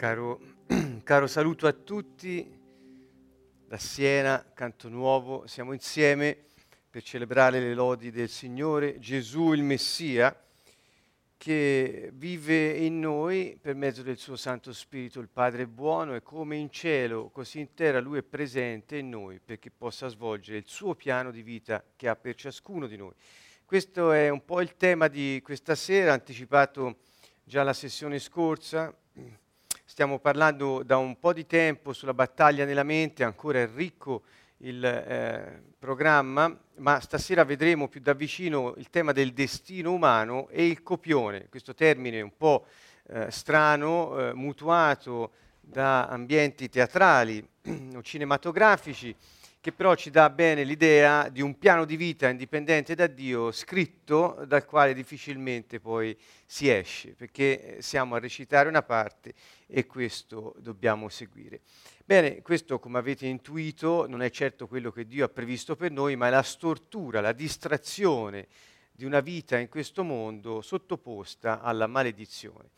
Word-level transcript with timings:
Caro, 0.00 0.40
caro, 1.04 1.26
saluto 1.26 1.66
a 1.66 1.74
tutti 1.74 2.58
da 3.66 3.76
Siena, 3.76 4.42
Canto 4.54 4.88
Nuovo, 4.88 5.46
siamo 5.46 5.74
insieme 5.74 6.38
per 6.88 7.02
celebrare 7.02 7.60
le 7.60 7.74
lodi 7.74 8.10
del 8.10 8.30
Signore 8.30 8.98
Gesù 8.98 9.52
il 9.52 9.62
Messia 9.62 10.34
che 11.36 12.08
vive 12.14 12.70
in 12.78 12.98
noi 12.98 13.58
per 13.60 13.74
mezzo 13.74 14.00
del 14.00 14.16
suo 14.16 14.36
Santo 14.36 14.72
Spirito, 14.72 15.20
il 15.20 15.28
Padre 15.28 15.66
buono. 15.66 16.14
E 16.14 16.22
come 16.22 16.56
in 16.56 16.70
cielo, 16.70 17.28
così 17.28 17.60
in 17.60 17.74
terra 17.74 18.00
Lui 18.00 18.20
è 18.20 18.22
presente 18.22 18.96
in 18.96 19.10
noi 19.10 19.38
perché 19.38 19.70
possa 19.70 20.08
svolgere 20.08 20.56
il 20.56 20.66
suo 20.66 20.94
piano 20.94 21.30
di 21.30 21.42
vita 21.42 21.84
che 21.94 22.08
ha 22.08 22.16
per 22.16 22.36
ciascuno 22.36 22.86
di 22.86 22.96
noi. 22.96 23.12
Questo 23.66 24.12
è 24.12 24.30
un 24.30 24.46
po' 24.46 24.62
il 24.62 24.76
tema 24.78 25.08
di 25.08 25.42
questa 25.44 25.74
sera, 25.74 26.14
anticipato 26.14 27.00
già 27.44 27.62
la 27.62 27.74
sessione 27.74 28.18
scorsa 28.18 28.94
stiamo 29.90 30.20
parlando 30.20 30.84
da 30.84 30.98
un 30.98 31.18
po' 31.18 31.32
di 31.32 31.46
tempo 31.46 31.92
sulla 31.92 32.14
battaglia 32.14 32.64
nella 32.64 32.84
mente, 32.84 33.24
ancora 33.24 33.58
è 33.58 33.68
ricco 33.74 34.22
il 34.58 34.84
eh, 34.84 35.62
programma, 35.80 36.56
ma 36.76 37.00
stasera 37.00 37.42
vedremo 37.42 37.88
più 37.88 38.00
da 38.00 38.12
vicino 38.12 38.74
il 38.76 38.88
tema 38.88 39.10
del 39.10 39.32
destino 39.32 39.90
umano 39.90 40.48
e 40.50 40.64
il 40.64 40.84
copione, 40.84 41.48
questo 41.48 41.74
termine 41.74 42.20
un 42.20 42.30
po' 42.36 42.66
eh, 43.08 43.32
strano, 43.32 44.28
eh, 44.28 44.32
mutuato 44.32 45.32
da 45.58 46.06
ambienti 46.06 46.68
teatrali 46.68 47.44
o 47.96 48.00
cinematografici, 48.00 49.12
che 49.60 49.72
però 49.72 49.94
ci 49.94 50.10
dà 50.10 50.30
bene 50.30 50.64
l'idea 50.64 51.28
di 51.28 51.42
un 51.42 51.58
piano 51.58 51.84
di 51.84 51.96
vita 51.96 52.30
indipendente 52.30 52.94
da 52.94 53.06
Dio, 53.06 53.52
scritto, 53.52 54.42
dal 54.46 54.64
quale 54.64 54.94
difficilmente 54.94 55.80
poi 55.80 56.16
si 56.46 56.70
esce, 56.70 57.10
perché 57.10 57.76
eh, 57.76 57.82
siamo 57.82 58.14
a 58.14 58.18
recitare 58.18 58.70
una 58.70 58.82
parte 58.82 59.34
e 59.66 59.84
questo 59.84 60.54
dobbiamo 60.58 61.10
seguire. 61.10 61.60
Bene, 62.06 62.40
questo 62.40 62.78
come 62.78 62.98
avete 62.98 63.26
intuito 63.26 64.06
non 64.08 64.22
è 64.22 64.30
certo 64.30 64.66
quello 64.66 64.90
che 64.90 65.06
Dio 65.06 65.26
ha 65.26 65.28
previsto 65.28 65.76
per 65.76 65.90
noi, 65.90 66.16
ma 66.16 66.28
è 66.28 66.30
la 66.30 66.42
stortura, 66.42 67.20
la 67.20 67.32
distrazione 67.32 68.48
di 68.90 69.04
una 69.04 69.20
vita 69.20 69.58
in 69.58 69.68
questo 69.68 70.02
mondo 70.02 70.62
sottoposta 70.62 71.60
alla 71.60 71.86
maledizione. 71.86 72.70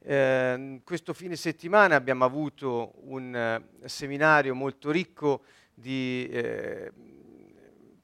Eh, 0.00 0.80
questo 0.84 1.12
fine 1.12 1.34
settimana 1.34 1.96
abbiamo 1.96 2.24
avuto 2.24 2.92
un 3.06 3.34
eh, 3.34 3.88
seminario 3.88 4.54
molto 4.54 4.92
ricco 4.92 5.42
di 5.80 6.28
eh, 6.30 6.90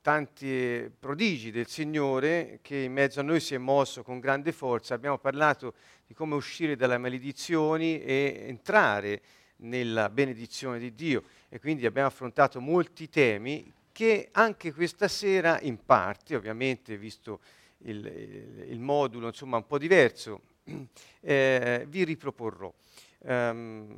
tanti 0.00 0.90
prodigi 0.96 1.50
del 1.50 1.66
Signore 1.66 2.60
che 2.62 2.76
in 2.76 2.92
mezzo 2.92 3.20
a 3.20 3.24
noi 3.24 3.40
si 3.40 3.54
è 3.54 3.58
mosso 3.58 4.02
con 4.02 4.20
grande 4.20 4.52
forza. 4.52 4.94
Abbiamo 4.94 5.18
parlato 5.18 5.74
di 6.06 6.14
come 6.14 6.34
uscire 6.34 6.76
dalle 6.76 6.98
maledizioni 6.98 8.00
e 8.00 8.44
entrare 8.46 9.22
nella 9.56 10.08
benedizione 10.08 10.78
di 10.78 10.94
Dio 10.94 11.24
e 11.48 11.58
quindi 11.58 11.84
abbiamo 11.84 12.08
affrontato 12.08 12.60
molti 12.60 13.08
temi 13.08 13.72
che 13.90 14.28
anche 14.32 14.72
questa 14.72 15.08
sera 15.08 15.60
in 15.60 15.84
parte, 15.84 16.36
ovviamente 16.36 16.96
visto 16.96 17.40
il, 17.78 18.04
il, 18.04 18.64
il 18.70 18.80
modulo 18.80 19.28
insomma 19.28 19.56
un 19.56 19.66
po' 19.66 19.78
diverso, 19.78 20.42
eh, 21.20 21.86
vi 21.88 22.04
riproporrò. 22.04 22.72
Um, 23.20 23.96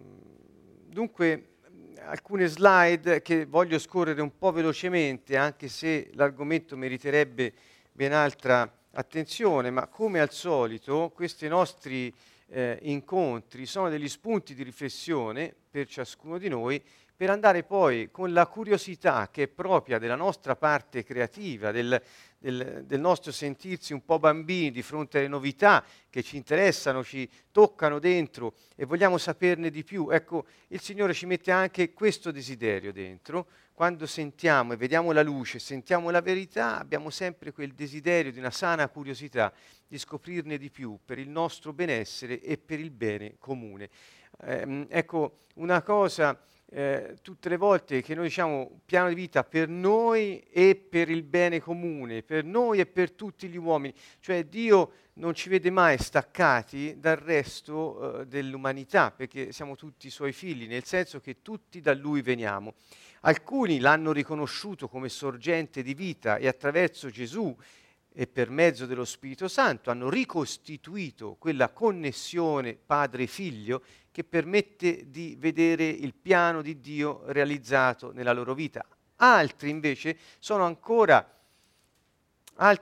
dunque 0.86 1.55
alcune 2.04 2.46
slide 2.46 3.22
che 3.22 3.46
voglio 3.46 3.78
scorrere 3.78 4.20
un 4.20 4.36
po' 4.36 4.52
velocemente, 4.52 5.36
anche 5.36 5.68
se 5.68 6.10
l'argomento 6.14 6.76
meriterebbe 6.76 7.52
ben 7.92 8.12
altra 8.12 8.70
attenzione, 8.92 9.70
ma 9.70 9.86
come 9.86 10.20
al 10.20 10.32
solito 10.32 11.10
questi 11.14 11.48
nostri 11.48 12.12
eh, 12.48 12.78
incontri 12.82 13.66
sono 13.66 13.88
degli 13.88 14.08
spunti 14.08 14.54
di 14.54 14.62
riflessione 14.62 15.54
per 15.70 15.86
ciascuno 15.88 16.38
di 16.38 16.48
noi 16.48 16.82
per 17.16 17.30
andare 17.30 17.62
poi 17.62 18.10
con 18.10 18.34
la 18.34 18.46
curiosità 18.46 19.30
che 19.30 19.44
è 19.44 19.48
propria 19.48 19.98
della 19.98 20.16
nostra 20.16 20.54
parte 20.54 21.02
creativa, 21.02 21.70
del, 21.70 22.00
del, 22.36 22.84
del, 22.84 23.00
nostro 23.00 23.32
sentirsi 23.32 23.94
un 23.94 24.04
po' 24.04 24.18
bambini 24.18 24.70
di 24.70 24.82
fronte 24.82 25.18
alle 25.18 25.28
novità 25.28 25.82
che 26.10 26.22
ci 26.22 26.36
interessano, 26.36 27.02
ci 27.02 27.28
toccano 27.50 27.98
dentro 27.98 28.54
e 28.74 28.84
vogliamo 28.84 29.16
saperne 29.16 29.70
di 29.70 29.82
più. 29.82 30.10
Ecco, 30.10 30.44
il 30.68 30.80
Signore 30.80 31.14
ci 31.14 31.24
mette 31.24 31.50
anche 31.50 31.94
questo 31.94 32.30
desiderio 32.30 32.92
dentro. 32.92 33.46
Quando 33.72 34.06
sentiamo 34.06 34.74
e 34.74 34.76
vediamo 34.76 35.12
la 35.12 35.22
luce, 35.22 35.58
sentiamo 35.58 36.10
la 36.10 36.20
verità, 36.20 36.78
abbiamo 36.78 37.08
sempre 37.08 37.52
quel 37.52 37.72
desiderio 37.72 38.30
di 38.30 38.38
una 38.38 38.50
sana 38.50 38.88
curiosità 38.88 39.52
di 39.86 39.98
scoprirne 39.98 40.58
di 40.58 40.70
più 40.70 40.98
per 41.02 41.18
il 41.18 41.28
nostro 41.28 41.72
benessere 41.72 42.40
e 42.40 42.58
per 42.58 42.78
il 42.78 42.90
bene 42.90 43.36
comune. 43.38 43.88
Eh, 44.42 44.86
ecco, 44.90 45.44
una 45.54 45.80
cosa 45.82 46.38
eh, 46.68 47.16
tutte 47.22 47.48
le 47.48 47.56
volte 47.56 48.02
che 48.02 48.14
noi 48.14 48.24
diciamo 48.24 48.80
piano 48.84 49.08
di 49.08 49.14
vita 49.14 49.44
per 49.44 49.68
noi 49.68 50.40
e 50.50 50.74
per 50.74 51.08
il 51.10 51.22
bene 51.22 51.60
comune, 51.60 52.22
per 52.22 52.44
noi 52.44 52.80
e 52.80 52.86
per 52.86 53.12
tutti 53.12 53.48
gli 53.48 53.56
uomini, 53.56 53.94
cioè 54.20 54.44
Dio 54.44 54.92
non 55.14 55.34
ci 55.34 55.48
vede 55.48 55.70
mai 55.70 55.96
staccati 55.96 56.98
dal 56.98 57.16
resto 57.16 58.20
eh, 58.20 58.26
dell'umanità, 58.26 59.10
perché 59.10 59.52
siamo 59.52 59.76
tutti 59.76 60.10
suoi 60.10 60.32
figli, 60.32 60.66
nel 60.66 60.84
senso 60.84 61.20
che 61.20 61.40
tutti 61.40 61.80
da 61.80 61.94
Lui 61.94 62.20
veniamo. 62.20 62.74
Alcuni 63.20 63.78
l'hanno 63.78 64.12
riconosciuto 64.12 64.88
come 64.88 65.08
sorgente 65.08 65.82
di 65.82 65.94
vita 65.94 66.36
e 66.36 66.46
attraverso 66.46 67.10
Gesù 67.10 67.56
e 68.18 68.26
per 68.26 68.50
mezzo 68.50 68.86
dello 68.86 69.04
Spirito 69.04 69.46
Santo 69.46 69.90
hanno 69.90 70.08
ricostituito 70.08 71.36
quella 71.38 71.68
connessione 71.68 72.74
padre-figlio 72.74 73.82
che 74.16 74.24
permette 74.24 75.10
di 75.10 75.36
vedere 75.38 75.86
il 75.86 76.14
piano 76.14 76.62
di 76.62 76.80
Dio 76.80 77.20
realizzato 77.26 78.12
nella 78.14 78.32
loro 78.32 78.54
vita. 78.54 78.82
Altri 79.16 79.68
invece 79.68 80.16
sono 80.38 80.64
ancora, 80.64 81.38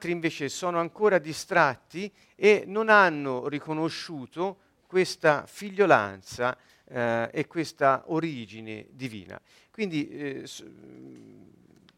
invece 0.04 0.48
sono 0.48 0.78
ancora 0.78 1.18
distratti 1.18 2.08
e 2.36 2.62
non 2.68 2.88
hanno 2.88 3.48
riconosciuto 3.48 4.58
questa 4.86 5.44
figliolanza 5.46 6.56
eh, 6.84 7.28
e 7.32 7.48
questa 7.48 8.04
origine 8.06 8.86
divina. 8.90 9.40
Quindi 9.72 10.08
eh, 10.10 10.48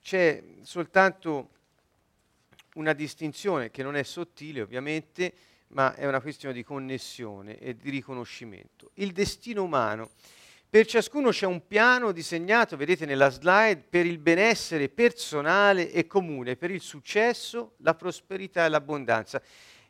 c'è 0.00 0.44
soltanto 0.62 1.50
una 2.76 2.94
distinzione 2.94 3.70
che 3.70 3.82
non 3.82 3.96
è 3.96 4.02
sottile 4.02 4.62
ovviamente, 4.62 5.34
ma 5.76 5.94
è 5.94 6.06
una 6.06 6.22
questione 6.22 6.54
di 6.54 6.64
connessione 6.64 7.58
e 7.58 7.76
di 7.76 7.90
riconoscimento. 7.90 8.92
Il 8.94 9.12
destino 9.12 9.62
umano. 9.62 10.08
Per 10.70 10.86
ciascuno 10.86 11.28
c'è 11.28 11.44
un 11.44 11.66
piano 11.66 12.12
disegnato, 12.12 12.78
vedete 12.78 13.04
nella 13.04 13.28
slide, 13.28 13.84
per 13.86 14.06
il 14.06 14.16
benessere 14.16 14.88
personale 14.88 15.92
e 15.92 16.06
comune, 16.06 16.56
per 16.56 16.70
il 16.70 16.80
successo, 16.80 17.74
la 17.78 17.94
prosperità 17.94 18.64
e 18.64 18.70
l'abbondanza. 18.70 19.42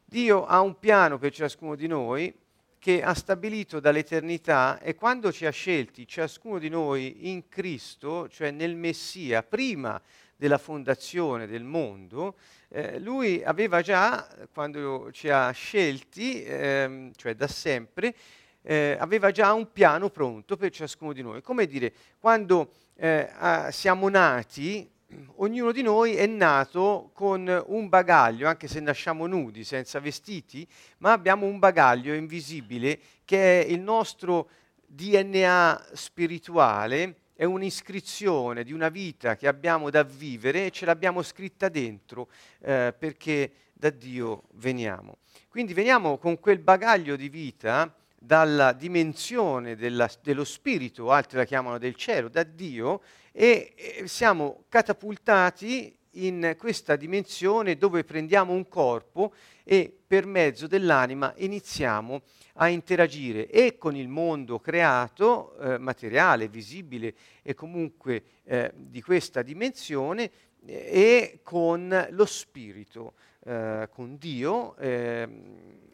Dio 0.04 0.44
ha 0.44 0.60
un 0.60 0.76
piano 0.80 1.18
per 1.18 1.32
ciascuno 1.32 1.76
di 1.76 1.86
noi 1.86 2.34
che 2.80 3.02
ha 3.02 3.14
stabilito 3.14 3.78
dall'eternità 3.78 4.80
e 4.80 4.96
quando 4.96 5.30
ci 5.30 5.46
ha 5.46 5.50
scelti 5.50 6.06
ciascuno 6.06 6.58
di 6.58 6.68
noi 6.68 7.30
in 7.30 7.48
Cristo, 7.48 8.28
cioè 8.28 8.50
nel 8.50 8.74
Messia, 8.74 9.44
prima 9.44 10.02
della 10.36 10.58
fondazione 10.58 11.46
del 11.46 11.64
mondo, 11.64 12.36
eh, 12.68 12.98
lui 12.98 13.42
aveva 13.42 13.80
già, 13.80 14.28
quando 14.52 15.10
ci 15.12 15.28
ha 15.28 15.50
scelti, 15.50 16.44
ehm, 16.44 17.12
cioè 17.16 17.34
da 17.34 17.48
sempre, 17.48 18.14
eh, 18.62 18.96
aveva 18.98 19.30
già 19.30 19.52
un 19.52 19.72
piano 19.72 20.10
pronto 20.10 20.56
per 20.56 20.70
ciascuno 20.70 21.12
di 21.12 21.22
noi. 21.22 21.40
Come 21.40 21.66
dire, 21.66 21.92
quando 22.18 22.72
eh, 22.96 23.28
siamo 23.70 24.08
nati, 24.08 24.90
ognuno 25.36 25.72
di 25.72 25.82
noi 25.82 26.16
è 26.16 26.26
nato 26.26 27.10
con 27.14 27.64
un 27.68 27.88
bagaglio, 27.88 28.48
anche 28.48 28.66
se 28.68 28.80
nasciamo 28.80 29.26
nudi, 29.26 29.64
senza 29.64 30.00
vestiti, 30.00 30.66
ma 30.98 31.12
abbiamo 31.12 31.46
un 31.46 31.58
bagaglio 31.58 32.12
invisibile 32.12 32.98
che 33.24 33.62
è 33.62 33.66
il 33.66 33.80
nostro 33.80 34.48
DNA 34.86 35.88
spirituale 35.92 37.20
è 37.36 37.44
un'iscrizione 37.44 38.64
di 38.64 38.72
una 38.72 38.88
vita 38.88 39.36
che 39.36 39.46
abbiamo 39.46 39.90
da 39.90 40.02
vivere 40.02 40.66
e 40.66 40.70
ce 40.70 40.86
l'abbiamo 40.86 41.22
scritta 41.22 41.68
dentro 41.68 42.28
eh, 42.60 42.94
perché 42.98 43.52
da 43.74 43.90
Dio 43.90 44.44
veniamo. 44.54 45.18
Quindi 45.48 45.74
veniamo 45.74 46.16
con 46.16 46.40
quel 46.40 46.58
bagaglio 46.58 47.14
di 47.14 47.28
vita 47.28 47.94
dalla 48.18 48.72
dimensione 48.72 49.76
della, 49.76 50.10
dello 50.22 50.44
spirito, 50.44 51.12
altri 51.12 51.36
la 51.36 51.44
chiamano 51.44 51.76
del 51.76 51.94
cielo, 51.94 52.28
da 52.28 52.42
Dio, 52.42 53.02
e, 53.32 53.74
e 53.76 54.08
siamo 54.08 54.64
catapultati 54.70 55.94
in 56.24 56.54
questa 56.58 56.96
dimensione 56.96 57.76
dove 57.76 58.04
prendiamo 58.04 58.52
un 58.52 58.68
corpo 58.68 59.32
e 59.64 59.92
per 60.06 60.26
mezzo 60.26 60.66
dell'anima 60.66 61.34
iniziamo 61.36 62.22
a 62.54 62.68
interagire 62.68 63.48
e 63.48 63.76
con 63.76 63.96
il 63.96 64.08
mondo 64.08 64.58
creato, 64.58 65.58
eh, 65.58 65.78
materiale, 65.78 66.48
visibile 66.48 67.14
e 67.42 67.54
comunque 67.54 68.22
eh, 68.44 68.72
di 68.74 69.02
questa 69.02 69.42
dimensione, 69.42 70.30
eh, 70.64 70.90
e 70.90 71.40
con 71.42 72.08
lo 72.10 72.24
spirito. 72.24 73.14
eh, 73.46 73.88
con 73.92 74.16
Dio 74.18 74.76
eh, 74.76 75.28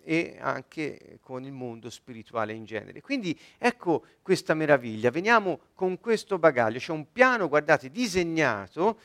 e 0.05 0.37
anche 0.41 1.19
con 1.21 1.45
il 1.45 1.53
mondo 1.53 1.91
spirituale 1.91 2.55
in 2.55 2.65
genere. 2.65 3.01
Quindi 3.01 3.39
ecco 3.59 4.05
questa 4.23 4.55
meraviglia, 4.55 5.11
veniamo 5.11 5.61
con 5.75 6.01
questo 6.01 6.39
bagaglio, 6.39 6.79
c'è 6.79 6.93
un 6.93 7.13
piano, 7.13 7.49
guardate, 7.49 7.91
disegnato 7.91 8.99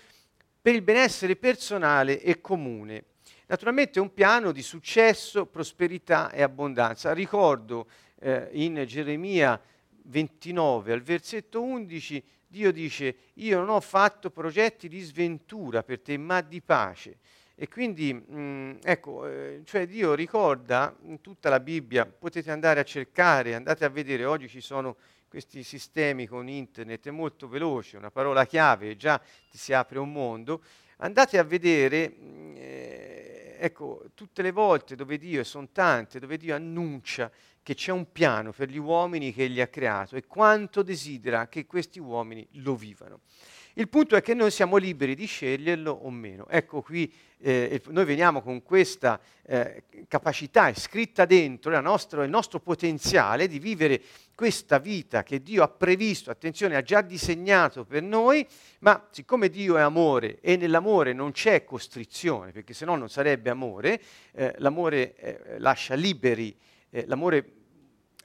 per 0.67 0.75
il 0.75 0.81
benessere 0.81 1.37
personale 1.37 2.19
e 2.19 2.41
comune. 2.41 3.05
Naturalmente 3.45 3.99
è 3.99 4.01
un 4.01 4.13
piano 4.13 4.51
di 4.51 4.61
successo, 4.61 5.45
prosperità 5.45 6.29
e 6.29 6.41
abbondanza. 6.41 7.13
Ricordo 7.13 7.87
eh, 8.19 8.49
in 8.51 8.83
Geremia 8.85 9.57
29 10.03 10.91
al 10.91 11.01
versetto 11.03 11.61
11 11.61 12.21
Dio 12.47 12.73
dice 12.73 13.15
io 13.35 13.59
non 13.59 13.69
ho 13.69 13.79
fatto 13.79 14.29
progetti 14.29 14.89
di 14.89 14.99
sventura 14.99 15.83
per 15.83 16.01
te 16.01 16.17
ma 16.17 16.41
di 16.41 16.61
pace. 16.61 17.19
E 17.55 17.69
quindi, 17.69 18.13
mh, 18.13 18.79
ecco, 18.83 19.25
eh, 19.25 19.61
cioè 19.63 19.87
Dio 19.87 20.15
ricorda 20.15 20.93
in 21.03 21.21
tutta 21.21 21.47
la 21.47 21.61
Bibbia, 21.61 22.05
potete 22.05 22.51
andare 22.51 22.81
a 22.81 22.83
cercare, 22.83 23.55
andate 23.55 23.85
a 23.85 23.89
vedere, 23.89 24.25
oggi 24.25 24.49
ci 24.49 24.59
sono 24.59 24.97
questi 25.27 25.63
sistemi 25.63 26.25
con 26.25 26.47
internet, 26.47 27.07
è 27.07 27.11
molto 27.11 27.47
veloce, 27.47 27.97
una 27.97 28.11
parola 28.11 28.45
chiave, 28.45 28.95
già 28.95 29.17
ti 29.17 29.57
si 29.57 29.73
apre 29.73 29.99
un 29.99 30.11
mondo, 30.11 30.61
andate 30.97 31.37
a 31.37 31.43
vedere, 31.43 32.15
eh, 32.55 33.57
ecco, 33.59 34.05
tutte 34.13 34.41
le 34.41 34.51
volte 34.51 34.95
dove 34.95 35.17
Dio, 35.17 35.41
e 35.41 35.43
sono 35.43 35.69
tante, 35.71 36.19
dove 36.19 36.37
Dio 36.37 36.55
annuncia 36.55 37.31
che 37.61 37.75
c'è 37.75 37.91
un 37.91 38.11
piano 38.11 38.53
per 38.53 38.69
gli 38.69 38.77
uomini 38.77 39.33
che 39.33 39.43
egli 39.43 39.59
ha 39.59 39.67
creato 39.67 40.15
e 40.15 40.25
quanto 40.25 40.83
desidera 40.83 41.49
che 41.49 41.65
questi 41.65 41.99
uomini 41.99 42.47
lo 42.53 42.75
vivano. 42.75 43.19
Il 43.77 43.89
punto 43.89 44.15
è 44.15 44.23
che 44.23 44.33
noi 44.33 44.49
siamo 44.49 44.77
liberi 44.77 45.13
di 45.13 45.27
sceglierlo 45.27 45.91
o 45.91 46.09
meno. 46.09 46.47
Ecco 46.49 46.81
qui 46.81 47.13
eh, 47.37 47.79
noi 47.89 48.05
veniamo 48.05 48.41
con 48.41 48.63
questa 48.63 49.19
eh, 49.45 49.83
capacità 50.07 50.73
scritta 50.73 51.25
dentro, 51.25 51.79
nostra, 51.79 52.23
il 52.23 52.29
nostro 52.31 52.59
potenziale 52.59 53.47
di 53.47 53.59
vivere 53.59 54.01
questa 54.33 54.79
vita 54.79 55.21
che 55.21 55.43
Dio 55.43 55.61
ha 55.61 55.67
previsto, 55.67 56.31
attenzione, 56.31 56.75
ha 56.75 56.81
già 56.81 57.01
disegnato 57.01 57.85
per 57.85 58.01
noi, 58.01 58.47
ma 58.79 59.07
siccome 59.11 59.47
Dio 59.47 59.77
è 59.77 59.81
amore 59.81 60.39
e 60.41 60.57
nell'amore 60.57 61.13
non 61.13 61.31
c'è 61.31 61.63
costrizione, 61.63 62.51
perché 62.51 62.73
se 62.73 62.83
no 62.83 62.95
non 62.95 63.09
sarebbe 63.09 63.51
amore, 63.51 64.01
eh, 64.31 64.55
l'amore 64.57 65.15
eh, 65.17 65.59
lascia 65.59 65.93
liberi, 65.93 66.57
eh, 66.89 67.05
l'amore 67.05 67.51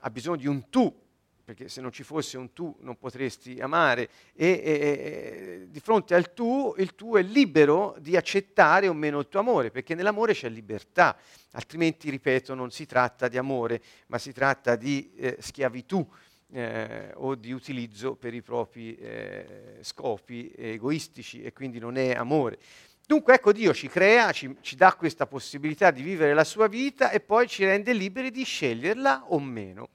ha 0.01 0.09
bisogno 0.09 0.39
di 0.39 0.47
un 0.47 0.71
tu 0.71 1.02
perché 1.45 1.69
se 1.69 1.81
non 1.81 1.93
ci 1.93 2.03
fosse 2.03 2.39
un 2.39 2.53
tu 2.53 2.75
non 2.81 2.97
potresti 2.97 3.59
amare, 3.61 4.09
e, 4.35 4.47
e, 4.47 4.73
e, 4.73 5.67
di 5.69 5.81
fronte 5.81 6.15
al 6.15 6.33
tu, 6.33 6.75
il 6.79 6.95
tu 6.95 7.17
è 7.17 7.23
libero 7.23 7.97
di 7.99 8.17
accettare 8.17 8.89
o 8.89 8.95
meno 8.95 9.19
il 9.19 9.29
tuo 9.29 9.41
amore, 9.41 9.71
perché 9.71 9.95
nell'amore 9.95 10.33
c'è 10.33 10.49
libertà, 10.49 11.17
altrimenti, 11.53 12.11
ripeto, 12.11 12.55
non 12.55 12.71
si 12.71 12.87
tratta 12.87 13.29
di 13.29 13.39
amore, 13.39 13.83
ma 14.07 14.19
si 14.19 14.33
tratta 14.33 14.77
di 14.77 15.13
eh, 15.17 15.37
schiavitù. 15.41 16.07
Eh, 16.55 17.13
o 17.15 17.35
di 17.35 17.51
utilizzo 17.51 18.15
per 18.15 18.35
i 18.35 18.43
propri 18.43 18.95
eh, 18.97 19.79
scopi 19.81 20.53
egoistici 20.55 21.43
e 21.43 21.55
quindi 21.55 21.79
non 21.79 21.97
è 21.97 22.13
amore. 22.13 22.59
Dunque 23.07 23.35
ecco 23.35 23.53
Dio 23.53 23.75
ci 23.75 23.89
crea, 23.89 24.33
ci, 24.33 24.55
ci, 24.61 24.77
dà 24.77 24.95
questa 24.95 25.27
possibilità 25.27 25.91
di 25.91 26.03
vivere 26.03 26.35
la 26.35 26.45
sua 26.45 26.69
vita 26.69 27.11
e 27.11 27.21
poi 27.21 27.49
ci 27.49 27.65
rende 27.65 27.93
liberi 27.93 28.31
di 28.31 28.45
sceglierla 28.45 29.25
o 29.29 29.41
meno. 29.41 29.89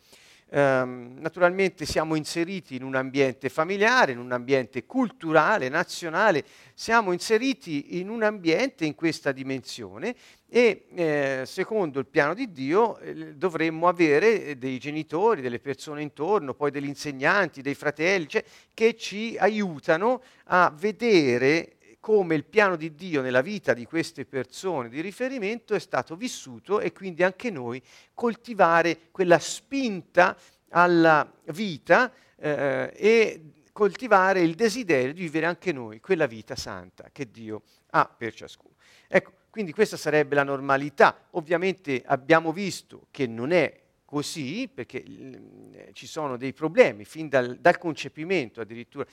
Um, 0.50 1.18
naturalmente 1.20 1.86
siamo 1.86 2.16
inseriti 2.16 2.78
in 2.78 2.84
un 2.84 2.96
ambiente 2.96 3.50
familiare, 3.50 4.14
in 4.14 4.18
un 4.18 4.32
ambiente 4.32 4.86
culturale, 4.86 5.68
nazionale, 5.68 6.46
siamo 6.74 7.12
inseriti 7.12 8.00
in 8.00 8.08
un 8.08 8.24
ambiente 8.24 8.86
in 8.86 8.96
questa 8.96 9.34
dimensione 9.34 10.16
e 10.48 10.86
eh, 10.96 11.42
secondo 11.46 12.00
il 12.00 12.06
piano 12.06 12.34
di 12.34 12.50
Dio 12.54 12.98
eh, 13.00 13.34
dovremmo 13.36 13.90
avere 13.90 14.58
dei 14.58 14.78
genitori, 14.78 15.42
delle 15.42 15.60
persone 15.60 16.02
intorno, 16.02 16.54
poi 16.54 16.72
degli 16.72 16.88
insegnanti, 16.88 17.62
dei 17.62 17.76
fratelli, 17.76 18.30
cioè, 18.30 18.44
che 18.74 18.96
ci 18.96 19.36
aiutano 19.38 20.22
a 20.46 20.74
vedere 20.74 21.77
come 22.08 22.36
il 22.36 22.46
piano 22.46 22.78
di 22.78 22.96
Dio 22.96 23.22
nella 23.22 23.42
vita 23.42 23.74
di 23.74 23.84
queste 23.84 24.24
persone 24.24 24.88
di 24.88 25.02
riferimento 25.02 25.76
è 25.76 25.80
stato 25.80 26.16
vissuto 26.16 26.80
e 26.80 26.94
quindi 26.94 27.22
anche 27.22 27.52
noi 27.52 27.84
coltivare 28.14 29.10
quella 29.12 29.40
spinta 29.40 30.38
alla 30.70 31.30
vita 31.48 32.10
eh, 32.38 32.94
e 32.96 33.42
coltivare 33.74 34.40
il 34.40 34.56
desiderio 34.56 35.12
di 35.12 35.24
vivere 35.24 35.48
anche 35.48 35.74
noi 35.74 36.00
quella 36.00 36.28
vita 36.28 36.56
santa 36.56 37.10
che 37.12 37.30
Dio 37.30 37.64
ha 37.90 38.06
per 38.06 38.34
ciascuno. 38.34 38.76
Ecco, 39.10 39.34
quindi 39.50 39.74
questa 39.74 39.98
sarebbe 39.98 40.36
la 40.36 40.44
normalità. 40.44 41.26
Ovviamente 41.32 42.04
abbiamo 42.06 42.54
visto 42.54 43.08
che 43.12 43.28
non 43.28 43.52
è 43.52 43.82
così 44.06 44.70
perché 44.74 45.04
eh, 45.04 45.90
ci 45.92 46.08
sono 46.08 46.38
dei 46.38 46.54
problemi 46.54 47.04
fin 47.04 47.28
dal, 47.28 47.58
dal 47.58 47.78
concepimento 47.78 48.62
addirittura 48.62 49.06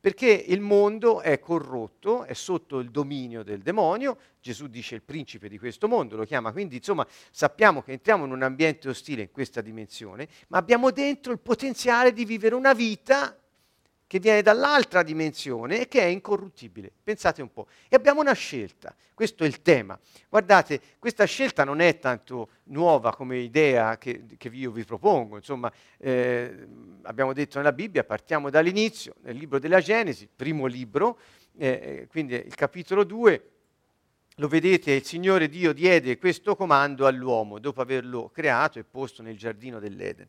perché 0.00 0.28
il 0.30 0.60
mondo 0.60 1.20
è 1.20 1.38
corrotto, 1.38 2.24
è 2.24 2.32
sotto 2.32 2.78
il 2.78 2.90
dominio 2.90 3.42
del 3.42 3.60
demonio, 3.60 4.18
Gesù 4.40 4.66
dice 4.68 4.94
il 4.94 5.02
principe 5.02 5.48
di 5.48 5.58
questo 5.58 5.88
mondo, 5.88 6.16
lo 6.16 6.24
chiama, 6.24 6.52
quindi 6.52 6.76
insomma 6.76 7.06
sappiamo 7.30 7.82
che 7.82 7.92
entriamo 7.92 8.24
in 8.24 8.32
un 8.32 8.42
ambiente 8.42 8.88
ostile 8.88 9.22
in 9.22 9.30
questa 9.30 9.60
dimensione, 9.60 10.26
ma 10.48 10.58
abbiamo 10.58 10.90
dentro 10.90 11.32
il 11.32 11.38
potenziale 11.38 12.12
di 12.12 12.24
vivere 12.24 12.54
una 12.54 12.72
vita 12.72 13.38
che 14.10 14.18
viene 14.18 14.42
dall'altra 14.42 15.04
dimensione 15.04 15.82
e 15.82 15.86
che 15.86 16.00
è 16.00 16.06
incorruttibile. 16.06 16.90
Pensate 17.00 17.42
un 17.42 17.52
po'. 17.52 17.68
E 17.88 17.94
abbiamo 17.94 18.20
una 18.20 18.32
scelta, 18.32 18.92
questo 19.14 19.44
è 19.44 19.46
il 19.46 19.62
tema. 19.62 19.96
Guardate, 20.28 20.80
questa 20.98 21.24
scelta 21.26 21.62
non 21.62 21.78
è 21.78 21.96
tanto 22.00 22.48
nuova 22.64 23.14
come 23.14 23.38
idea 23.38 23.98
che, 23.98 24.24
che 24.36 24.48
io 24.48 24.72
vi 24.72 24.82
propongo, 24.82 25.36
insomma, 25.36 25.72
eh, 25.98 26.66
abbiamo 27.02 27.32
detto 27.32 27.58
nella 27.58 27.70
Bibbia, 27.70 28.02
partiamo 28.02 28.50
dall'inizio, 28.50 29.14
nel 29.22 29.36
libro 29.36 29.60
della 29.60 29.80
Genesi, 29.80 30.28
primo 30.34 30.66
libro, 30.66 31.16
eh, 31.56 31.68
eh 31.68 32.06
quindi 32.08 32.34
il 32.34 32.56
capitolo 32.56 33.04
2, 33.04 33.50
lo 34.34 34.48
vedete, 34.48 34.90
il 34.90 35.04
Signore 35.04 35.48
Dio 35.48 35.72
diede 35.72 36.18
questo 36.18 36.56
comando 36.56 37.06
all'uomo 37.06 37.60
dopo 37.60 37.80
averlo 37.80 38.28
creato 38.30 38.80
e 38.80 38.82
posto 38.82 39.22
nel 39.22 39.36
giardino 39.36 39.78
dell'Eden 39.78 40.26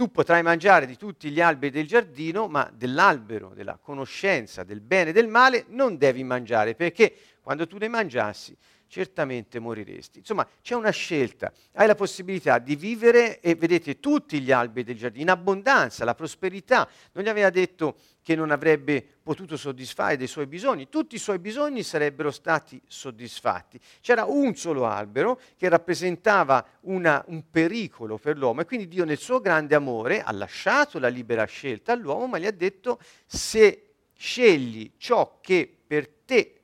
tu 0.00 0.10
potrai 0.10 0.42
mangiare 0.42 0.86
di 0.86 0.96
tutti 0.96 1.28
gli 1.28 1.42
alberi 1.42 1.70
del 1.70 1.86
giardino, 1.86 2.48
ma 2.48 2.72
dell'albero 2.74 3.52
della 3.54 3.76
conoscenza 3.76 4.64
del 4.64 4.80
bene 4.80 5.10
e 5.10 5.12
del 5.12 5.28
male 5.28 5.66
non 5.68 5.98
devi 5.98 6.24
mangiare, 6.24 6.74
perché 6.74 7.14
quando 7.42 7.66
tu 7.66 7.76
ne 7.76 7.88
mangiassi 7.88 8.56
certamente 8.90 9.60
moriresti. 9.60 10.18
Insomma, 10.18 10.46
c'è 10.60 10.74
una 10.74 10.90
scelta, 10.90 11.52
hai 11.74 11.86
la 11.86 11.94
possibilità 11.94 12.58
di 12.58 12.74
vivere 12.74 13.38
e 13.38 13.54
vedete 13.54 14.00
tutti 14.00 14.40
gli 14.40 14.50
alberi 14.50 14.82
del 14.82 14.96
giardino 14.96 15.22
in 15.22 15.30
abbondanza, 15.30 16.04
la 16.04 16.16
prosperità. 16.16 16.88
Non 17.12 17.22
gli 17.22 17.28
aveva 17.28 17.50
detto 17.50 17.96
che 18.20 18.34
non 18.34 18.50
avrebbe 18.50 19.02
potuto 19.22 19.56
soddisfare 19.56 20.16
dei 20.16 20.26
suoi 20.26 20.46
bisogni, 20.46 20.88
tutti 20.88 21.14
i 21.14 21.18
suoi 21.18 21.38
bisogni 21.38 21.84
sarebbero 21.84 22.32
stati 22.32 22.82
soddisfatti. 22.84 23.78
C'era 24.00 24.24
un 24.24 24.56
solo 24.56 24.86
albero 24.86 25.40
che 25.56 25.68
rappresentava 25.68 26.66
una, 26.80 27.24
un 27.28 27.48
pericolo 27.48 28.18
per 28.18 28.36
l'uomo 28.36 28.62
e 28.62 28.64
quindi 28.64 28.88
Dio 28.88 29.04
nel 29.04 29.18
suo 29.18 29.38
grande 29.40 29.76
amore 29.76 30.20
ha 30.20 30.32
lasciato 30.32 30.98
la 30.98 31.08
libera 31.08 31.44
scelta 31.44 31.92
all'uomo, 31.92 32.26
ma 32.26 32.38
gli 32.38 32.46
ha 32.46 32.50
detto 32.50 32.98
se 33.24 33.84
scegli 34.16 34.94
ciò 34.96 35.38
che 35.40 35.72
per 35.86 36.08
te 36.26 36.59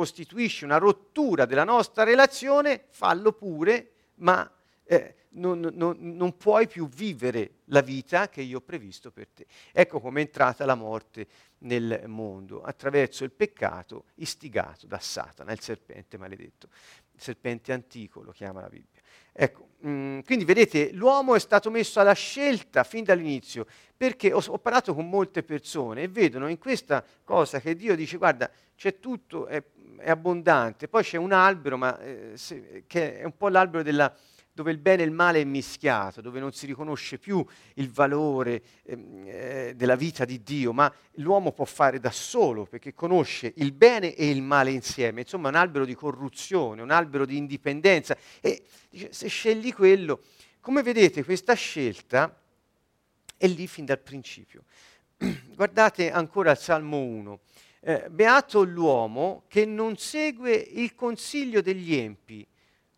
costituisce 0.00 0.64
una 0.64 0.78
rottura 0.78 1.44
della 1.44 1.62
nostra 1.62 2.04
relazione, 2.04 2.86
fallo 2.88 3.32
pure, 3.32 3.90
ma 4.14 4.50
eh, 4.84 5.26
non, 5.32 5.60
non, 5.74 5.98
non, 5.98 6.38
puoi 6.38 6.66
più 6.66 6.88
vivere 6.88 7.56
la 7.66 7.82
vita 7.82 8.30
che 8.30 8.40
io 8.40 8.56
ho 8.56 8.60
previsto 8.62 9.10
per 9.10 9.28
te. 9.28 9.44
Ecco 9.70 10.00
come 10.00 10.22
è 10.22 10.24
entrata 10.24 10.64
la 10.64 10.74
morte 10.74 11.26
nel 11.58 12.04
mondo, 12.06 12.62
attraverso 12.62 13.24
il 13.24 13.30
peccato 13.30 14.04
istigato 14.14 14.86
da 14.86 14.98
Satana, 14.98 15.52
il 15.52 15.60
serpente 15.60 16.16
maledetto. 16.16 16.68
Il 17.12 17.20
serpente 17.20 17.70
antico 17.70 18.22
lo 18.22 18.32
chiama 18.32 18.62
la 18.62 18.70
Bibbia. 18.70 19.02
Ecco, 19.34 19.68
mm, 19.86 20.20
quindi 20.20 20.44
vedete, 20.44 20.90
l'uomo 20.92 21.34
è 21.34 21.40
stato 21.40 21.70
messo 21.70 22.00
alla 22.00 22.12
scelta 22.12 22.84
fin 22.84 23.04
dall'inizio, 23.04 23.66
perché 23.96 24.32
ho, 24.32 24.42
ho, 24.46 24.58
parlato 24.58 24.94
con 24.94 25.08
molte 25.08 25.42
persone 25.42 26.02
e 26.02 26.08
vedono 26.08 26.48
in 26.48 26.58
questa 26.58 27.04
cosa 27.24 27.60
che 27.60 27.76
Dio 27.76 27.94
dice, 27.94 28.16
guarda, 28.16 28.50
c'è 28.76 28.98
tutto, 28.98 29.46
è, 29.46 29.62
è 29.98 30.10
abbondante, 30.10 30.88
poi 30.88 31.02
c'è 31.02 31.18
un 31.18 31.32
albero, 31.32 31.76
ma, 31.76 31.98
eh, 32.00 32.32
se, 32.34 32.84
che 32.86 33.18
è 33.18 33.24
un 33.24 33.36
po' 33.36 33.48
l'albero 33.48 33.82
della, 33.82 34.14
dove 34.60 34.72
il 34.72 34.78
bene 34.78 35.02
e 35.02 35.06
il 35.06 35.10
male 35.10 35.40
è 35.40 35.44
mischiato, 35.44 36.20
dove 36.20 36.38
non 36.38 36.52
si 36.52 36.66
riconosce 36.66 37.18
più 37.18 37.42
il 37.76 37.90
valore 37.90 38.62
ehm, 38.84 39.24
eh, 39.24 39.72
della 39.74 39.96
vita 39.96 40.26
di 40.26 40.42
Dio, 40.42 40.74
ma 40.74 40.92
l'uomo 41.12 41.52
può 41.52 41.64
fare 41.64 41.98
da 41.98 42.10
solo 42.10 42.66
perché 42.66 42.92
conosce 42.92 43.54
il 43.56 43.72
bene 43.72 44.14
e 44.14 44.28
il 44.28 44.42
male 44.42 44.70
insieme. 44.70 45.22
Insomma, 45.22 45.48
un 45.48 45.54
albero 45.54 45.86
di 45.86 45.94
corruzione, 45.94 46.82
un 46.82 46.90
albero 46.90 47.24
di 47.24 47.38
indipendenza. 47.38 48.14
E 48.42 48.64
dice, 48.90 49.14
se 49.14 49.28
scegli 49.28 49.72
quello, 49.72 50.20
come 50.60 50.82
vedete, 50.82 51.24
questa 51.24 51.54
scelta 51.54 52.38
è 53.38 53.46
lì 53.46 53.66
fin 53.66 53.86
dal 53.86 54.00
principio. 54.00 54.64
Guardate 55.56 56.10
ancora 56.10 56.50
il 56.50 56.58
Salmo 56.58 56.98
1. 56.98 57.40
eh, 57.80 58.08
beato 58.10 58.62
l'uomo 58.62 59.44
che 59.48 59.64
non 59.64 59.96
segue 59.96 60.52
il 60.54 60.94
consiglio 60.94 61.62
degli 61.62 61.94
empi, 61.94 62.46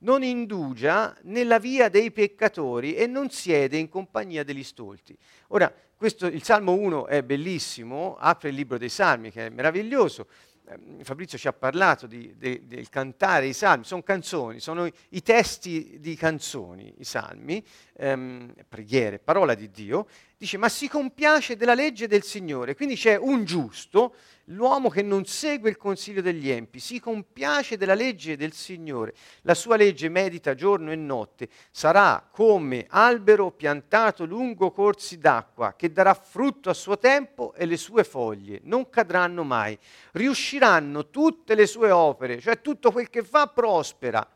non 0.02 0.22
indugia 0.22 1.16
nella 1.22 1.58
via 1.58 1.88
dei 1.88 2.10
peccatori 2.10 2.94
e 2.94 3.06
non 3.06 3.30
siede 3.30 3.76
in 3.76 3.88
compagnia 3.88 4.44
degli 4.44 4.64
stolti. 4.64 5.16
Ora, 5.48 5.72
questo, 5.96 6.26
il 6.26 6.42
Salmo 6.42 6.72
1 6.74 7.06
è 7.06 7.22
bellissimo, 7.22 8.16
apre 8.18 8.48
il 8.48 8.54
libro 8.54 8.78
dei 8.78 8.88
Salmi, 8.88 9.30
che 9.30 9.46
è 9.46 9.50
meraviglioso. 9.50 10.26
Eh, 10.68 11.04
Fabrizio 11.04 11.38
ci 11.38 11.48
ha 11.48 11.52
parlato 11.52 12.06
di, 12.06 12.34
de, 12.36 12.62
del 12.66 12.88
cantare 12.88 13.46
i 13.46 13.52
salmi, 13.52 13.84
sono 13.84 14.02
canzoni, 14.02 14.60
sono 14.60 14.86
i, 14.86 14.92
i 15.10 15.22
testi 15.22 15.98
di 16.00 16.14
canzoni, 16.14 16.94
i 16.98 17.04
salmi, 17.04 17.64
ehm, 17.94 18.52
preghiere, 18.68 19.18
parola 19.18 19.54
di 19.54 19.70
Dio, 19.70 20.06
dice 20.42 20.56
ma 20.56 20.68
si 20.68 20.88
compiace 20.88 21.56
della 21.56 21.74
legge 21.74 22.08
del 22.08 22.24
Signore, 22.24 22.74
quindi 22.74 22.96
c'è 22.96 23.16
un 23.16 23.44
giusto 23.44 24.14
L'uomo 24.46 24.88
che 24.88 25.02
non 25.02 25.24
segue 25.24 25.70
il 25.70 25.76
consiglio 25.76 26.20
degli 26.20 26.50
empi 26.50 26.80
si 26.80 26.98
compiace 26.98 27.76
della 27.76 27.94
legge 27.94 28.36
del 28.36 28.52
Signore, 28.52 29.14
la 29.42 29.54
sua 29.54 29.76
legge 29.76 30.08
medita 30.08 30.56
giorno 30.56 30.90
e 30.90 30.96
notte, 30.96 31.48
sarà 31.70 32.28
come 32.28 32.86
albero 32.88 33.52
piantato 33.52 34.24
lungo 34.24 34.72
corsi 34.72 35.18
d'acqua, 35.18 35.74
che 35.76 35.92
darà 35.92 36.12
frutto 36.14 36.70
a 36.70 36.74
suo 36.74 36.98
tempo 36.98 37.54
e 37.54 37.66
le 37.66 37.76
sue 37.76 38.02
foglie 38.02 38.60
non 38.64 38.90
cadranno 38.90 39.44
mai. 39.44 39.78
Riusciranno 40.12 41.08
tutte 41.08 41.54
le 41.54 41.66
sue 41.66 41.92
opere, 41.92 42.40
cioè 42.40 42.60
tutto 42.60 42.90
quel 42.90 43.10
che 43.10 43.22
fa 43.22 43.46
prospera. 43.46 44.28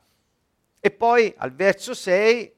E 0.78 0.90
poi 0.92 1.34
al 1.36 1.52
verso 1.52 1.94
6, 1.94 2.52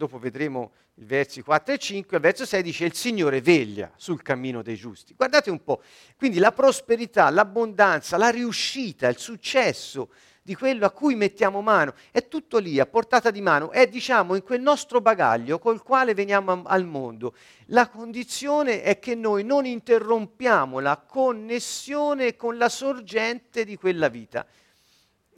dopo 0.00 0.18
vedremo 0.18 0.72
i 0.94 1.04
versi 1.04 1.42
4 1.42 1.74
e 1.74 1.78
5, 1.78 2.16
al 2.16 2.22
verso 2.22 2.46
6 2.46 2.62
dice 2.62 2.86
il 2.86 2.94
Signore 2.94 3.42
veglia 3.42 3.92
sul 3.96 4.22
cammino 4.22 4.62
dei 4.62 4.74
giusti. 4.74 5.12
Guardate 5.14 5.50
un 5.50 5.62
po', 5.62 5.82
quindi 6.16 6.38
la 6.38 6.52
prosperità, 6.52 7.28
l'abbondanza, 7.28 8.16
la 8.16 8.30
riuscita, 8.30 9.08
il 9.08 9.18
successo 9.18 10.08
di 10.42 10.54
quello 10.54 10.86
a 10.86 10.90
cui 10.90 11.16
mettiamo 11.16 11.60
mano, 11.60 11.92
è 12.10 12.28
tutto 12.28 12.56
lì, 12.56 12.80
a 12.80 12.86
portata 12.86 13.30
di 13.30 13.42
mano, 13.42 13.72
è 13.72 13.86
diciamo 13.88 14.34
in 14.34 14.42
quel 14.42 14.62
nostro 14.62 15.02
bagaglio 15.02 15.58
col 15.58 15.82
quale 15.82 16.14
veniamo 16.14 16.62
al 16.64 16.86
mondo. 16.86 17.34
La 17.66 17.86
condizione 17.90 18.80
è 18.80 18.98
che 18.98 19.14
noi 19.14 19.44
non 19.44 19.66
interrompiamo 19.66 20.78
la 20.78 20.96
connessione 20.96 22.36
con 22.36 22.56
la 22.56 22.70
sorgente 22.70 23.66
di 23.66 23.76
quella 23.76 24.08
vita. 24.08 24.46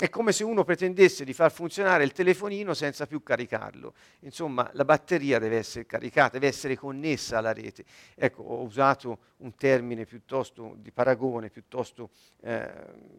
È 0.03 0.09
come 0.09 0.33
se 0.33 0.43
uno 0.43 0.65
pretendesse 0.65 1.25
di 1.25 1.33
far 1.33 1.53
funzionare 1.53 2.03
il 2.03 2.11
telefonino 2.11 2.75
senza 2.75 3.07
più 3.07 3.23
caricarlo. 3.23 3.95
Insomma, 4.23 4.69
la 4.73 4.85
batteria 4.85 5.39
deve 5.39 5.59
essere 5.59 5.87
caricata, 5.87 6.31
deve 6.31 6.49
essere 6.49 6.75
connessa 6.75 7.39
alla 7.39 7.53
rete. 7.53 7.85
Ecco, 8.17 8.43
ho 8.43 8.63
usato 8.63 9.19
un 9.37 9.55
termine 9.55 10.05
piuttosto 10.05 10.75
di 10.79 10.91
paragone, 10.91 11.51
piuttosto 11.51 12.11
eh, 12.41 12.69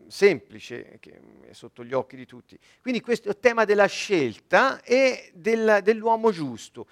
semplice, 0.07 0.97
che 0.99 1.21
è 1.47 1.53
sotto 1.53 1.85
gli 1.85 1.93
occhi 1.93 2.17
di 2.17 2.25
tutti. 2.25 2.59
Quindi 2.81 2.99
questo 2.99 3.29
è 3.29 3.31
il 3.31 3.39
tema 3.39 3.63
della 3.63 3.85
scelta 3.85 4.81
e 4.81 5.31
del, 5.33 5.79
dell'uomo 5.83 6.31
giusto. 6.31 6.87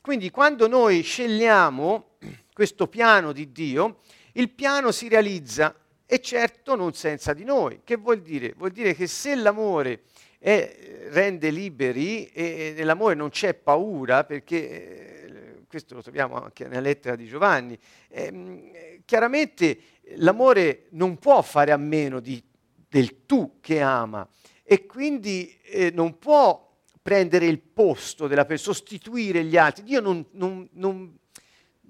Quindi 0.00 0.30
quando 0.30 0.68
noi 0.68 1.02
scegliamo 1.02 2.12
questo 2.50 2.88
piano 2.88 3.32
di 3.32 3.52
Dio, 3.52 4.00
il 4.32 4.48
piano 4.48 4.90
si 4.90 5.06
realizza 5.08 5.78
e 6.06 6.20
certo 6.20 6.76
non 6.76 6.94
senza 6.94 7.34
di 7.34 7.44
noi. 7.44 7.80
Che 7.82 7.96
vuol 7.96 8.20
dire? 8.20 8.54
Vuol 8.56 8.70
dire 8.70 8.94
che 8.94 9.06
se 9.06 9.34
l'amore 9.34 10.02
è, 10.38 11.08
rende 11.10 11.50
liberi 11.50 12.26
e, 12.26 12.44
e 12.44 12.74
nell'amore 12.76 13.14
non 13.14 13.30
c'è 13.30 13.54
paura, 13.54 14.24
perché 14.24 15.24
eh, 15.26 15.64
questo 15.68 15.94
lo 15.94 16.02
troviamo 16.02 16.40
anche 16.40 16.68
nella 16.68 16.80
lettera 16.80 17.16
di 17.16 17.26
Giovanni, 17.26 17.76
eh, 18.08 19.02
chiaramente 19.04 19.78
l'amore 20.16 20.86
non 20.90 21.18
può 21.18 21.42
fare 21.42 21.72
a 21.72 21.76
meno 21.76 22.20
di, 22.20 22.42
del 22.88 23.26
tu 23.26 23.58
che 23.60 23.80
ama 23.80 24.26
e 24.62 24.86
quindi 24.86 25.56
eh, 25.62 25.90
non 25.90 26.18
può 26.18 26.64
prendere 27.02 27.46
il 27.46 27.60
posto 27.60 28.26
della 28.26 28.44
persona, 28.44 28.74
sostituire 28.74 29.44
gli 29.44 29.56
altri. 29.56 29.84
Dio 29.84 30.00
non, 30.00 30.26
non, 30.32 30.68
non 30.72 31.16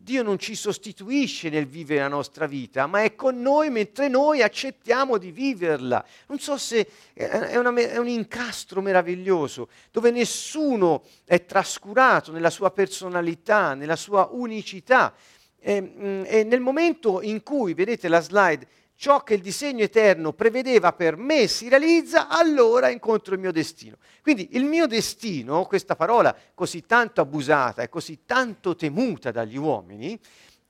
Dio 0.06 0.22
non 0.22 0.38
ci 0.38 0.54
sostituisce 0.54 1.48
nel 1.48 1.66
vivere 1.66 2.02
la 2.02 2.06
nostra 2.06 2.46
vita, 2.46 2.86
ma 2.86 3.02
è 3.02 3.16
con 3.16 3.42
noi 3.42 3.70
mentre 3.70 4.06
noi 4.06 4.40
accettiamo 4.40 5.18
di 5.18 5.32
viverla. 5.32 6.04
Non 6.28 6.38
so 6.38 6.56
se 6.56 6.88
è, 7.12 7.56
una, 7.56 7.74
è, 7.74 7.96
un 7.96 8.06
incastro 8.06 8.80
meraviglioso, 8.80 9.68
dove 9.90 10.12
nessuno 10.12 11.02
è 11.24 11.44
trascurato 11.44 12.30
nella 12.30 12.50
sua 12.50 12.70
personalità, 12.70 13.74
nella 13.74 13.96
sua 13.96 14.28
unicità. 14.30 15.12
E, 15.58 15.80
mm, 15.80 16.22
e 16.24 16.44
nel 16.44 16.60
momento 16.60 17.20
in 17.20 17.42
cui, 17.42 17.74
vedete 17.74 18.06
la 18.06 18.20
slide, 18.20 18.68
ciò 18.96 19.22
che 19.22 19.34
il 19.34 19.40
disegno 19.40 19.84
eterno 19.84 20.32
prevedeva 20.32 20.92
per 20.92 21.16
me 21.16 21.46
si 21.46 21.68
realizza, 21.68 22.28
allora 22.28 22.88
incontro 22.88 23.34
il 23.34 23.40
mio 23.40 23.52
destino. 23.52 23.96
Quindi 24.22 24.48
il 24.52 24.64
mio 24.64 24.86
destino, 24.86 25.64
questa 25.66 25.94
parola 25.94 26.34
così 26.54 26.84
tanto 26.86 27.20
abusata 27.20 27.82
e 27.82 27.88
così 27.88 28.20
tanto 28.26 28.74
temuta 28.74 29.30
dagli 29.30 29.56
uomini, 29.56 30.18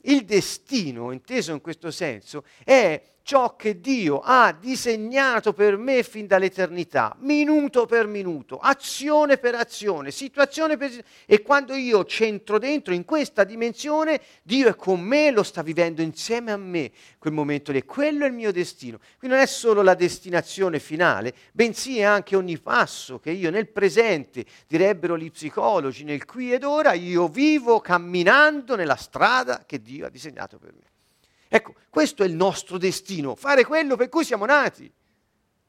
il 0.01 0.25
destino, 0.25 1.11
inteso 1.11 1.51
in 1.51 1.61
questo 1.61 1.89
senso, 1.89 2.43
è 2.63 3.01
ciò 3.27 3.57
che 3.57 3.81
Dio 3.81 4.21
ha 4.23 4.55
disegnato 4.57 5.51
per 5.51 5.75
me 5.75 6.01
fin 6.03 6.27
dall'eternità, 6.27 7.13
minuto 7.19 7.85
per 7.85 8.07
minuto, 8.07 8.57
azione 8.57 9.37
per 9.37 9.53
azione, 9.53 10.11
situazione 10.11 10.77
per 10.77 10.87
situazione. 10.91 11.25
E 11.25 11.41
quando 11.41 11.73
io 11.73 12.05
c'entro 12.05 12.57
dentro 12.57 12.93
in 12.93 13.03
questa 13.03 13.43
dimensione, 13.43 14.21
Dio 14.43 14.69
è 14.69 14.75
con 14.77 15.01
me, 15.01 15.31
lo 15.31 15.43
sta 15.43 15.61
vivendo 15.61 16.01
insieme 16.01 16.53
a 16.53 16.57
me 16.57 16.89
quel 17.17 17.33
momento 17.33 17.73
lì. 17.73 17.83
Quello 17.83 18.23
è 18.23 18.27
il 18.29 18.33
mio 18.33 18.53
destino. 18.53 18.97
Quindi 19.19 19.35
non 19.35 19.45
è 19.45 19.47
solo 19.47 19.81
la 19.81 19.93
destinazione 19.93 20.79
finale, 20.79 21.33
bensì 21.51 21.99
è 21.99 22.03
anche 22.03 22.37
ogni 22.37 22.57
passo 22.59 23.19
che 23.19 23.31
io 23.31 23.49
nel 23.49 23.67
presente, 23.67 24.45
direbbero 24.67 25.17
gli 25.17 25.29
psicologi, 25.29 26.05
nel 26.05 26.23
qui 26.23 26.53
ed 26.53 26.63
ora, 26.63 26.93
io 26.93 27.27
vivo 27.27 27.81
camminando 27.81 28.77
nella 28.77 28.95
strada 28.95 29.65
che 29.65 29.81
Dio 29.81 30.05
ha 30.05 30.09
disegnato 30.09 30.57
per 30.57 30.71
me. 30.71 30.95
Ecco, 31.47 31.75
questo 31.89 32.23
è 32.23 32.25
il 32.25 32.33
nostro 32.33 32.77
destino, 32.77 33.35
fare 33.35 33.65
quello 33.65 33.95
per 33.95 34.09
cui 34.09 34.23
siamo 34.23 34.45
nati. 34.45 34.91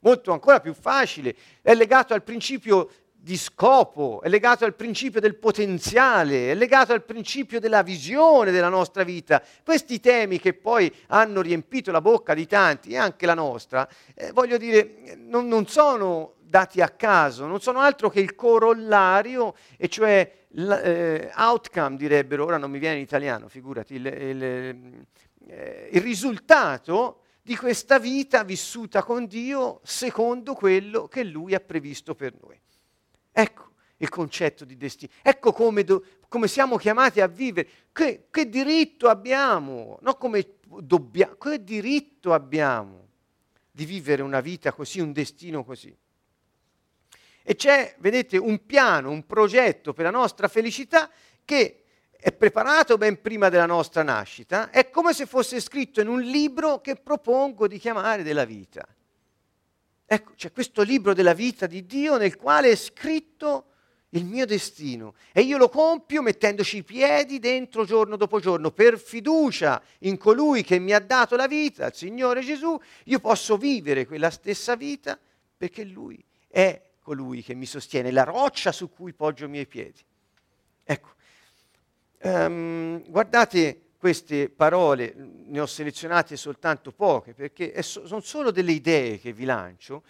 Molto 0.01 0.31
ancora 0.31 0.59
più 0.59 0.73
facile, 0.73 1.35
è 1.61 1.73
legato 1.73 2.13
al 2.13 2.23
principio 2.23 2.89
di 3.21 3.35
scopo, 3.35 4.21
è 4.21 4.29
legato 4.29 4.63
al 4.63 4.75
principio 4.75 5.19
del 5.19 5.35
potenziale, 5.35 6.51
è 6.51 6.55
legato 6.55 6.93
al 6.93 7.03
principio 7.03 7.59
della 7.59 7.83
visione 7.83 8.51
della 8.51 8.69
nostra 8.69 9.03
vita. 9.03 9.43
Questi 9.63 9.99
temi 9.99 10.39
che 10.39 10.53
poi 10.53 10.93
hanno 11.07 11.41
riempito 11.41 11.91
la 11.91 11.99
bocca 11.99 12.33
di 12.33 12.47
tanti 12.47 12.91
e 12.91 12.97
anche 12.97 13.25
la 13.25 13.33
nostra, 13.33 13.87
eh, 14.15 14.31
voglio 14.31 14.57
dire, 14.57 15.17
non, 15.17 15.49
non, 15.49 15.67
sono 15.67 16.35
dati 16.39 16.79
a 16.79 16.87
caso, 16.87 17.45
non 17.45 17.59
sono 17.59 17.79
altro 17.79 18.09
che 18.09 18.21
il 18.21 18.35
corollario, 18.35 19.53
e 19.75 19.89
cioè 19.89 20.31
l'outcome, 20.51 21.95
eh, 21.95 21.97
direbbero, 21.97 22.45
ora 22.45 22.57
non 22.57 22.71
mi 22.71 22.79
viene 22.79 22.95
in 22.95 23.01
italiano, 23.01 23.49
figurati, 23.49 23.95
il, 23.95 24.05
il 24.05 25.05
eh, 25.49 25.89
il 25.91 26.01
risultato 26.01 27.23
di 27.41 27.55
questa 27.55 27.97
vita 27.97 28.43
vissuta 28.43 29.03
con 29.03 29.25
Dio 29.25 29.81
secondo 29.83 30.53
quello 30.53 31.07
che 31.07 31.23
Lui 31.23 31.55
ha 31.55 31.59
previsto 31.59 32.13
per 32.13 32.33
noi. 32.39 32.59
Ecco 33.31 33.67
il 33.97 34.09
concetto 34.09 34.65
di 34.65 34.77
destino. 34.77 35.11
Ecco 35.21 35.51
come, 35.51 35.83
do, 35.83 36.03
come 36.27 36.47
siamo 36.47 36.77
chiamati 36.77 37.21
a 37.21 37.27
vivere. 37.27 37.67
Che, 37.91 38.27
che 38.29 38.47
diritto 38.47 39.09
abbiamo, 39.09 39.97
non 40.01 40.15
come 40.17 40.57
dobbiamo, 40.65 41.35
che 41.35 41.63
diritto 41.63 42.33
abbiamo 42.33 43.07
di 43.71 43.85
vivere 43.85 44.21
una 44.21 44.41
vita 44.41 44.71
così, 44.71 44.99
un 44.99 45.11
destino 45.11 45.63
così. 45.63 45.95
E 47.41 47.55
c'è, 47.55 47.95
vedete, 47.97 48.37
un 48.37 48.65
piano, 48.65 49.09
un 49.09 49.25
progetto 49.25 49.93
per 49.93 50.05
la 50.05 50.11
nostra 50.11 50.47
felicità 50.47 51.09
che 51.43 51.85
è 52.21 52.33
preparato 52.33 52.97
ben 52.97 53.21
prima 53.21 53.47
della 53.47 53.65
nostra 53.65 54.03
nascita, 54.03 54.71
è 54.71 54.89
come 54.89 55.13
se 55.13 55.25
fosse 55.25 55.61
scritto 55.61 56.01
in 56.01 56.09
un 56.09 56.19
libro 56.19 56.81
che 56.81 56.95
propongo 56.95 57.65
di 57.65 57.79
chiamare 57.79 58.23
della 58.23 58.43
vita. 58.43 58.85
Ecco, 60.05 60.33
c'è 60.35 60.51
questo 60.51 60.81
libro 60.81 61.13
della 61.13 61.33
vita 61.33 61.65
di 61.65 61.85
Dio 61.85 62.17
nel 62.17 62.35
quale 62.35 62.71
è 62.71 62.75
scritto 62.75 63.65
il 64.09 64.25
mio 64.25 64.45
destino 64.45 65.13
e 65.31 65.41
io 65.41 65.57
lo 65.57 65.69
compio 65.69 66.21
mettendoci 66.21 66.77
i 66.77 66.83
piedi 66.83 67.39
dentro 67.39 67.85
giorno 67.85 68.17
dopo 68.17 68.39
giorno 68.39 68.71
per 68.71 68.99
fiducia 68.99 69.81
in 69.99 70.17
colui 70.17 70.63
che 70.63 70.79
mi 70.79 70.93
ha 70.93 70.99
dato 70.99 71.35
la 71.37 71.47
vita, 71.47 71.85
il 71.85 71.93
Signore 71.93 72.41
Gesù, 72.41 72.77
io 73.05 73.19
posso 73.19 73.55
vivere 73.55 74.05
quella 74.05 74.31
stessa 74.31 74.75
vita 74.75 75.17
perché 75.55 75.85
Lui 75.85 76.21
è 76.49 76.81
colui 76.99 77.43
che 77.43 77.53
mi 77.53 77.65
sostiene, 77.65 78.11
la 78.11 78.23
roccia 78.23 78.73
su 78.73 78.89
cui 78.89 79.13
poggio 79.13 79.45
i 79.45 79.49
miei 79.49 79.67
piedi. 79.67 79.99
Ecco, 80.83 81.09
Um, 82.21 83.01
guardate 83.09 83.89
queste 83.97 84.49
parole, 84.49 85.13
ne 85.15 85.59
ho 85.59 85.65
selezionate 85.65 86.37
soltanto 86.37 86.91
poche 86.91 87.33
perché 87.33 87.81
so, 87.81 88.07
sono 88.07 88.21
solo 88.21 88.51
delle 88.51 88.71
idee 88.71 89.19
che 89.19 89.33
vi 89.33 89.43
lancio, 89.45 90.03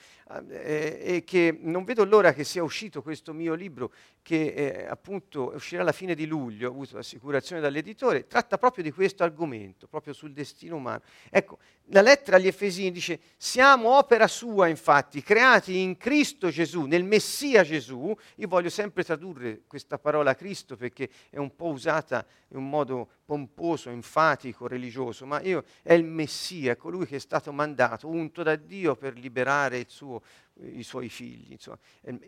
eh, 0.50 1.00
e 1.02 1.24
che 1.24 1.58
non 1.60 1.84
vedo 1.84 2.06
l'ora 2.06 2.34
che 2.34 2.44
sia 2.44 2.62
uscito 2.62 3.02
questo 3.02 3.34
mio 3.34 3.56
libro 3.56 3.92
che 4.22 4.54
eh, 4.54 4.86
appunto 4.86 5.54
uscirà 5.56 5.82
alla 5.82 5.92
fine 5.92 6.14
di 6.14 6.28
luglio, 6.28 6.68
ho 6.68 6.72
avuto 6.72 6.98
l'assicurazione 6.98 7.62
dall'editore, 7.62 8.28
tratta 8.28 8.58
proprio 8.60 8.84
di 8.84 8.92
questo 8.92 9.24
argomento, 9.24 9.88
proprio 9.88 10.14
sul 10.14 10.34
destino 10.34 10.76
umano. 10.76 11.02
Ecco, 11.32 11.58
la 11.92 12.02
lettera 12.02 12.38
agli 12.38 12.46
Efesini 12.46 12.92
dice, 12.92 13.20
siamo 13.38 13.98
opera 13.98 14.28
sua 14.28 14.68
infatti, 14.68 15.24
creati 15.24 15.80
in 15.80 15.98
Cristo 15.98 16.50
Gesù, 16.50 16.86
nel 16.86 17.04
Messia 17.04 17.64
Gesù, 17.64 18.16
io 18.36 18.48
voglio 18.48 18.70
sempre 18.70 19.04
tradurre 19.04 19.64
questa 19.66 19.98
parola 19.98 20.36
Cristo 20.36 20.76
perché 20.76 21.10
è 21.32 21.38
un 21.38 21.56
po' 21.56 21.70
usata 21.70 22.24
in 22.50 22.58
un 22.58 22.70
modo 22.70 23.10
pomposo, 23.26 23.90
enfatico, 23.90 24.68
religioso, 24.68 25.26
ma 25.26 25.42
io, 25.42 25.64
è 25.82 25.94
il 25.94 26.04
Messia, 26.04 26.76
colui 26.76 27.06
che 27.06 27.16
è 27.16 27.20
stato 27.20 27.52
mandato, 27.52 28.08
unto 28.08 28.44
da 28.44 28.56
Dio 28.56 28.96
per 28.96 29.18
liberare 29.18 29.86
suo, 29.88 30.19
i 30.62 30.84
suoi 30.84 31.10
figli, 31.10 31.54
insomma, 31.54 31.78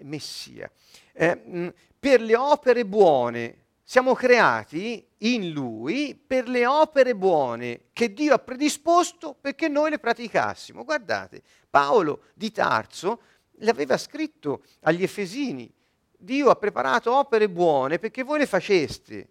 Messia. 0.02 0.72
Eh, 1.14 1.74
per 2.00 2.22
le 2.22 2.36
opere 2.36 2.86
buone 2.86 3.62
siamo 3.92 4.14
creati 4.14 5.06
in 5.18 5.52
Lui 5.52 6.16
per 6.16 6.48
le 6.48 6.66
opere 6.66 7.14
buone 7.14 7.88
che 7.92 8.14
Dio 8.14 8.34
ha 8.34 8.40
predisposto 8.40 9.36
perché 9.40 9.68
noi 9.68 9.90
le 9.90 10.00
praticassimo. 10.00 10.86
Guardate, 10.86 11.42
Paolo 11.70 12.24
di 12.34 12.52
Tarso 12.54 13.22
l'aveva 13.60 13.98
scritto 13.98 14.64
agli 14.82 15.04
Efesini. 15.04 15.70
Dio 16.18 16.50
ha 16.50 16.56
preparato 16.56 17.14
opere 17.14 17.50
buone 17.50 18.00
perché 18.00 18.24
voi 18.24 18.40
le 18.40 18.46
faceste. 18.46 19.28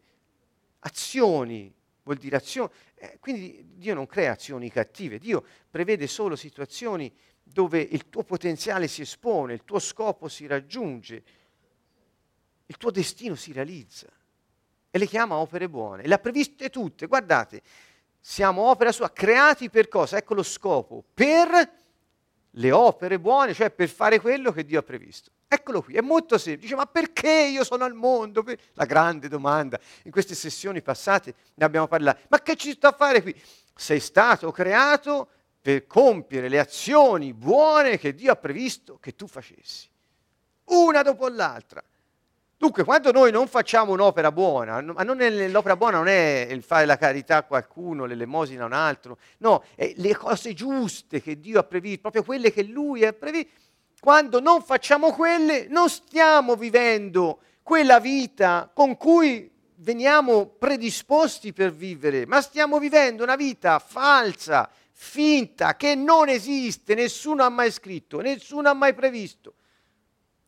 Azioni, 0.81 1.73
vuol 2.03 2.19
dire 2.19 2.37
azioni. 2.37 2.71
Eh, 2.97 3.17
quindi 3.19 3.65
Dio 3.77 3.95
non 3.95 4.07
crea 4.07 4.33
azioni 4.33 4.71
cattive, 4.71 5.19
Dio 5.19 5.43
prevede 5.71 6.07
solo 6.07 6.37
situazioni 6.37 7.11
dove 7.53 7.81
il 7.81 8.09
tuo 8.09 8.23
potenziale 8.23 8.89
si 8.89 9.03
espone, 9.03 9.55
il 9.55 9.65
tuo 9.65 9.79
scopo 9.79 10.29
si 10.29 10.47
raggiunge, 10.47 11.23
il 12.67 12.77
tuo 12.77 12.91
destino 12.91 13.35
si 13.35 13.53
realizza 13.53 14.07
e 14.91 14.99
le 14.99 15.07
chiama 15.07 15.37
opere 15.37 15.69
buone. 15.69 16.07
Le 16.07 16.15
ha 16.15 16.19
previste 16.19 16.71
tutte, 16.71 17.07
guardate, 17.07 17.63
siamo 18.21 18.63
opera 18.63 18.93
sua, 18.93 19.11
creati 19.11 19.71
per 19.71 19.89
cosa? 19.89 20.17
Ecco 20.17 20.35
lo 20.35 20.43
scopo, 20.43 21.05
per 21.13 21.79
le 22.55 22.73
opere 22.73 23.19
buone, 23.19 23.55
cioè 23.55 23.71
per 23.71 23.89
fare 23.89 24.21
quello 24.21 24.53
che 24.53 24.65
Dio 24.65 24.79
ha 24.79 24.83
previsto. 24.83 25.31
Eccolo 25.49 25.83
qui, 25.83 25.95
è 25.95 26.01
molto 26.01 26.39
semplice, 26.39 26.77
ma 26.77 26.87
perché 26.87 27.49
io 27.51 27.65
sono 27.65 27.85
al 27.85 27.95
mondo? 27.95 28.45
La 28.75 28.85
grande 28.85 29.29
domanda, 29.29 29.81
in 30.05 30.13
queste 30.13 30.37
sessioni 30.37 30.81
passate 30.81 31.35
ne 31.55 31.65
abbiamo 31.65 31.89
parlato, 31.89 32.21
ma 32.29 32.41
che 32.41 32.55
ci 32.55 32.73
sta 32.73 32.89
a 32.89 32.93
fare 32.93 33.23
qui? 33.23 33.35
Sei 33.75 33.99
stato 33.99 34.53
creato 34.53 35.29
per 35.61 35.87
compiere 35.87 36.49
le 36.49 36.59
azioni 36.59 37.35
buone 37.35 37.99
che 37.99 38.15
Dio 38.15 38.33
ha 38.33 38.37
previsto 38.37 38.99
che 38.99 39.15
tu 39.15 39.27
facessi, 39.27 39.89
una 40.65 41.03
dopo 41.03 41.29
l'altra. 41.29 41.83
Dunque, 42.57 42.85
quando 42.85 43.11
noi 43.11 43.31
non 43.31 43.49
facciamo 43.49 43.93
un'opera 43.93 44.31
buona, 44.31 44.83
ma 44.83 45.03
è, 45.03 45.49
l'opera 45.49 45.77
buona 45.77 45.97
non 45.97 46.09
è 46.09 46.47
il 46.51 46.63
fare 46.63 46.85
la 46.85 46.99
carità 46.99 47.39
a 47.39 47.43
qualcuno, 47.45 48.05
l'elemosina 48.05 48.65
a 48.65 48.67
un 48.67 48.75
altro, 48.75 49.17
no, 49.39 49.65
è 49.75 49.95
le 49.97 50.15
cose 50.15 50.53
giuste 50.53 51.23
che 51.23 51.41
Dio 51.41 51.59
ha 51.59 51.63
previsto, 51.63 52.01
proprio 52.03 52.23
quelle 52.23 52.53
che 52.53 52.63
Lui 52.65 53.05
ha 53.07 53.15
previsto. 53.15 53.51
Quando 53.99 54.41
non 54.41 54.63
facciamo 54.63 55.13
quelle, 55.13 55.69
non 55.69 55.89
stiamo 55.89 56.55
vivendo 56.55 57.41
quella 57.63 57.99
vita 57.99 58.71
con 58.73 58.97
cui 58.99 59.51
veniamo 59.77 60.45
predisposti 60.47 61.55
per 61.55 61.73
vivere, 61.73 62.27
ma 62.27 62.43
stiamo 62.43 62.79
vivendo 62.79 63.23
una 63.23 63.37
vita 63.37 63.79
falsa, 63.79 64.69
finta, 65.03 65.77
che 65.77 65.95
non 65.95 66.29
esiste, 66.29 66.95
nessuno 66.95 67.43
ha 67.43 67.49
mai 67.49 67.73
scritto, 67.73 68.21
nessuno 68.21 68.69
ha 68.69 68.75
mai 68.75 68.93
previsto. 68.93 69.55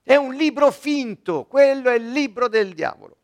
È 0.03 0.15
un 0.15 0.35
libro 0.35 0.71
finto, 0.71 1.47
quello 1.47 1.89
è 1.89 1.95
il 1.95 2.11
libro 2.11 2.49
del 2.49 2.75
diavolo. 2.75 3.17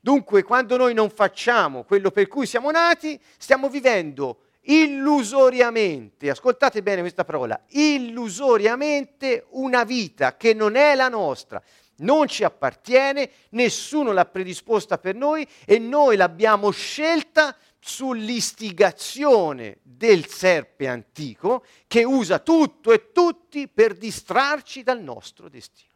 Dunque, 0.00 0.44
quando 0.44 0.78
noi 0.78 0.94
non 0.94 1.10
facciamo 1.10 1.84
quello 1.84 2.10
per 2.10 2.26
cui 2.26 2.46
siamo 2.46 2.70
nati, 2.70 3.20
stiamo 3.36 3.68
vivendo 3.68 4.44
illusoriamente, 4.62 6.30
ascoltate 6.30 6.82
bene 6.82 7.02
questa 7.02 7.24
parola, 7.24 7.62
illusoriamente 7.68 9.44
una 9.50 9.84
vita 9.84 10.38
che 10.38 10.54
non 10.54 10.74
è 10.74 10.94
la 10.94 11.10
nostra, 11.10 11.62
non 11.96 12.26
ci 12.28 12.44
appartiene, 12.44 13.30
nessuno 13.50 14.12
l'ha 14.12 14.24
predisposta 14.24 14.96
per 14.96 15.16
noi 15.16 15.46
e 15.66 15.78
noi 15.78 16.16
l'abbiamo 16.16 16.70
scelta 16.70 17.54
sull'istigazione 17.84 19.78
del 19.82 20.26
serpe 20.28 20.86
antico 20.86 21.64
che 21.88 22.04
usa 22.04 22.38
tutto 22.38 22.92
e 22.92 23.10
tutti 23.10 23.66
per 23.66 23.94
distrarci 23.94 24.84
dal 24.84 25.02
nostro 25.02 25.48
destino. 25.48 25.90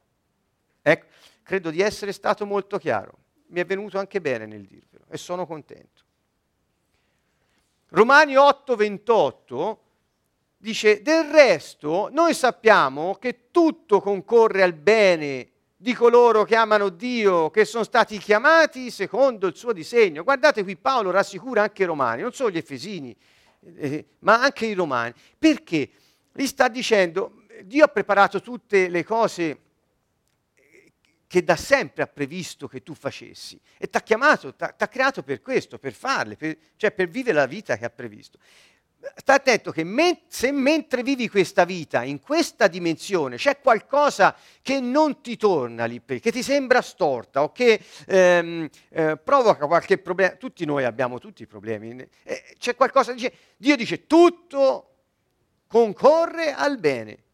Ecco, 0.82 1.06
credo 1.44 1.70
di 1.70 1.80
essere 1.80 2.10
stato 2.10 2.44
molto 2.44 2.78
chiaro. 2.78 3.18
Mi 3.48 3.60
è 3.60 3.64
venuto 3.64 4.00
anche 4.00 4.20
bene 4.20 4.46
nel 4.46 4.64
dirvelo 4.64 5.04
e 5.08 5.16
sono 5.16 5.46
contento. 5.46 6.02
Romani 7.90 8.34
8:28 8.34 9.76
dice, 10.56 11.02
del 11.02 11.30
resto 11.30 12.08
noi 12.10 12.34
sappiamo 12.34 13.14
che 13.14 13.52
tutto 13.52 14.00
concorre 14.00 14.64
al 14.64 14.72
bene 14.72 15.50
di 15.76 15.92
coloro 15.92 16.44
che 16.44 16.56
amano 16.56 16.88
Dio, 16.88 17.50
che 17.50 17.66
sono 17.66 17.84
stati 17.84 18.18
chiamati 18.18 18.90
secondo 18.90 19.46
il 19.46 19.56
suo 19.56 19.72
disegno. 19.72 20.22
Guardate 20.22 20.62
qui 20.62 20.76
Paolo 20.76 21.10
rassicura 21.10 21.62
anche 21.62 21.82
i 21.82 21.86
romani, 21.86 22.22
non 22.22 22.32
solo 22.32 22.50
gli 22.50 22.56
efesini, 22.56 23.14
eh, 23.76 24.06
ma 24.20 24.40
anche 24.40 24.66
i 24.66 24.72
romani. 24.72 25.12
Perché? 25.38 25.90
Gli 26.32 26.46
sta 26.46 26.68
dicendo, 26.68 27.42
Dio 27.62 27.84
ha 27.84 27.88
preparato 27.88 28.40
tutte 28.40 28.88
le 28.88 29.04
cose 29.04 29.60
che 31.26 31.42
da 31.42 31.56
sempre 31.56 32.04
ha 32.04 32.06
previsto 32.06 32.68
che 32.68 32.82
tu 32.82 32.94
facessi 32.94 33.60
e 33.78 33.90
ti 33.90 33.96
ha 33.96 34.00
chiamato, 34.00 34.54
ti 34.54 34.64
ha 34.64 34.88
creato 34.88 35.22
per 35.22 35.42
questo, 35.42 35.78
per 35.78 35.92
farle, 35.92 36.36
per, 36.36 36.56
cioè 36.76 36.92
per 36.92 37.08
vivere 37.08 37.36
la 37.36 37.46
vita 37.46 37.76
che 37.76 37.84
ha 37.84 37.90
previsto 37.90 38.38
sta 39.14 39.34
attento 39.34 39.70
che 39.70 39.84
men- 39.84 40.20
se 40.28 40.50
mentre 40.50 41.02
vivi 41.02 41.28
questa 41.28 41.64
vita, 41.64 42.02
in 42.02 42.20
questa 42.20 42.66
dimensione, 42.66 43.36
c'è 43.36 43.60
qualcosa 43.60 44.34
che 44.62 44.80
non 44.80 45.20
ti 45.20 45.36
torna 45.36 45.84
lì, 45.84 46.02
che 46.04 46.32
ti 46.32 46.42
sembra 46.42 46.82
storta 46.82 47.42
o 47.42 47.52
che 47.52 47.80
ehm, 48.06 48.68
eh, 48.90 49.16
provoca 49.16 49.66
qualche 49.66 49.98
problema, 49.98 50.34
tutti 50.34 50.64
noi 50.64 50.84
abbiamo 50.84 51.18
tutti 51.18 51.42
i 51.42 51.46
problemi, 51.46 52.06
eh, 52.24 52.54
c'è 52.58 52.74
qualcosa, 52.74 53.12
dice, 53.12 53.32
Dio 53.56 53.76
dice 53.76 54.06
tutto 54.06 54.90
concorre 55.66 56.52
al 56.52 56.78
bene, 56.78 57.24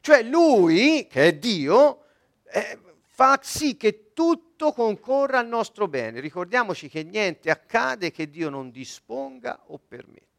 cioè 0.00 0.22
lui, 0.22 1.06
che 1.08 1.28
è 1.28 1.34
Dio, 1.34 2.04
eh, 2.52 2.78
fa 3.02 3.38
sì 3.42 3.76
che 3.76 4.12
tutto 4.14 4.72
concorra 4.72 5.38
al 5.38 5.46
nostro 5.46 5.88
bene. 5.88 6.20
Ricordiamoci 6.20 6.88
che 6.88 7.02
niente 7.02 7.50
accade 7.50 8.10
che 8.10 8.30
Dio 8.30 8.48
non 8.48 8.70
disponga 8.70 9.60
o 9.66 9.78
permetta. 9.78 10.29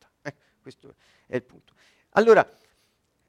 Questo 0.61 0.95
è 1.25 1.35
il 1.35 1.43
punto. 1.43 1.73
Allora, 2.11 2.49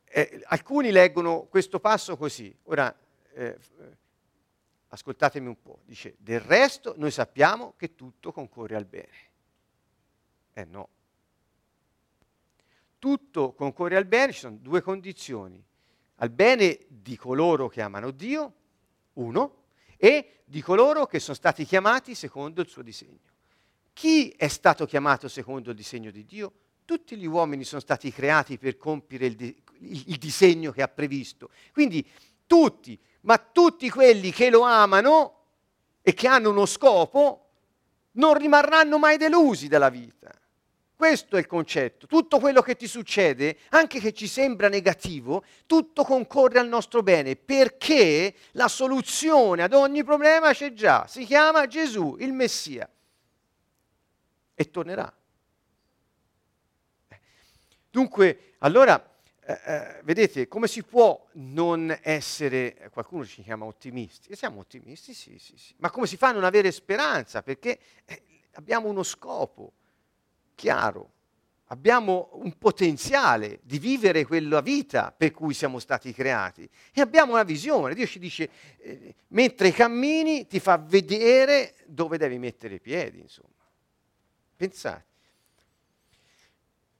eh, 0.04 0.42
alcuni 0.46 0.90
leggono 0.90 1.44
questo 1.44 1.80
passo 1.80 2.16
così. 2.16 2.54
Ora, 2.64 2.94
eh, 3.32 3.58
ascoltatemi 4.88 5.46
un 5.46 5.60
po'. 5.60 5.80
Dice, 5.84 6.14
del 6.18 6.40
resto 6.40 6.94
noi 6.96 7.10
sappiamo 7.10 7.74
che 7.76 7.94
tutto 7.94 8.32
concorre 8.32 8.76
al 8.76 8.84
bene. 8.84 9.30
Eh 10.52 10.64
no. 10.64 10.88
Tutto 12.98 13.52
concorre 13.54 13.96
al 13.96 14.04
bene, 14.04 14.32
ci 14.32 14.40
sono 14.40 14.56
due 14.56 14.82
condizioni. 14.82 15.64
Al 16.16 16.30
bene 16.30 16.78
di 16.88 17.16
coloro 17.16 17.68
che 17.68 17.80
amano 17.80 18.10
Dio, 18.10 18.54
uno, 19.14 19.64
e 19.96 20.42
di 20.44 20.60
coloro 20.60 21.06
che 21.06 21.18
sono 21.18 21.36
stati 21.36 21.64
chiamati 21.64 22.14
secondo 22.14 22.60
il 22.60 22.68
suo 22.68 22.82
disegno. 22.82 23.30
Chi 23.92 24.30
è 24.30 24.48
stato 24.48 24.84
chiamato 24.86 25.28
secondo 25.28 25.70
il 25.70 25.76
disegno 25.76 26.10
di 26.10 26.24
Dio? 26.24 26.52
Tutti 26.84 27.16
gli 27.16 27.26
uomini 27.26 27.64
sono 27.64 27.80
stati 27.80 28.12
creati 28.12 28.58
per 28.58 28.76
compiere 28.76 29.26
il, 29.26 29.36
di, 29.36 29.62
il, 29.78 30.16
disegno 30.18 30.72
che 30.72 30.82
ha 30.82 30.88
previsto. 30.88 31.50
Quindi 31.72 32.06
tutti, 32.46 32.98
ma 33.22 33.38
tutti 33.38 33.88
quelli 33.90 34.30
che 34.30 34.50
lo 34.50 34.62
amano 34.62 35.40
e 36.02 36.14
che 36.14 36.28
hanno 36.28 36.50
uno 36.50 36.66
scopo, 36.66 37.48
non 38.12 38.34
rimarranno 38.34 38.98
mai 38.98 39.16
delusi 39.16 39.68
dalla 39.68 39.88
vita. 39.88 40.30
Questo 40.94 41.36
è 41.36 41.40
il 41.40 41.46
concetto. 41.46 42.06
Tutto 42.06 42.38
quello 42.38 42.62
che 42.62 42.76
ti 42.76 42.86
succede, 42.86 43.58
anche 43.70 43.98
che 43.98 44.12
ci 44.12 44.28
sembra 44.28 44.68
negativo, 44.68 45.42
tutto 45.66 46.04
concorre 46.04 46.60
al 46.60 46.68
nostro 46.68 47.02
bene, 47.02 47.34
perché 47.34 48.34
la 48.52 48.68
soluzione 48.68 49.64
ad 49.64 49.72
ogni 49.72 50.04
problema 50.04 50.52
c'è 50.52 50.72
già. 50.72 51.06
Si 51.08 51.24
chiama 51.24 51.66
Gesù, 51.66 52.16
il 52.20 52.32
Messia. 52.32 52.88
E 54.54 54.70
tornerà. 54.70 55.12
Dunque, 57.92 58.54
allora, 58.60 58.98
eh, 59.44 59.60
eh, 59.66 60.00
vedete, 60.02 60.48
come 60.48 60.66
si 60.66 60.82
può 60.82 61.28
non 61.32 61.94
essere, 62.00 62.88
qualcuno 62.90 63.22
ci 63.26 63.42
chiama 63.42 63.66
ottimisti, 63.66 64.30
e 64.30 64.34
siamo 64.36 64.60
ottimisti, 64.60 65.12
sì, 65.12 65.38
sì, 65.38 65.58
sì, 65.58 65.74
ma 65.76 65.90
come 65.90 66.06
si 66.06 66.16
fa 66.16 66.28
a 66.28 66.32
non 66.32 66.44
avere 66.44 66.72
speranza? 66.72 67.42
Perché 67.42 67.78
eh, 68.06 68.22
abbiamo 68.52 68.88
uno 68.88 69.02
scopo 69.02 69.74
chiaro, 70.54 71.10
abbiamo 71.66 72.30
un 72.32 72.56
potenziale 72.56 73.60
di 73.62 73.78
vivere 73.78 74.24
quella 74.24 74.62
vita 74.62 75.12
per 75.14 75.32
cui 75.32 75.52
siamo 75.52 75.78
stati 75.78 76.14
creati 76.14 76.66
e 76.94 77.02
abbiamo 77.02 77.32
una 77.32 77.42
visione. 77.42 77.92
Dio 77.92 78.06
ci 78.06 78.18
dice, 78.18 78.48
eh, 78.78 79.14
mentre 79.28 79.70
cammini 79.70 80.46
ti 80.46 80.60
fa 80.60 80.78
vedere 80.78 81.74
dove 81.84 82.16
devi 82.16 82.38
mettere 82.38 82.76
i 82.76 82.80
piedi, 82.80 83.20
insomma. 83.20 83.50
Pensate. 84.56 85.10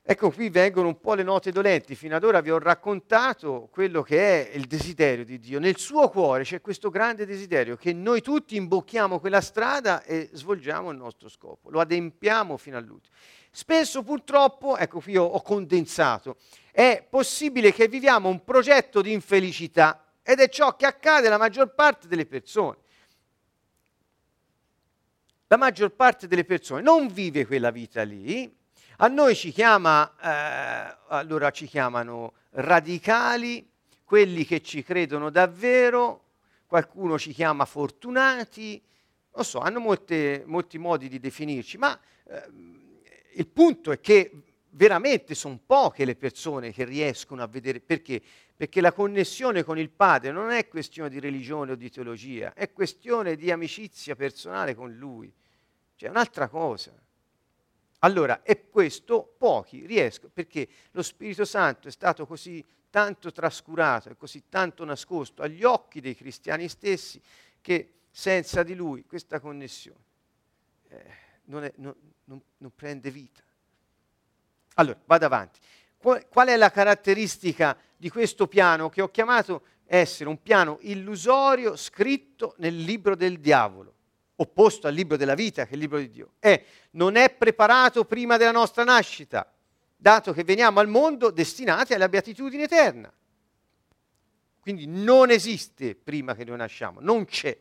Ecco 0.05 0.33
qui 0.33 0.49
vengono 0.49 0.89
un 0.89 0.99
po' 0.99 1.15
le 1.15 1.23
note 1.23 1.53
dolenti. 1.53 1.95
Fino 1.95 2.17
ad 2.17 2.25
ora 2.25 2.41
vi 2.41 2.51
ho 2.51 2.59
raccontato 2.59 3.69
quello 3.71 4.03
che 4.03 4.51
è 4.51 4.57
il 4.57 4.67
desiderio 4.67 5.25
di 5.25 5.39
Dio. 5.39 5.61
Nel 5.61 5.79
suo 5.79 6.09
cuore 6.09 6.43
c'è 6.43 6.61
questo 6.61 6.91
grande 6.91 7.25
desiderio 7.25 7.77
che 7.77 7.93
noi 7.93 8.21
tutti 8.21 8.57
imbocchiamo 8.57 9.21
quella 9.21 9.41
strada 9.41 10.03
e 10.03 10.29
svolgiamo 10.33 10.91
il 10.91 10.97
nostro 10.97 11.29
scopo, 11.29 11.71
lo 11.71 11.79
adempiamo 11.79 12.57
fino 12.57 12.77
all'ultimo. 12.77 13.15
Spesso 13.53 14.03
purtroppo, 14.03 14.77
ecco 14.77 14.99
qui 14.99 15.17
ho, 15.17 15.25
ho 15.25 15.41
condensato, 15.41 16.37
è 16.73 17.07
possibile 17.09 17.73
che 17.73 17.87
viviamo 17.87 18.29
un 18.29 18.43
progetto 18.43 19.03
di 19.03 19.13
infelicità 19.13 20.05
ed 20.25 20.41
è 20.41 20.49
ciò 20.49 20.75
che 20.75 20.87
accade 20.87 21.29
alla 21.29 21.39
maggior 21.39 21.75
parte 21.75 22.09
delle 22.09 22.27
persone. 22.27 22.79
La 25.47 25.57
maggior 25.59 25.91
parte 25.91 26.27
delle 26.27 26.45
persone 26.45 26.83
non 26.83 27.07
vive 27.07 27.47
quella 27.47 27.71
vita 27.71 28.03
lì, 28.03 28.53
a 29.03 29.09
noi 29.09 29.35
ci 29.35 29.51
chiama, 29.51 30.15
eh, 30.21 30.97
allora 31.09 31.51
ci 31.51 31.67
chiamano 31.67 32.35
radicali, 32.51 33.69
quelli 34.05 34.45
che 34.45 34.63
ci 34.63 34.85
credono 34.85 35.29
davvero, 35.29 36.27
qualcuno 36.69 37.19
ci 37.19 37.33
chiama 37.33 37.65
fortunati, 37.65 38.81
non 39.35 39.45
so, 39.45 39.59
hanno 39.59 39.81
molte, 39.81 40.45
molti 40.47 40.79
modi 40.79 41.09
di 41.09 41.19
definirci, 41.19 41.79
ma 41.79 41.99
eh, 42.29 42.45
il 43.33 43.47
punto 43.49 43.91
è 43.91 43.99
che 44.01 44.31
veramente 44.71 45.35
sono 45.35 45.59
poche 45.67 46.05
le 46.05 46.15
persone 46.15 46.71
che 46.71 46.85
riescono 46.85 47.43
a 47.43 47.49
vedere, 47.49 47.81
perché? 47.81 48.23
Perché 48.55 48.81
la 48.81 48.93
connessione 48.93 49.65
con 49.65 49.81
il 49.81 49.91
Padre 49.91 50.31
non 50.31 50.51
è 50.51 50.69
questione 50.69 51.09
di 51.09 51.19
religione 51.19 51.73
o 51.73 51.75
di 51.75 51.91
teologia, 51.91 52.55
è 52.55 52.71
questione 52.71 53.35
di 53.35 53.51
amicizia 53.51 54.15
personale 54.15 54.77
con 54.77 54.93
Lui, 54.93 55.33
cioè 55.97 56.09
un'altra 56.09 56.47
cosa. 56.47 56.93
Allora, 58.05 58.43
e 58.43 58.69
questo 58.69 59.35
pochi 59.39 59.87
riescono, 59.87 60.31
perché 60.33 60.69
lo 60.91 61.03
Spirito 61.03 61.45
Santo 61.45 61.89
è 61.89 61.91
stato 61.91 62.27
così 62.27 62.65
tanto 62.91 63.31
trascurato 63.31 64.11
e 64.11 64.17
così 64.17 64.45
tanto 64.49 64.85
nascosto 64.85 65.43
agli 65.43 65.63
occhi 65.63 66.01
dei 66.01 66.15
cristiani 66.17 66.69
stessi 66.69 67.21
che 67.61 68.01
senza 68.11 68.63
di 68.63 68.75
lui 68.75 69.05
questa 69.07 69.41
connessione 69.41 70.05
eh, 70.89 71.05
non, 71.45 71.65
è, 71.65 71.73
non, 71.77 71.95
non, 72.25 72.43
non, 72.59 72.73
prende 72.75 73.11
vita. 73.11 73.41
Allora, 74.75 75.01
vado 75.05 75.25
avanti. 75.25 75.61
Qual, 75.97 76.27
qual 76.29 76.49
è 76.49 76.57
la 76.57 76.71
caratteristica 76.71 77.77
di 77.97 78.11
questo 78.11 78.49
piano 78.49 78.91
che 78.91 79.01
ho 79.01 79.11
chiamato 79.11 79.65
essere 79.87 80.29
un 80.29 80.43
piano 80.43 80.79
illusorio 80.83 81.77
scritto 81.77 82.55
nel 82.59 82.77
libro 82.77 83.15
del 83.15 83.39
diavolo? 83.39 83.95
Opposto 84.43 84.87
al 84.87 84.95
libro 84.95 85.17
della 85.17 85.35
vita, 85.35 85.65
che 85.65 85.71
è 85.71 85.75
il 85.75 85.81
libro 85.81 85.99
di 85.99 86.11
Dio, 86.11 86.33
è 86.39 86.63
non 86.93 87.17
è 87.17 87.31
preparato 87.31 88.05
prima 88.05 88.37
della 88.37 88.51
nostra 88.53 88.85
nascita, 88.85 89.51
dato 89.97 90.33
che 90.33 90.45
veniamo 90.45 90.81
al 90.81 90.89
mondo 90.89 91.31
destinati 91.31 91.95
alla 91.95 92.09
beatitudine 92.09 92.65
eterna. 92.65 93.13
Quindi 94.61 94.87
non 94.87 95.31
esiste 95.31 95.95
prima 95.97 96.35
che 96.35 96.45
noi 96.45 96.57
nasciamo, 96.57 97.01
non 97.01 97.25
c'è. 97.25 97.57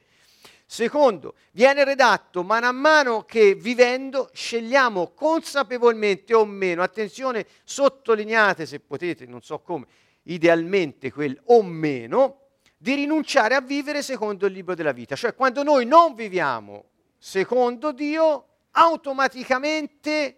Secondo, 0.66 1.36
viene 1.52 1.84
redatto 1.84 2.44
mano 2.44 2.68
a 2.68 2.72
mano 2.72 3.24
che 3.26 3.56
vivendo 3.56 4.30
scegliamo 4.32 5.12
consapevolmente 5.12 6.34
o 6.34 6.46
meno, 6.46 6.82
attenzione, 6.82 7.46
sottolineate 7.64 8.66
se 8.66 8.80
potete, 8.80 9.26
non 9.26 9.42
so 9.42 9.60
come, 9.60 9.86
idealmente 10.24 11.12
quel 11.12 11.38
o 11.46 11.64
meno, 11.64 12.38
di 12.82 12.96
rinunciare 12.96 13.54
a 13.54 13.62
vivere 13.62 14.02
secondo 14.02 14.48
il 14.48 14.54
libro 14.54 14.74
della 14.74 14.92
vita. 14.92 15.16
Cioè 15.16 15.36
quando 15.36 15.62
noi 15.62 15.86
non 15.86 16.16
viviamo 16.16 16.86
secondo 17.16 17.92
Dio, 17.92 18.48
automaticamente 18.72 20.38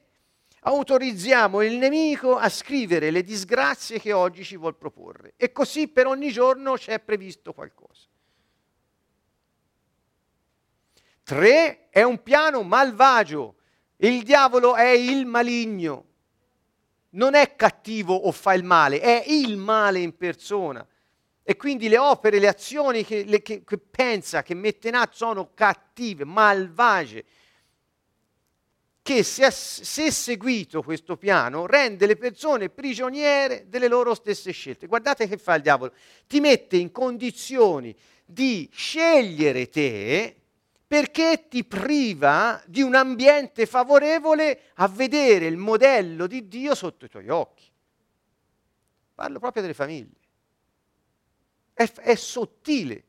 autorizziamo 0.60 1.62
il 1.62 1.78
nemico 1.78 2.36
a 2.36 2.50
scrivere 2.50 3.12
le 3.12 3.24
disgrazie 3.24 3.98
che 3.98 4.12
oggi 4.12 4.44
ci 4.44 4.58
vuol 4.58 4.76
proporre. 4.76 5.36
E 5.38 5.54
così 5.54 5.88
per 5.88 6.06
ogni 6.06 6.34
giorno 6.34 6.74
c'è 6.74 7.00
previsto 7.00 7.54
qualcosa. 7.54 8.08
Tre, 11.24 11.88
è 11.90 12.04
un 12.04 12.22
piano 12.22 12.62
malvagio. 12.64 13.56
Il 13.96 14.22
diavolo 14.24 14.76
è 14.76 14.90
il 14.90 15.26
maligno. 15.26 16.08
Non 17.12 17.36
è 17.36 17.56
cattivo 17.56 18.14
o 18.14 18.34
fa 18.34 18.54
il 18.54 18.66
male, 18.66 19.00
è 19.00 19.24
il 19.28 19.56
male 19.56 20.00
in 20.00 20.18
persona. 20.18 20.86
E 21.44 21.58
quindi 21.58 21.90
le 21.90 21.98
opere, 21.98 22.40
le 22.40 22.48
azioni 22.48 23.04
che, 23.04 23.26
le, 23.26 23.42
che, 23.42 23.64
che 23.66 23.78
pensa, 23.78 24.44
che 24.44 24.54
mette 24.54 24.88
in 24.88 24.96
atto 24.96 25.16
sono 25.18 25.52
cattive, 25.54 26.24
malvagie, 26.24 27.26
che 29.02 29.24
se, 29.24 29.52
se 29.52 30.12
seguito 30.12 30.82
questo 30.82 31.18
piano 31.18 31.66
rende 31.66 32.08
le 32.08 32.16
persone 32.16 32.70
prigioniere 32.70 33.66
delle 33.68 33.90
loro 33.90 34.16
stesse 34.16 34.52
scelte. 34.52 34.88
Guardate 34.88 35.28
che 35.28 35.38
fa 35.38 35.56
il 35.56 35.62
diavolo, 35.62 35.94
ti 36.26 36.40
mette 36.40 36.78
in 36.78 36.92
condizioni 36.94 37.94
di 38.26 38.70
scegliere 38.72 39.68
te 39.68 40.38
perché 40.88 41.48
ti 41.50 41.66
priva 41.66 42.62
di 42.66 42.82
un 42.82 42.96
ambiente 42.96 43.66
favorevole 43.66 44.70
a 44.76 44.88
vedere 44.88 45.48
il 45.48 45.58
modello 45.58 46.26
di 46.26 46.48
Dio 46.48 46.74
sotto 46.74 47.04
i 47.04 47.10
tuoi 47.10 47.28
occhi. 47.28 47.70
Parlo 49.14 49.40
proprio 49.40 49.64
delle 49.64 49.74
famiglie. 49.74 50.23
È, 51.74 51.92
è 51.92 52.16
sottile. 52.16 53.04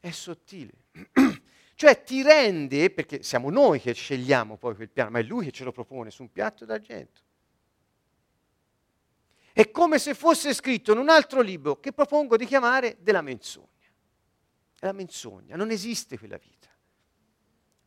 È 0.00 0.10
sottile. 0.10 0.72
cioè 1.74 2.02
ti 2.02 2.22
rende, 2.22 2.90
perché 2.90 3.22
siamo 3.22 3.50
noi 3.50 3.80
che 3.80 3.92
scegliamo 3.92 4.56
poi 4.56 4.74
quel 4.74 4.88
piano, 4.88 5.10
ma 5.10 5.18
è 5.18 5.22
lui 5.22 5.46
che 5.46 5.52
ce 5.52 5.64
lo 5.64 5.72
propone 5.72 6.10
su 6.10 6.22
un 6.22 6.32
piatto 6.32 6.64
d'argento. 6.64 7.20
È 9.52 9.70
come 9.70 9.98
se 9.98 10.14
fosse 10.14 10.54
scritto 10.54 10.92
in 10.92 10.98
un 10.98 11.10
altro 11.10 11.42
libro 11.42 11.78
che 11.78 11.92
propongo 11.92 12.36
di 12.36 12.46
chiamare 12.46 12.96
della 13.00 13.20
menzogna. 13.20 13.68
È 14.78 14.86
la 14.86 14.92
menzogna, 14.92 15.56
non 15.56 15.70
esiste 15.70 16.18
quella 16.18 16.38
vita. 16.38 16.68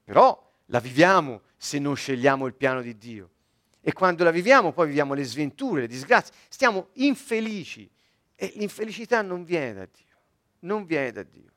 Però 0.04 0.54
la 0.67 0.80
viviamo 0.80 1.41
se 1.58 1.80
non 1.80 1.95
scegliamo 1.95 2.45
il 2.45 2.54
piano 2.54 2.82
di 2.82 2.97
Dio. 2.97 3.32
E 3.88 3.93
quando 3.93 4.24
la 4.24 4.32
viviamo, 4.32 4.71
poi 4.71 4.88
viviamo 4.88 5.13
le 5.13 5.24
sventure, 5.24 5.82
le 5.82 5.88
disgrazie, 5.88 6.34
stiamo 6.50 6.88
infelici. 6.93 7.88
E 8.34 8.54
l'infelicità 8.56 9.21
non 9.21 9.43
viene 9.43 9.74
da 9.76 9.86
Dio, 9.86 10.17
non 10.62 10.88
viene 10.88 11.12
da 11.12 11.21
Dio. 11.21 11.52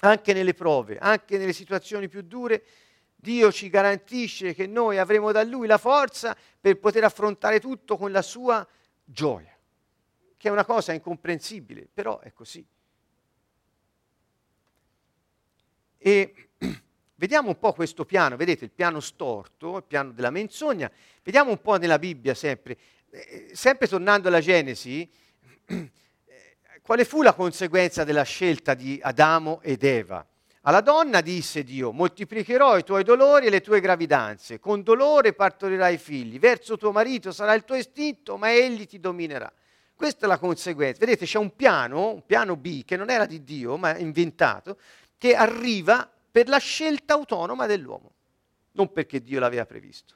Anche 0.00 0.32
nelle 0.32 0.54
prove, 0.54 0.96
anche 0.96 1.36
nelle 1.36 1.52
situazioni 1.52 2.08
più 2.08 2.22
dure, 2.22 2.64
Dio 3.14 3.52
ci 3.52 3.68
garantisce 3.68 4.54
che 4.54 4.66
noi 4.66 4.96
avremo 4.96 5.32
da 5.32 5.42
Lui 5.42 5.66
la 5.66 5.76
forza 5.76 6.34
per 6.58 6.78
poter 6.78 7.04
affrontare 7.04 7.60
tutto 7.60 7.98
con 7.98 8.10
la 8.10 8.22
sua 8.22 8.66
gioia, 9.04 9.54
che 10.34 10.48
è 10.48 10.50
una 10.50 10.64
cosa 10.64 10.94
incomprensibile, 10.94 11.86
però 11.92 12.20
è 12.20 12.32
così. 12.32 12.66
E 15.98 16.47
Vediamo 17.20 17.48
un 17.48 17.58
po' 17.58 17.72
questo 17.72 18.04
piano, 18.04 18.36
vedete 18.36 18.64
il 18.64 18.70
piano 18.70 19.00
storto, 19.00 19.78
il 19.78 19.82
piano 19.82 20.12
della 20.12 20.30
menzogna, 20.30 20.88
vediamo 21.24 21.50
un 21.50 21.60
po' 21.60 21.76
nella 21.76 21.98
Bibbia 21.98 22.32
sempre, 22.32 22.76
eh, 23.10 23.50
sempre 23.54 23.88
tornando 23.88 24.28
alla 24.28 24.38
Genesi, 24.38 25.10
eh, 25.66 25.90
quale 26.80 27.04
fu 27.04 27.22
la 27.22 27.34
conseguenza 27.34 28.04
della 28.04 28.22
scelta 28.22 28.74
di 28.74 29.00
Adamo 29.02 29.60
ed 29.62 29.82
Eva? 29.82 30.24
Alla 30.60 30.80
donna 30.80 31.20
disse 31.20 31.64
Dio, 31.64 31.90
moltiplicherò 31.90 32.78
i 32.78 32.84
tuoi 32.84 33.02
dolori 33.02 33.46
e 33.46 33.50
le 33.50 33.62
tue 33.62 33.80
gravidanze, 33.80 34.60
con 34.60 34.84
dolore 34.84 35.32
partorirai 35.32 35.98
figli, 35.98 36.38
verso 36.38 36.76
tuo 36.76 36.92
marito 36.92 37.32
sarà 37.32 37.52
il 37.54 37.64
tuo 37.64 37.74
istinto, 37.74 38.36
ma 38.36 38.54
egli 38.54 38.86
ti 38.86 39.00
dominerà. 39.00 39.52
Questa 39.92 40.26
è 40.26 40.28
la 40.28 40.38
conseguenza. 40.38 41.00
Vedete, 41.00 41.26
c'è 41.26 41.38
un 41.38 41.56
piano, 41.56 42.12
un 42.12 42.24
piano 42.24 42.54
B, 42.54 42.84
che 42.84 42.96
non 42.96 43.10
era 43.10 43.26
di 43.26 43.42
Dio, 43.42 43.76
ma 43.76 43.98
inventato, 43.98 44.78
che 45.18 45.34
arriva 45.34 46.08
per 46.38 46.48
la 46.48 46.58
scelta 46.58 47.14
autonoma 47.14 47.66
dell'uomo, 47.66 48.12
non 48.74 48.92
perché 48.92 49.20
Dio 49.20 49.40
l'aveva 49.40 49.66
previsto. 49.66 50.14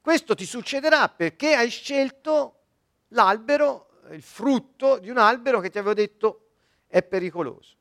Questo 0.00 0.36
ti 0.36 0.44
succederà 0.44 1.08
perché 1.08 1.56
hai 1.56 1.70
scelto 1.70 2.60
l'albero, 3.08 3.88
il 4.12 4.22
frutto 4.22 5.00
di 5.00 5.10
un 5.10 5.18
albero 5.18 5.58
che 5.58 5.70
ti 5.70 5.78
avevo 5.78 5.92
detto 5.92 6.50
è 6.86 7.02
pericoloso. 7.02 7.74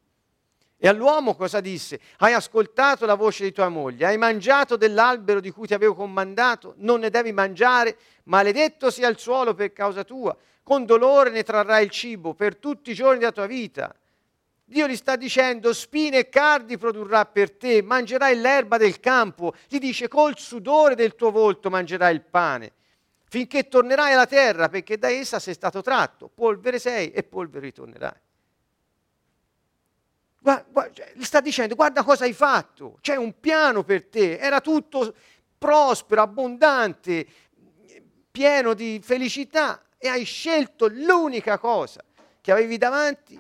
E 0.78 0.88
all'uomo 0.88 1.36
cosa 1.36 1.60
disse? 1.60 2.00
Hai 2.18 2.34
ascoltato 2.34 3.06
la 3.06 3.14
voce 3.14 3.44
di 3.44 3.52
tua 3.52 3.70
moglie, 3.70 4.08
hai 4.08 4.18
mangiato 4.18 4.76
dell'albero 4.76 5.40
di 5.40 5.52
cui 5.52 5.68
ti 5.68 5.76
avevo 5.76 5.94
comandato, 5.94 6.74
non 6.78 7.02
ne 7.02 7.12
devi 7.12 7.32
mangiare, 7.34 7.98
maledetto 8.24 8.90
sia 8.90 9.08
il 9.10 9.20
suolo 9.20 9.54
per 9.54 9.74
causa 9.74 10.04
tua, 10.04 10.36
con 10.64 10.88
dolore 10.88 11.30
ne 11.30 11.44
trarrai 11.44 11.84
il 11.84 11.92
cibo 11.92 12.34
per 12.34 12.56
tutti 12.56 12.90
i 12.90 12.96
giorni 12.96 13.20
della 13.20 13.32
tua 13.32 13.46
vita 13.46 13.96
Dio 14.66 14.88
gli 14.88 14.96
sta 14.96 15.16
dicendo 15.16 15.74
spine 15.74 16.20
e 16.20 16.30
cardi 16.30 16.78
produrrà 16.78 17.26
per 17.26 17.52
te, 17.52 17.82
mangerai 17.82 18.36
l'erba 18.38 18.78
del 18.78 19.00
campo, 19.00 19.54
gli 19.68 19.78
dice 19.78 20.08
col 20.08 20.38
sudore 20.38 20.96
del 20.96 21.16
tuo 21.16 21.32
volto 21.32 21.70
mangerai 21.70 22.14
il 22.14 22.22
pane, 22.22 22.72
finché 23.28 23.68
tornerai 23.68 24.14
alla 24.14 24.26
terra, 24.26 24.70
perché 24.70 24.98
da 24.98 25.10
essa 25.10 25.40
sei 25.40 25.54
stato 25.54 25.82
tratto, 25.82 26.30
polvere 26.34 26.80
sei 26.80 27.12
e 27.12 27.24
polvere 27.24 27.66
ritornerai. 27.66 28.22
Cioè, 30.44 31.12
gli 31.14 31.24
sta 31.24 31.40
dicendo 31.40 31.76
guarda 31.76 32.04
cosa 32.04 32.24
hai 32.24 32.34
fatto, 32.34 32.98
c'è 33.02 33.16
un 33.16 33.40
piano 33.40 33.84
per 33.84 34.06
te, 34.06 34.38
era 34.38 34.60
tutto 34.60 35.14
prospero, 35.58 36.22
abbondante, 36.22 37.26
pieno 38.32 38.74
di 38.74 39.00
felicità 39.04 39.84
e 39.98 40.08
hai 40.10 40.24
scelto 40.24 40.88
l'unica 40.88 41.58
cosa 41.58 42.04
che 42.42 42.52
avevi 42.52 42.78
davanti 42.78 43.40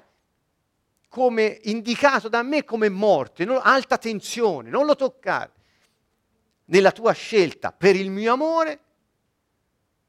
come 1.13 1.59
indicato 1.65 2.27
da 2.27 2.41
me 2.41 2.63
come 2.63 2.89
morte, 2.89 3.45
non, 3.45 3.59
alta 3.61 3.99
tensione, 3.99 4.71
non 4.71 4.87
lo 4.87 4.95
toccare. 4.95 5.51
Nella 6.65 6.91
tua 6.91 7.11
scelta 7.11 7.71
per 7.71 7.95
il 7.95 8.09
mio 8.09 8.33
amore, 8.33 8.79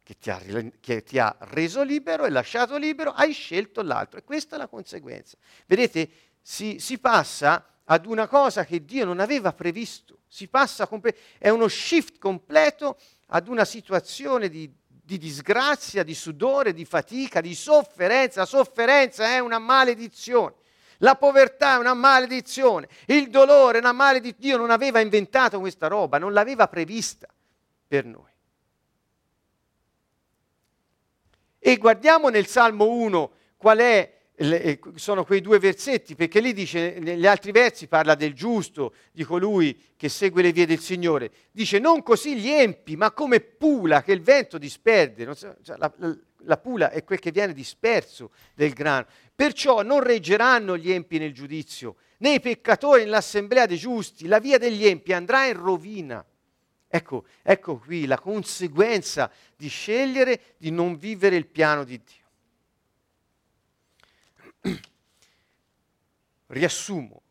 che 0.02 0.16
ti, 0.16 0.30
ha, 0.30 0.40
che 0.80 1.02
ti 1.02 1.18
ha 1.18 1.36
reso 1.40 1.82
libero 1.82 2.24
e 2.24 2.30
lasciato 2.30 2.78
libero, 2.78 3.10
hai 3.10 3.34
scelto 3.34 3.82
l'altro. 3.82 4.18
E 4.18 4.24
questa 4.24 4.56
è 4.56 4.58
la 4.58 4.66
conseguenza. 4.66 5.36
Vedete, 5.66 6.08
si, 6.40 6.78
si 6.78 6.96
passa 6.98 7.80
ad 7.84 8.06
una 8.06 8.26
cosa 8.26 8.64
che 8.64 8.82
Dio 8.82 9.04
non 9.04 9.20
aveva 9.20 9.52
previsto, 9.52 10.20
si 10.26 10.48
passa, 10.48 10.86
comple- 10.86 11.18
è 11.36 11.50
uno 11.50 11.68
shift 11.68 12.16
completo 12.16 12.96
ad 13.26 13.48
una 13.48 13.66
situazione 13.66 14.48
di 14.48 14.72
di 15.06 15.18
disgrazia, 15.18 16.02
di 16.02 16.14
sudore, 16.14 16.72
di 16.72 16.86
fatica, 16.86 17.42
di 17.42 17.54
sofferenza. 17.54 18.40
La 18.40 18.46
sofferenza 18.46 19.26
è 19.26 19.38
una 19.38 19.58
maledizione. 19.58 20.54
La 21.04 21.16
povertà 21.16 21.74
è 21.74 21.78
una 21.78 21.92
maledizione, 21.92 22.88
il 23.06 23.28
dolore 23.28 23.76
è 23.76 23.80
una 23.80 23.92
maledizione. 23.92 24.38
Dio 24.40 24.56
non 24.56 24.70
aveva 24.70 25.00
inventato 25.00 25.60
questa 25.60 25.86
roba, 25.86 26.16
non 26.16 26.32
l'aveva 26.32 26.66
prevista 26.66 27.28
per 27.86 28.06
noi. 28.06 28.32
E 31.58 31.76
guardiamo 31.76 32.30
nel 32.30 32.46
Salmo 32.46 32.88
1 32.88 33.32
qual 33.58 33.78
è 33.78 34.12
eh, 34.36 34.80
sono 34.94 35.24
quei 35.24 35.42
due 35.42 35.58
versetti, 35.58 36.14
perché 36.14 36.40
lì 36.40 36.54
dice, 36.54 36.98
negli 36.98 37.26
altri 37.26 37.52
versi 37.52 37.86
parla 37.86 38.14
del 38.14 38.32
giusto, 38.32 38.94
di 39.12 39.24
colui 39.24 39.78
che 39.96 40.08
segue 40.08 40.42
le 40.42 40.52
vie 40.52 40.66
del 40.66 40.80
Signore. 40.80 41.30
Dice, 41.52 41.78
non 41.78 42.02
così 42.02 42.36
gli 42.36 42.48
empi, 42.48 42.96
ma 42.96 43.12
come 43.12 43.40
pula 43.40 44.02
che 44.02 44.12
il 44.12 44.22
vento 44.22 44.56
disperde. 44.58 45.32
So, 45.34 45.54
cioè, 45.62 45.76
la, 45.76 45.92
la, 45.96 46.16
la, 46.44 46.56
pula 46.56 46.90
è 46.90 47.04
quel 47.04 47.18
che 47.18 47.30
viene 47.30 47.52
disperso 47.52 48.30
del 48.54 48.72
grano. 48.72 49.06
Perciò 49.34 49.82
non 49.82 50.02
reggeranno 50.02 50.76
gli 50.76 50.90
empi 50.90 51.18
nel 51.18 51.32
giudizio, 51.32 51.96
né 52.18 52.34
i 52.34 52.40
peccatori 52.40 53.02
nell'assemblea 53.04 53.66
dei 53.66 53.78
giusti. 53.78 54.26
La 54.26 54.38
via 54.38 54.58
degli 54.58 54.86
empi 54.86 55.12
andrà 55.12 55.46
in 55.46 55.60
rovina. 55.60 56.24
Ecco, 56.86 57.24
ecco 57.42 57.78
qui 57.78 58.06
la 58.06 58.18
conseguenza 58.18 59.30
di 59.56 59.68
scegliere 59.68 60.54
di 60.56 60.70
non 60.70 60.96
vivere 60.96 61.36
il 61.36 61.46
piano 61.46 61.84
di 61.84 62.00
Dio. 64.62 64.72
Riassumo, 66.46 67.22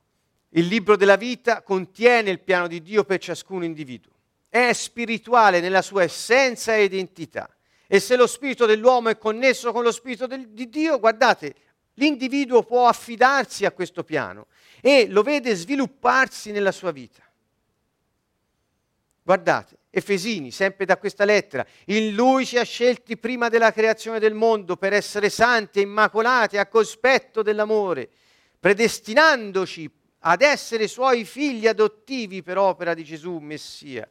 il 0.50 0.66
libro 0.66 0.98
della 0.98 1.16
vita 1.16 1.62
contiene 1.62 2.30
il 2.30 2.42
piano 2.42 2.68
di 2.68 2.82
Dio 2.82 3.06
per 3.06 3.20
ciascun 3.20 3.64
individuo, 3.64 4.12
è 4.50 4.74
spirituale 4.74 5.62
nella 5.62 5.82
sua 5.82 6.04
essenza 6.04 6.76
e 6.76 6.84
identità 6.84 7.53
e 7.94 8.00
se 8.00 8.16
lo 8.16 8.26
spirito 8.26 8.66
dell'uomo 8.66 9.10
è 9.10 9.20
connesso 9.20 9.72
con 9.72 9.84
lo 9.84 9.92
spirito 9.92 10.26
del, 10.26 10.48
di 10.50 10.68
Dio, 10.68 10.98
guardate, 10.98 11.54
l'individuo 11.94 12.64
può 12.64 12.88
affidarsi 12.88 13.66
a 13.66 13.72
questo 13.72 14.04
piano 14.04 14.48
e 14.82 15.06
lo 15.08 15.22
vede 15.22 15.54
svilupparsi 15.54 16.50
nella 16.50 16.72
sua 16.72 16.90
vita. 16.90 17.22
Guardate, 19.22 19.78
Efesini, 19.92 20.50
sempre 20.50 20.86
da 20.86 20.98
questa 20.98 21.24
lettera, 21.24 21.64
in 21.86 22.16
lui 22.16 22.48
ci 22.48 22.58
ha 22.58 22.64
scelti 22.64 23.16
prima 23.16 23.48
della 23.48 23.72
creazione 23.72 24.18
del 24.18 24.34
mondo 24.34 24.76
per 24.76 24.94
essere 24.94 25.30
santi 25.30 25.78
e 25.78 25.84
immacolati 25.84 26.58
a 26.58 26.66
cospetto 26.66 27.44
dell'amore, 27.44 28.10
predestinandoci 28.60 29.88
ad 30.22 30.42
essere 30.42 30.88
suoi 30.88 31.26
figli 31.26 31.68
adottivi 31.68 32.42
per 32.42 32.58
opera 32.58 32.96
di 32.96 33.04
Gesù 33.04 33.38
Messia 33.38 34.10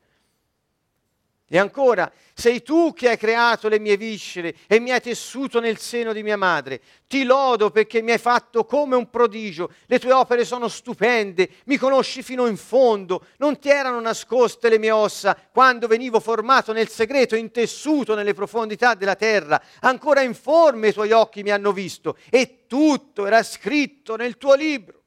e 1.54 1.58
ancora, 1.58 2.10
sei 2.32 2.62
tu 2.62 2.94
che 2.94 3.10
hai 3.10 3.18
creato 3.18 3.68
le 3.68 3.78
mie 3.78 3.98
viscere 3.98 4.54
e 4.66 4.80
mi 4.80 4.90
hai 4.90 5.02
tessuto 5.02 5.60
nel 5.60 5.76
seno 5.76 6.14
di 6.14 6.22
mia 6.22 6.38
madre. 6.38 6.80
Ti 7.06 7.24
lodo 7.24 7.68
perché 7.68 8.00
mi 8.00 8.10
hai 8.10 8.16
fatto 8.16 8.64
come 8.64 8.96
un 8.96 9.10
prodigio. 9.10 9.70
Le 9.84 9.98
tue 9.98 10.14
opere 10.14 10.46
sono 10.46 10.66
stupende, 10.68 11.50
mi 11.66 11.76
conosci 11.76 12.22
fino 12.22 12.46
in 12.46 12.56
fondo. 12.56 13.26
Non 13.36 13.58
ti 13.58 13.68
erano 13.68 14.00
nascoste 14.00 14.70
le 14.70 14.78
mie 14.78 14.92
ossa 14.92 15.36
quando 15.52 15.86
venivo 15.88 16.20
formato 16.20 16.72
nel 16.72 16.88
segreto, 16.88 17.36
intessuto 17.36 18.14
nelle 18.14 18.32
profondità 18.32 18.94
della 18.94 19.14
terra. 19.14 19.62
Ancora 19.80 20.22
informe 20.22 20.88
i 20.88 20.92
tuoi 20.94 21.12
occhi 21.12 21.42
mi 21.42 21.50
hanno 21.50 21.72
visto 21.72 22.16
e 22.30 22.64
tutto 22.66 23.26
era 23.26 23.42
scritto 23.42 24.16
nel 24.16 24.38
tuo 24.38 24.54
libro. 24.54 25.01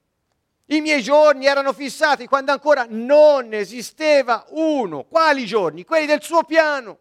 I 0.67 0.81
miei 0.81 1.03
giorni 1.03 1.45
erano 1.45 1.73
fissati 1.73 2.25
quando 2.27 2.51
ancora 2.51 2.85
non 2.89 3.53
esisteva 3.53 4.45
uno. 4.49 5.03
Quali 5.03 5.45
giorni? 5.45 5.83
Quelli 5.85 6.07
del 6.07 6.23
suo 6.23 6.43
piano. 6.43 6.99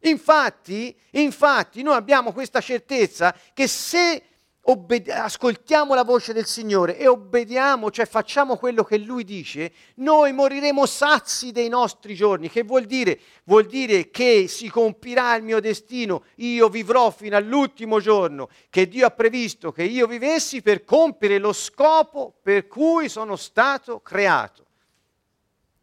Infatti, 0.00 0.96
infatti, 1.12 1.82
noi 1.82 1.94
abbiamo 1.96 2.32
questa 2.32 2.60
certezza 2.60 3.34
che 3.52 3.66
se 3.66 4.22
obbedi- 4.70 5.10
ascoltiamo 5.10 5.94
la 5.94 6.04
voce 6.04 6.32
del 6.32 6.46
Signore 6.46 6.96
e 6.98 7.06
obbediamo, 7.06 7.90
cioè 7.90 8.06
facciamo 8.06 8.56
quello 8.56 8.84
che 8.84 8.98
Lui 8.98 9.24
dice, 9.24 9.72
noi 9.96 10.32
moriremo 10.32 10.86
sazi 10.86 11.52
dei 11.52 11.68
nostri 11.68 12.14
giorni. 12.14 12.50
Che 12.50 12.62
vuol 12.62 12.84
dire? 12.84 13.18
Vuol 13.44 13.66
dire 13.66 14.10
che 14.10 14.46
si 14.48 14.68
compirà 14.68 15.34
il 15.36 15.42
mio 15.42 15.60
destino, 15.60 16.24
io 16.36 16.68
vivrò 16.68 17.10
fino 17.10 17.36
all'ultimo 17.36 18.00
giorno 18.00 18.48
che 18.68 18.88
Dio 18.88 19.06
ha 19.06 19.10
previsto 19.10 19.72
che 19.72 19.84
io 19.84 20.06
vivessi 20.06 20.60
per 20.60 20.84
compiere 20.84 21.38
lo 21.38 21.52
scopo 21.52 22.34
per 22.42 22.66
cui 22.66 23.08
sono 23.08 23.36
stato 23.36 24.00
creato. 24.00 24.66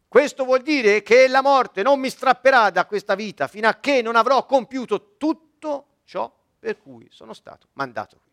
Questo 0.08 0.44
vuol 0.44 0.62
dire 0.62 1.02
che 1.02 1.26
la 1.26 1.42
morte 1.42 1.82
non 1.82 1.98
mi 1.98 2.08
strapperà 2.08 2.70
da 2.70 2.86
questa 2.86 3.16
vita 3.16 3.48
fino 3.48 3.68
a 3.68 3.74
che 3.74 4.00
non 4.00 4.14
avrò 4.14 4.46
compiuto 4.46 5.16
tutto 5.18 5.86
ciò 6.04 6.32
per 6.58 6.78
cui 6.78 7.08
sono 7.10 7.34
stato 7.34 7.66
mandato. 7.72 8.25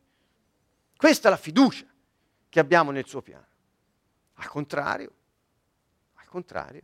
Questa 1.04 1.28
è 1.28 1.32
la 1.32 1.38
fiducia 1.38 1.86
che 2.48 2.60
abbiamo 2.62 2.92
nel 2.92 3.06
suo 3.06 3.22
piano. 3.22 3.46
Al 4.36 4.48
contrario, 4.48 5.12
al 6.13 6.26
contrario. 6.28 6.82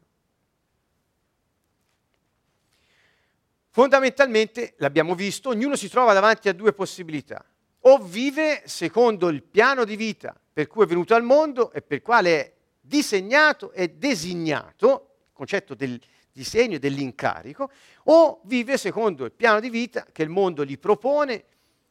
Fondamentalmente, 3.69 4.73
l'abbiamo 4.79 5.15
visto, 5.15 5.47
ognuno 5.47 5.77
si 5.77 5.87
trova 5.87 6.11
davanti 6.11 6.49
a 6.49 6.53
due 6.53 6.73
possibilità. 6.73 7.45
O 7.83 7.99
vive 7.99 8.63
secondo 8.65 9.29
il 9.29 9.41
piano 9.41 9.85
di 9.85 9.95
vita 9.95 10.37
per 10.51 10.67
cui 10.67 10.83
è 10.83 10.87
venuto 10.87 11.15
al 11.15 11.23
mondo 11.23 11.71
e 11.71 11.81
per 11.81 12.01
quale 12.01 12.29
è 12.35 12.53
disegnato 12.77 13.71
e 13.71 13.87
designato, 13.87 15.19
il 15.27 15.31
concetto 15.31 15.75
del 15.75 15.97
disegno 16.29 16.75
e 16.75 16.79
dell'incarico, 16.79 17.71
o 18.03 18.41
vive 18.43 18.77
secondo 18.77 19.23
il 19.23 19.31
piano 19.31 19.61
di 19.61 19.69
vita 19.69 20.05
che 20.11 20.23
il 20.23 20.29
mondo 20.29 20.65
gli 20.65 20.77
propone 20.77 21.45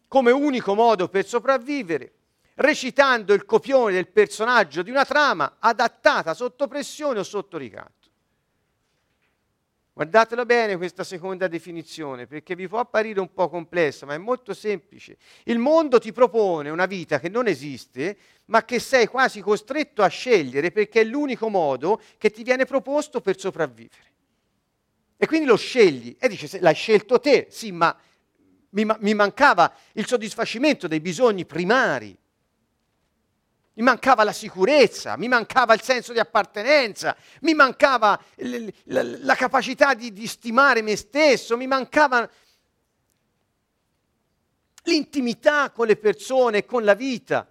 come 0.08 0.30
unico 0.30 0.74
modo 0.74 1.08
per 1.08 1.26
sopravvivere, 1.26 2.12
recitando 2.58 3.34
il 3.34 3.44
copione 3.44 3.92
del 3.92 4.08
personaggio 4.08 4.82
di 4.82 4.90
una 4.90 5.04
trama 5.04 5.56
adattata 5.58 6.34
sotto 6.34 6.66
pressione 6.66 7.20
o 7.20 7.22
sotto 7.22 7.56
ricatto. 7.56 7.96
Guardatela 9.92 10.44
bene 10.44 10.76
questa 10.76 11.02
seconda 11.02 11.48
definizione, 11.48 12.28
perché 12.28 12.54
vi 12.54 12.68
può 12.68 12.78
apparire 12.78 13.18
un 13.18 13.32
po' 13.32 13.48
complessa, 13.48 14.06
ma 14.06 14.14
è 14.14 14.18
molto 14.18 14.54
semplice. 14.54 15.18
Il 15.44 15.58
mondo 15.58 15.98
ti 15.98 16.12
propone 16.12 16.70
una 16.70 16.86
vita 16.86 17.18
che 17.18 17.28
non 17.28 17.48
esiste, 17.48 18.16
ma 18.46 18.64
che 18.64 18.78
sei 18.78 19.06
quasi 19.06 19.40
costretto 19.40 20.02
a 20.02 20.08
scegliere 20.08 20.70
perché 20.70 21.00
è 21.00 21.04
l'unico 21.04 21.48
modo 21.48 22.00
che 22.16 22.30
ti 22.30 22.44
viene 22.44 22.64
proposto 22.64 23.20
per 23.20 23.38
sopravvivere. 23.38 24.06
E 25.16 25.26
quindi 25.26 25.46
lo 25.46 25.56
scegli 25.56 26.16
e 26.18 26.28
dice, 26.28 26.60
l'hai 26.60 26.74
scelto 26.74 27.18
te, 27.18 27.48
sì, 27.50 27.72
ma 27.72 27.96
mi, 28.70 28.86
mi 29.00 29.14
mancava 29.14 29.72
il 29.94 30.06
soddisfacimento 30.06 30.86
dei 30.86 31.00
bisogni 31.00 31.44
primari 31.44 32.16
mi 33.78 33.84
mancava 33.84 34.24
la 34.24 34.32
sicurezza, 34.32 35.16
mi 35.16 35.28
mancava 35.28 35.72
il 35.72 35.82
senso 35.82 36.12
di 36.12 36.18
appartenenza, 36.18 37.16
mi 37.42 37.54
mancava 37.54 38.20
l- 38.38 38.66
l- 38.66 39.18
la 39.24 39.34
capacità 39.36 39.94
di, 39.94 40.12
di 40.12 40.26
stimare 40.26 40.82
me 40.82 40.96
stesso, 40.96 41.56
mi 41.56 41.68
mancava 41.68 42.28
l'intimità 44.82 45.70
con 45.70 45.86
le 45.86 45.96
persone 45.96 46.58
e 46.58 46.64
con 46.64 46.82
la 46.82 46.94
vita. 46.94 47.48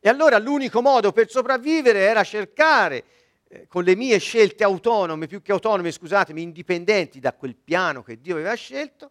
E 0.00 0.08
allora 0.08 0.38
l'unico 0.38 0.80
modo 0.80 1.12
per 1.12 1.28
sopravvivere 1.28 1.98
era 1.98 2.24
cercare, 2.24 3.04
eh, 3.48 3.66
con 3.66 3.84
le 3.84 3.94
mie 3.94 4.16
scelte 4.16 4.64
autonome, 4.64 5.26
più 5.26 5.42
che 5.42 5.52
autonome, 5.52 5.92
scusatemi, 5.92 6.40
indipendenti 6.40 7.20
da 7.20 7.34
quel 7.34 7.56
piano 7.56 8.02
che 8.02 8.18
Dio 8.18 8.36
aveva 8.36 8.54
scelto, 8.54 9.10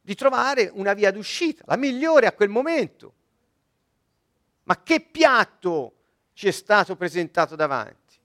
di 0.00 0.14
trovare 0.14 0.70
una 0.72 0.94
via 0.94 1.10
d'uscita, 1.10 1.64
la 1.66 1.76
migliore 1.76 2.26
a 2.26 2.32
quel 2.32 2.48
momento 2.48 3.12
Ma 4.66 4.82
che 4.82 5.00
piatto 5.00 5.94
ci 6.32 6.48
è 6.48 6.50
stato 6.50 6.96
presentato 6.96 7.54
davanti? 7.54 8.18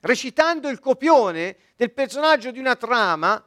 Recitando 0.00 0.68
il 0.68 0.78
copione 0.78 1.56
del 1.76 1.92
personaggio 1.92 2.50
di 2.50 2.58
una 2.58 2.76
trama 2.76 3.42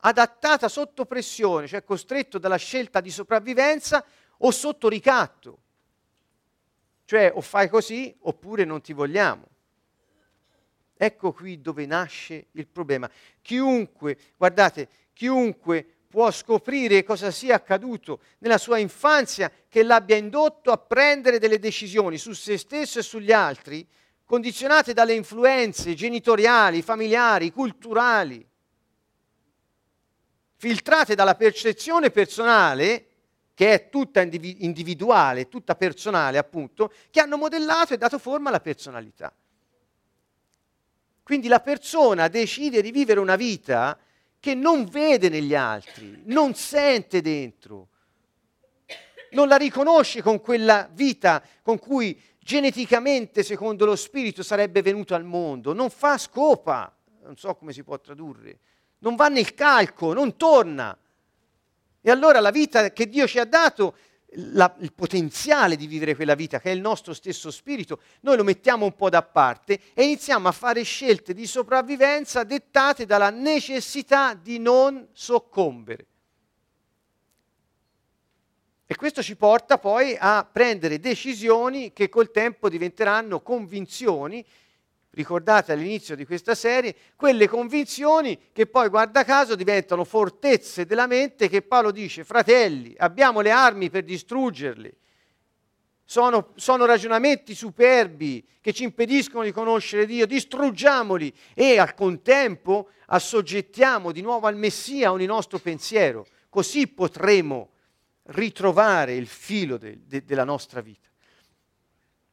adattata 0.00 0.68
sotto 0.68 1.06
pressione, 1.06 1.66
cioè 1.66 1.82
costretto 1.82 2.38
dalla 2.38 2.56
scelta 2.56 3.00
di 3.00 3.10
sopravvivenza 3.10 4.04
o 4.38 4.50
sotto 4.50 4.88
ricatto. 4.88 5.58
Cioè 7.06 7.32
o 7.34 7.40
fai 7.40 7.70
così 7.70 8.14
oppure 8.20 8.64
non 8.64 8.82
ti 8.82 8.92
vogliamo. 8.92 9.46
Ecco 10.94 11.32
qui 11.32 11.60
dove 11.62 11.86
nasce 11.86 12.48
il 12.52 12.66
problema. 12.66 13.10
Chiunque, 13.40 14.18
guardate, 14.36 14.88
chiunque 15.14 15.97
può 16.08 16.30
scoprire 16.30 17.04
cosa 17.04 17.30
sia 17.30 17.56
accaduto 17.56 18.20
nella 18.38 18.58
sua 18.58 18.78
infanzia 18.78 19.52
che 19.68 19.82
l'abbia 19.82 20.16
indotto 20.16 20.72
a 20.72 20.78
prendere 20.78 21.38
delle 21.38 21.58
decisioni 21.58 22.16
su 22.16 22.32
se 22.32 22.56
stesso 22.56 22.98
e 22.98 23.02
sugli 23.02 23.30
altri, 23.30 23.86
condizionate 24.24 24.94
dalle 24.94 25.12
influenze 25.12 25.94
genitoriali, 25.94 26.82
familiari, 26.82 27.52
culturali, 27.52 28.46
filtrate 30.56 31.14
dalla 31.14 31.34
percezione 31.34 32.10
personale, 32.10 33.04
che 33.54 33.72
è 33.72 33.88
tutta 33.90 34.22
individuale, 34.22 35.48
tutta 35.48 35.74
personale 35.74 36.38
appunto, 36.38 36.92
che 37.10 37.20
hanno 37.20 37.36
modellato 37.36 37.92
e 37.92 37.98
dato 37.98 38.18
forma 38.18 38.48
alla 38.48 38.60
personalità. 38.60 39.34
Quindi 41.22 41.48
la 41.48 41.60
persona 41.60 42.28
decide 42.28 42.80
di 42.80 42.90
vivere 42.90 43.20
una 43.20 43.36
vita 43.36 43.98
che 44.40 44.54
non 44.54 44.84
vede 44.84 45.28
negli 45.28 45.54
altri, 45.54 46.22
non 46.26 46.54
sente 46.54 47.20
dentro, 47.20 47.88
non 49.30 49.48
la 49.48 49.56
riconosce 49.56 50.22
con 50.22 50.40
quella 50.40 50.88
vita 50.92 51.42
con 51.62 51.78
cui 51.78 52.18
geneticamente, 52.38 53.42
secondo 53.42 53.84
lo 53.84 53.96
spirito, 53.96 54.42
sarebbe 54.42 54.80
venuto 54.80 55.14
al 55.14 55.24
mondo, 55.24 55.72
non 55.72 55.90
fa 55.90 56.16
scopa, 56.16 56.94
non 57.22 57.36
so 57.36 57.54
come 57.56 57.72
si 57.72 57.82
può 57.82 58.00
tradurre, 58.00 58.58
non 59.00 59.16
va 59.16 59.28
nel 59.28 59.54
calco, 59.54 60.12
non 60.12 60.36
torna. 60.36 60.96
E 62.00 62.10
allora 62.10 62.40
la 62.40 62.50
vita 62.50 62.90
che 62.92 63.08
Dio 63.08 63.26
ci 63.26 63.38
ha 63.38 63.44
dato 63.44 63.96
la, 64.32 64.74
il 64.80 64.92
potenziale 64.92 65.76
di 65.76 65.86
vivere 65.86 66.14
quella 66.14 66.34
vita, 66.34 66.60
che 66.60 66.70
è 66.70 66.74
il 66.74 66.80
nostro 66.80 67.14
stesso 67.14 67.50
spirito, 67.50 68.00
noi 68.20 68.36
lo 68.36 68.44
mettiamo 68.44 68.84
un 68.84 68.94
po' 68.94 69.08
da 69.08 69.22
parte 69.22 69.80
e 69.94 70.04
iniziamo 70.04 70.48
a 70.48 70.52
fare 70.52 70.82
scelte 70.82 71.32
di 71.32 71.46
sopravvivenza 71.46 72.44
dettate 72.44 73.06
dalla 73.06 73.30
necessità 73.30 74.34
di 74.34 74.58
non 74.58 75.08
soccombere. 75.12 76.06
E 78.90 78.96
questo 78.96 79.22
ci 79.22 79.36
porta 79.36 79.76
poi 79.76 80.16
a 80.18 80.48
prendere 80.50 80.98
decisioni 80.98 81.92
che 81.92 82.08
col 82.08 82.30
tempo 82.30 82.70
diventeranno 82.70 83.42
convinzioni 83.42 84.44
ricordate 85.10 85.72
all'inizio 85.72 86.14
di 86.14 86.24
questa 86.24 86.54
serie, 86.54 86.94
quelle 87.16 87.48
convinzioni 87.48 88.38
che 88.52 88.66
poi, 88.66 88.88
guarda 88.88 89.24
caso, 89.24 89.54
diventano 89.54 90.04
fortezze 90.04 90.86
della 90.86 91.06
mente 91.06 91.48
che 91.48 91.62
Paolo 91.62 91.90
dice, 91.90 92.24
fratelli, 92.24 92.94
abbiamo 92.98 93.40
le 93.40 93.50
armi 93.50 93.90
per 93.90 94.04
distruggerle. 94.04 94.96
Sono, 96.04 96.52
sono, 96.56 96.86
ragionamenti 96.86 97.54
superbi 97.54 98.46
che 98.62 98.72
ci 98.72 98.84
impediscono 98.84 99.44
di 99.44 99.52
conoscere 99.52 100.06
Dio, 100.06 100.26
distruggiamoli 100.26 101.30
e 101.52 101.78
al 101.78 101.92
contempo 101.94 102.88
assoggettiamo 103.06 104.10
di 104.10 104.22
nuovo 104.22 104.46
al 104.46 104.56
Messia 104.56 105.12
ogni 105.12 105.26
nostro 105.26 105.58
pensiero, 105.58 106.26
così 106.48 106.86
potremo 106.86 107.72
ritrovare 108.28 109.14
il 109.14 109.26
filo 109.26 109.76
de, 109.76 109.98
de, 110.06 110.24
della 110.24 110.44
nostra 110.44 110.80
vita. 110.80 111.08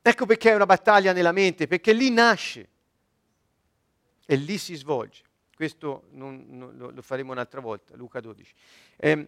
Ecco 0.08 0.28
perché 0.28 0.52
è 0.52 0.54
una 0.54 0.68
battaglia 0.68 1.14
nella 1.14 1.32
mente, 1.32 1.66
perché 1.66 1.92
lì 1.92 2.12
nasce 2.12 2.70
e 4.24 4.36
lì 4.36 4.60
si 4.60 4.76
svolge. 4.76 5.24
Questo 5.56 6.10
non, 6.12 6.46
non, 6.48 6.92
lo 6.94 7.02
faremo 7.02 7.32
un'altra 7.32 7.60
volta, 7.60 7.96
Luca 7.96 8.20
12. 8.20 8.54
Eh, 8.98 9.28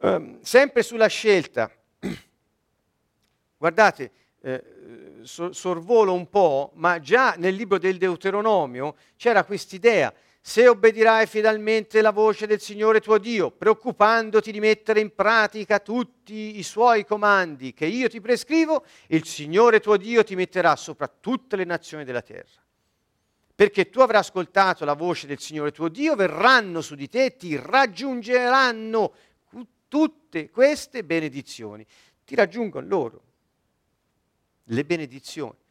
eh, 0.00 0.38
sempre 0.42 0.82
sulla 0.82 1.06
scelta, 1.06 1.70
guardate, 3.56 4.10
eh, 4.40 5.20
sorvolo 5.22 6.14
un 6.14 6.28
po', 6.28 6.72
ma 6.74 6.98
già 6.98 7.36
nel 7.36 7.54
libro 7.54 7.78
del 7.78 7.96
Deuteronomio 7.96 8.96
c'era 9.14 9.44
quest'idea, 9.44 10.12
se 10.44 10.66
obbedirai 10.66 11.26
fedelmente 11.26 12.02
la 12.02 12.10
voce 12.10 12.46
del 12.46 12.60
Signore 12.60 13.00
tuo 13.00 13.16
Dio, 13.16 13.50
preoccupandoti 13.50 14.50
di 14.50 14.60
mettere 14.60 15.00
in 15.00 15.14
pratica 15.14 15.78
tutti 15.78 16.58
i 16.58 16.62
suoi 16.64 17.06
comandi 17.06 17.72
che 17.72 17.86
io 17.86 18.08
ti 18.08 18.20
prescrivo, 18.20 18.84
il 19.06 19.24
Signore 19.24 19.80
tuo 19.80 19.96
Dio 19.96 20.24
ti 20.24 20.34
metterà 20.34 20.74
sopra 20.76 21.06
tutte 21.08 21.56
le 21.56 21.64
nazioni 21.64 22.04
della 22.04 22.22
terra 22.22 22.60
perché 23.54 23.90
tu 23.90 24.00
avrai 24.00 24.20
ascoltato 24.20 24.84
la 24.84 24.94
voce 24.94 25.28
del 25.28 25.38
Signore 25.38 25.70
tuo 25.70 25.88
Dio, 25.88 26.16
verranno 26.16 26.80
su 26.80 26.96
di 26.96 27.08
te, 27.08 27.36
ti 27.36 27.54
raggiungeranno 27.54 29.12
tutte 29.92 30.48
queste 30.48 31.04
benedizioni. 31.04 31.86
Ti 32.24 32.34
raggiungono 32.34 32.86
loro 32.86 33.22
le 34.64 34.84
benedizioni. 34.86 35.61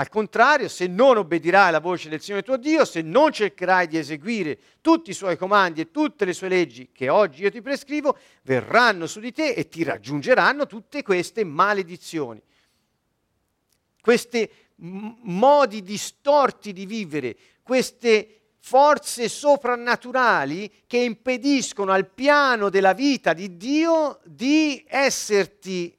Al 0.00 0.08
contrario, 0.08 0.68
se 0.68 0.86
non 0.86 1.16
obbedirai 1.16 1.68
alla 1.68 1.80
voce 1.80 2.08
del 2.08 2.20
Signore 2.20 2.44
tuo 2.44 2.56
Dio, 2.56 2.84
se 2.84 3.02
non 3.02 3.32
cercherai 3.32 3.88
di 3.88 3.98
eseguire 3.98 4.56
tutti 4.80 5.10
i 5.10 5.14
suoi 5.14 5.36
comandi 5.36 5.80
e 5.80 5.90
tutte 5.90 6.24
le 6.24 6.32
sue 6.32 6.46
leggi 6.46 6.90
che 6.92 7.08
oggi 7.08 7.42
io 7.42 7.50
ti 7.50 7.60
prescrivo, 7.60 8.16
verranno 8.42 9.08
su 9.08 9.18
di 9.18 9.32
te 9.32 9.54
e 9.54 9.68
ti 9.68 9.82
raggiungeranno 9.82 10.68
tutte 10.68 11.02
queste 11.02 11.42
maledizioni. 11.42 12.40
Queste 14.00 14.50
modi 14.76 15.82
distorti 15.82 16.72
di 16.72 16.86
vivere, 16.86 17.36
queste 17.64 18.52
forze 18.60 19.28
soprannaturali 19.28 20.84
che 20.86 20.98
impediscono 20.98 21.90
al 21.90 22.08
piano 22.08 22.68
della 22.68 22.92
vita 22.92 23.32
di 23.32 23.56
Dio 23.56 24.20
di 24.24 24.84
esserti 24.86 25.97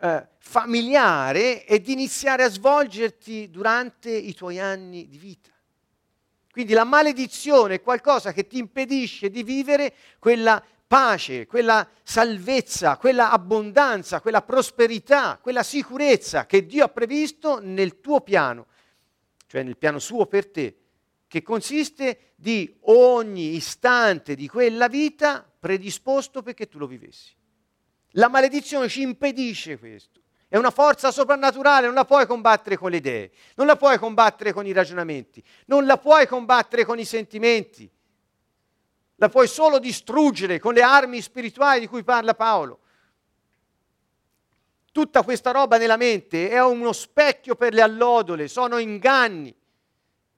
eh, 0.00 0.28
familiare 0.38 1.64
e 1.64 1.80
di 1.80 1.92
iniziare 1.92 2.44
a 2.44 2.48
svolgerti 2.48 3.50
durante 3.50 4.10
i 4.10 4.34
tuoi 4.34 4.58
anni 4.58 5.08
di 5.08 5.18
vita. 5.18 5.50
Quindi 6.50 6.72
la 6.72 6.84
maledizione 6.84 7.74
è 7.74 7.82
qualcosa 7.82 8.32
che 8.32 8.46
ti 8.46 8.58
impedisce 8.58 9.30
di 9.30 9.42
vivere 9.42 9.94
quella 10.18 10.62
pace, 10.86 11.46
quella 11.46 11.86
salvezza, 12.02 12.96
quella 12.96 13.30
abbondanza, 13.30 14.20
quella 14.20 14.42
prosperità, 14.42 15.38
quella 15.40 15.62
sicurezza 15.62 16.46
che 16.46 16.66
Dio 16.66 16.84
ha 16.84 16.88
previsto 16.88 17.60
nel 17.60 18.00
tuo 18.00 18.22
piano, 18.22 18.66
cioè 19.46 19.62
nel 19.62 19.76
piano 19.76 19.98
suo 19.98 20.26
per 20.26 20.50
te, 20.50 20.78
che 21.28 21.42
consiste 21.42 22.32
di 22.34 22.74
ogni 22.84 23.54
istante 23.54 24.34
di 24.34 24.48
quella 24.48 24.88
vita 24.88 25.48
predisposto 25.58 26.42
perché 26.42 26.66
tu 26.68 26.78
lo 26.78 26.86
vivessi. 26.86 27.36
La 28.12 28.28
maledizione 28.28 28.88
ci 28.88 29.02
impedisce 29.02 29.78
questo. 29.78 30.20
È 30.48 30.56
una 30.56 30.70
forza 30.70 31.10
soprannaturale, 31.10 31.86
non 31.86 31.94
la 31.94 32.04
puoi 32.04 32.26
combattere 32.26 32.76
con 32.76 32.90
le 32.90 32.96
idee, 32.96 33.30
non 33.56 33.66
la 33.66 33.76
puoi 33.76 33.98
combattere 33.98 34.52
con 34.52 34.66
i 34.66 34.72
ragionamenti, 34.72 35.44
non 35.66 35.84
la 35.84 35.98
puoi 35.98 36.26
combattere 36.26 36.84
con 36.84 36.98
i 36.98 37.04
sentimenti 37.04 37.90
la 39.20 39.28
puoi 39.28 39.48
solo 39.48 39.78
distruggere 39.78 40.58
con 40.58 40.74
le 40.74 40.82
armi 40.82 41.20
spirituali 41.20 41.80
di 41.80 41.86
cui 41.88 42.04
parla 42.04 42.34
Paolo. 42.34 42.80
Tutta 44.92 45.22
questa 45.22 45.50
roba 45.50 45.76
nella 45.76 45.96
mente 45.96 46.48
è 46.48 46.62
uno 46.62 46.92
specchio 46.92 47.56
per 47.56 47.72
le 47.72 47.82
allodole, 47.82 48.46
sono 48.48 48.78
inganni. 48.78 49.54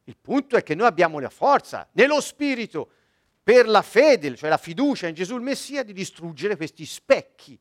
Il 0.04 0.16
punto 0.20 0.56
è 0.56 0.62
che 0.62 0.74
noi 0.74 0.87
abbiamo 0.87 1.18
la 1.18 1.28
forza 1.28 1.88
nello 1.92 2.20
spirito 2.20 2.92
per 3.50 3.66
la 3.66 3.82
fede, 3.82 4.36
cioè 4.36 4.48
la 4.48 4.56
fiducia 4.56 5.08
in 5.08 5.14
Gesù 5.14 5.34
il 5.34 5.42
Messia, 5.42 5.82
di 5.82 5.92
distruggere 5.92 6.54
questi 6.54 6.86
specchi. 6.86 7.58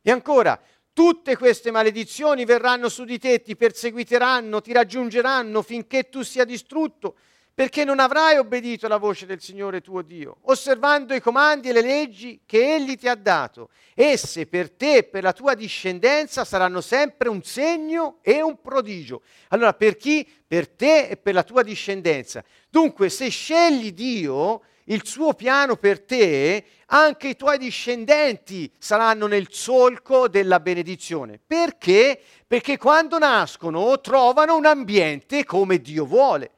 E 0.00 0.10
ancora, 0.12 0.62
tutte 0.92 1.36
queste 1.36 1.72
maledizioni 1.72 2.44
verranno 2.44 2.88
su 2.88 3.02
di 3.02 3.18
te, 3.18 3.42
ti 3.42 3.56
perseguiteranno, 3.56 4.60
ti 4.60 4.72
raggiungeranno 4.72 5.62
finché 5.62 6.08
tu 6.08 6.22
sia 6.22 6.44
distrutto 6.44 7.16
perché 7.54 7.84
non 7.84 8.00
avrai 8.00 8.36
obbedito 8.36 8.86
alla 8.86 8.96
voce 8.96 9.26
del 9.26 9.40
Signore 9.40 9.80
tuo 9.80 10.02
Dio, 10.02 10.38
osservando 10.42 11.14
i 11.14 11.20
comandi 11.20 11.68
e 11.68 11.72
le 11.72 11.82
leggi 11.82 12.40
che 12.44 12.74
Egli 12.74 12.96
ti 12.96 13.06
ha 13.06 13.14
dato. 13.14 13.70
Esse 13.94 14.46
per 14.46 14.72
te 14.72 14.96
e 14.96 15.02
per 15.04 15.22
la 15.22 15.32
tua 15.32 15.54
discendenza 15.54 16.44
saranno 16.44 16.80
sempre 16.80 17.28
un 17.28 17.42
segno 17.44 18.18
e 18.22 18.42
un 18.42 18.60
prodigio. 18.60 19.22
Allora, 19.48 19.72
per 19.72 19.96
chi? 19.96 20.28
Per 20.46 20.68
te 20.68 21.06
e 21.06 21.16
per 21.16 21.34
la 21.34 21.44
tua 21.44 21.62
discendenza. 21.62 22.42
Dunque, 22.68 23.08
se 23.08 23.28
scegli 23.28 23.92
Dio, 23.92 24.62
il 24.86 25.06
suo 25.06 25.32
piano 25.34 25.76
per 25.76 26.00
te, 26.00 26.64
anche 26.86 27.28
i 27.28 27.36
tuoi 27.36 27.58
discendenti 27.58 28.70
saranno 28.78 29.28
nel 29.28 29.46
solco 29.50 30.26
della 30.28 30.58
benedizione. 30.58 31.38
Perché? 31.44 32.20
Perché 32.46 32.78
quando 32.78 33.18
nascono 33.18 34.00
trovano 34.00 34.56
un 34.56 34.66
ambiente 34.66 35.44
come 35.44 35.78
Dio 35.78 36.04
vuole. 36.04 36.50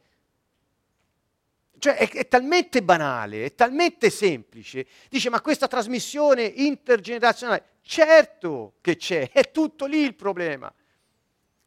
Cioè 1.79 1.97
è, 1.97 2.09
è, 2.09 2.29
talmente 2.29 2.83
banale, 2.83 3.45
è 3.45 3.55
talmente 3.55 4.11
semplice. 4.11 4.87
Dice, 5.09 5.31
ma 5.31 5.41
questa 5.41 5.69
trasmissione 5.69 6.45
intergenerazionale, 6.45 7.65
certo 7.83 8.75
che 8.81 8.97
c'è, 8.97 9.31
è 9.31 9.51
tutto 9.51 9.87
lì 9.87 10.01
il 10.01 10.15
problema. 10.15 10.73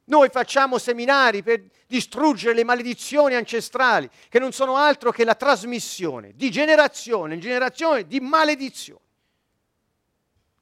Noi 0.05 0.29
facciamo 0.29 0.79
seminari 0.79 1.43
per 1.43 1.63
distruggere 1.85 2.55
le 2.55 2.63
maledizioni 2.63 3.35
ancestrali, 3.35 4.09
che 4.27 4.39
non 4.39 4.51
sono 4.51 4.75
altro 4.75 5.11
che 5.11 5.23
la 5.23 5.35
trasmissione 5.35 6.33
di 6.35 6.49
generazione 6.49 7.35
in 7.35 7.39
generazione 7.39 8.07
di 8.07 8.19
maledizioni, 8.19 9.01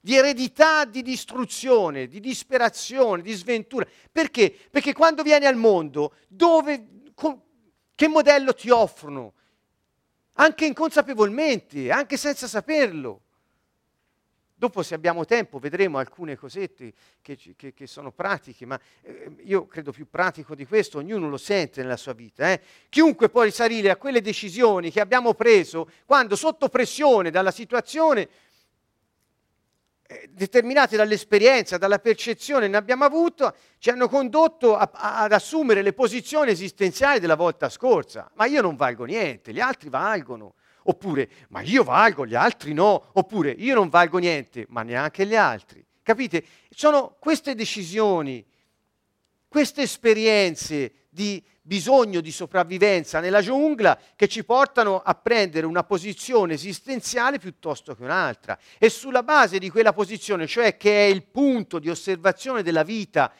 di 0.01 0.15
eredità 0.15 0.83
di 0.83 1.01
distruzione, 1.01 2.07
di 2.07 2.19
disperazione, 2.19 3.21
di 3.21 3.31
sventura. 3.31 3.87
Perché? 4.11 4.53
Perché 4.69 4.91
quando 4.91 5.23
vieni 5.23 5.45
al 5.45 5.55
mondo, 5.55 6.15
dove, 6.27 6.85
che 7.97 8.07
modello 8.07 8.53
ti 8.53 8.69
offrono? 8.69 9.33
Anche 10.33 10.67
inconsapevolmente, 10.67 11.89
anche 11.89 12.15
senza 12.15 12.45
saperlo. 12.45 13.21
Dopo 14.53 14.83
se 14.83 14.93
abbiamo 14.93 15.25
tempo 15.25 15.57
vedremo 15.57 15.97
alcune 15.97 16.35
cosette 16.35 16.93
che, 17.23 17.39
che, 17.55 17.73
che 17.73 17.87
sono 17.87 18.11
pratiche, 18.11 18.67
ma 18.67 18.79
eh, 19.01 19.31
io 19.45 19.65
credo 19.65 19.91
più 19.91 20.07
pratico 20.07 20.53
di 20.53 20.67
questo, 20.67 20.99
ognuno 20.99 21.27
lo 21.27 21.37
sente 21.37 21.81
nella 21.81 21.97
sua 21.97 22.13
vita. 22.13 22.51
Eh? 22.51 22.61
Chiunque 22.87 23.29
può 23.29 23.41
risalire 23.41 23.89
a 23.89 23.95
quelle 23.95 24.21
decisioni 24.21 24.91
che 24.91 24.99
abbiamo 24.99 25.33
preso 25.33 25.89
quando 26.05 26.35
sotto 26.35 26.69
pressione 26.69 27.31
dalla 27.31 27.49
situazione, 27.49 28.29
eh, 30.07 30.29
determinate 30.31 30.95
dall'esperienza, 30.95 31.77
dalla 31.77 31.99
percezione 31.99 32.67
ne 32.67 32.77
abbiamo 32.77 33.03
avuto, 33.03 33.53
ci 33.77 33.89
hanno 33.89 34.07
condotto 34.07 34.75
a, 34.75 34.89
a, 34.91 35.19
ad 35.19 35.33
assumere 35.33 35.81
le 35.81 35.93
posizioni 35.93 36.51
esistenziali 36.51 37.19
della 37.19 37.35
volta 37.35 37.69
scorsa. 37.69 38.31
Ma 38.35 38.45
io 38.45 38.61
non 38.61 38.75
valgo 38.75 39.03
niente, 39.03 39.53
gli 39.53 39.59
altri 39.59 39.89
valgono 39.89 40.55
oppure 40.83 41.29
ma 41.49 41.61
io 41.61 41.83
valgo, 41.83 42.25
gli 42.25 42.35
altri 42.35 42.73
no, 42.73 43.11
oppure 43.13 43.51
io 43.51 43.75
non 43.75 43.89
valgo 43.89 44.17
niente, 44.17 44.65
ma 44.69 44.83
neanche 44.83 45.25
gli 45.25 45.35
altri. 45.35 45.85
Capite? 46.01 46.43
Sono 46.69 47.17
queste 47.19 47.53
decisioni, 47.53 48.45
queste 49.47 49.81
esperienze 49.81 51.06
di 51.17 51.43
bisogno 51.63 52.21
di 52.21 52.29
sopravvivenza 52.29 53.19
nella 53.19 53.41
giungla 53.41 53.99
che 54.15 54.27
ci 54.27 54.45
portano 54.45 55.01
a 55.03 55.15
prendere 55.15 55.65
una 55.65 55.83
posizione 55.83 56.53
esistenziale 56.53 57.39
piuttosto 57.39 57.95
che 57.95 58.03
un'altra. 58.03 58.55
E 58.77 58.89
sulla 58.89 59.23
base 59.23 59.57
di 59.57 59.71
quella 59.71 59.93
posizione, 59.93 60.45
cioè 60.45 60.77
che 60.77 61.07
è 61.07 61.09
il 61.09 61.23
punto 61.23 61.79
di 61.79 61.89
osservazione 61.89 62.61
della 62.61 62.83
vita 62.83 63.33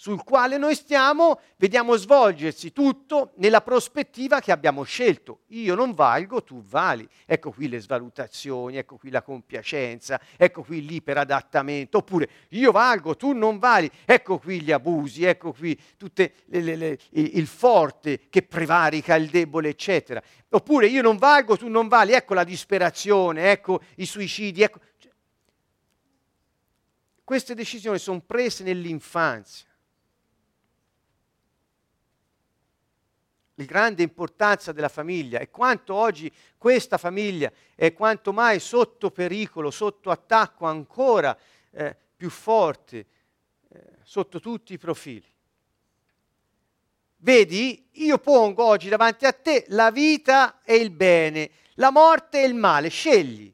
sul 0.00 0.24
quale 0.24 0.56
noi 0.56 0.74
stiamo, 0.74 1.40
vediamo 1.58 1.94
svolgersi 1.94 2.72
tutto 2.72 3.32
nella 3.34 3.60
prospettiva 3.60 4.40
che 4.40 4.50
abbiamo 4.50 4.82
scelto. 4.82 5.40
Io 5.48 5.74
non 5.74 5.92
valgo, 5.92 6.42
tu 6.42 6.62
vali. 6.62 7.06
Ecco 7.26 7.50
qui 7.50 7.68
le 7.68 7.80
svalutazioni, 7.80 8.78
ecco 8.78 8.96
qui 8.96 9.10
la 9.10 9.20
compiacenza, 9.20 10.18
ecco 10.38 10.62
qui 10.62 10.86
l'iperadattamento, 10.86 11.98
oppure 11.98 12.30
io 12.48 12.72
valgo, 12.72 13.14
tu 13.14 13.32
non 13.32 13.58
vali. 13.58 13.90
Ecco 14.06 14.38
qui 14.38 14.62
gli 14.62 14.72
abusi, 14.72 15.24
ecco 15.24 15.52
qui 15.52 15.78
le, 16.14 16.32
le, 16.46 16.76
le, 16.76 16.98
il 17.10 17.46
forte 17.46 18.30
che 18.30 18.40
prevarica 18.40 19.16
il 19.16 19.28
debole, 19.28 19.68
eccetera. 19.68 20.22
Oppure 20.48 20.86
io 20.86 21.02
non 21.02 21.18
valgo, 21.18 21.58
tu 21.58 21.68
non 21.68 21.88
vali. 21.88 22.12
Ecco 22.12 22.32
la 22.32 22.44
disperazione, 22.44 23.50
ecco 23.50 23.82
i 23.96 24.06
suicidi, 24.06 24.62
ecco 24.62 24.80
queste 27.22 27.54
decisioni 27.54 27.98
sono 27.98 28.20
prese 28.20 28.64
nell'infanzia. 28.64 29.68
La 33.60 33.66
grande 33.66 34.02
importanza 34.02 34.72
della 34.72 34.88
famiglia 34.88 35.38
e 35.38 35.50
quanto 35.50 35.94
oggi 35.94 36.32
questa 36.56 36.96
famiglia 36.96 37.52
è 37.74 37.92
quanto 37.92 38.32
mai 38.32 38.58
sotto 38.58 39.10
pericolo, 39.10 39.70
sotto 39.70 40.10
attacco 40.10 40.66
ancora 40.66 41.36
eh, 41.70 41.96
più 42.16 42.30
forte 42.30 43.06
eh, 43.68 43.82
sotto 44.02 44.40
tutti 44.40 44.72
i 44.72 44.78
profili. 44.78 45.26
Vedi, 47.22 47.88
io 47.92 48.18
pongo 48.18 48.64
oggi 48.64 48.88
davanti 48.88 49.26
a 49.26 49.32
te 49.32 49.66
la 49.68 49.90
vita 49.90 50.62
e 50.64 50.76
il 50.76 50.90
bene, 50.90 51.50
la 51.74 51.90
morte 51.90 52.42
e 52.42 52.46
il 52.46 52.54
male, 52.54 52.88
scegli. 52.88 53.52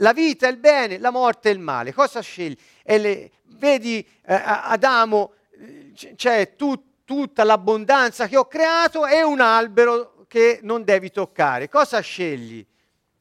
La 0.00 0.12
vita 0.12 0.46
e 0.46 0.50
il 0.50 0.56
bene, 0.56 0.98
la 0.98 1.10
morte 1.10 1.50
e 1.50 1.52
il 1.52 1.58
male. 1.58 1.92
Cosa 1.92 2.20
scegli? 2.20 2.56
Le, 2.84 3.30
vedi 3.44 3.98
eh, 3.98 4.34
Adamo, 4.34 5.32
eh, 5.50 5.92
c'è 6.14 6.56
tutto 6.56 6.85
tutta 7.06 7.44
l'abbondanza 7.44 8.26
che 8.26 8.36
ho 8.36 8.46
creato 8.46 9.06
e 9.06 9.22
un 9.22 9.40
albero 9.40 10.26
che 10.26 10.58
non 10.62 10.82
devi 10.82 11.10
toccare. 11.10 11.68
Cosa 11.68 12.00
scegli? 12.00 12.66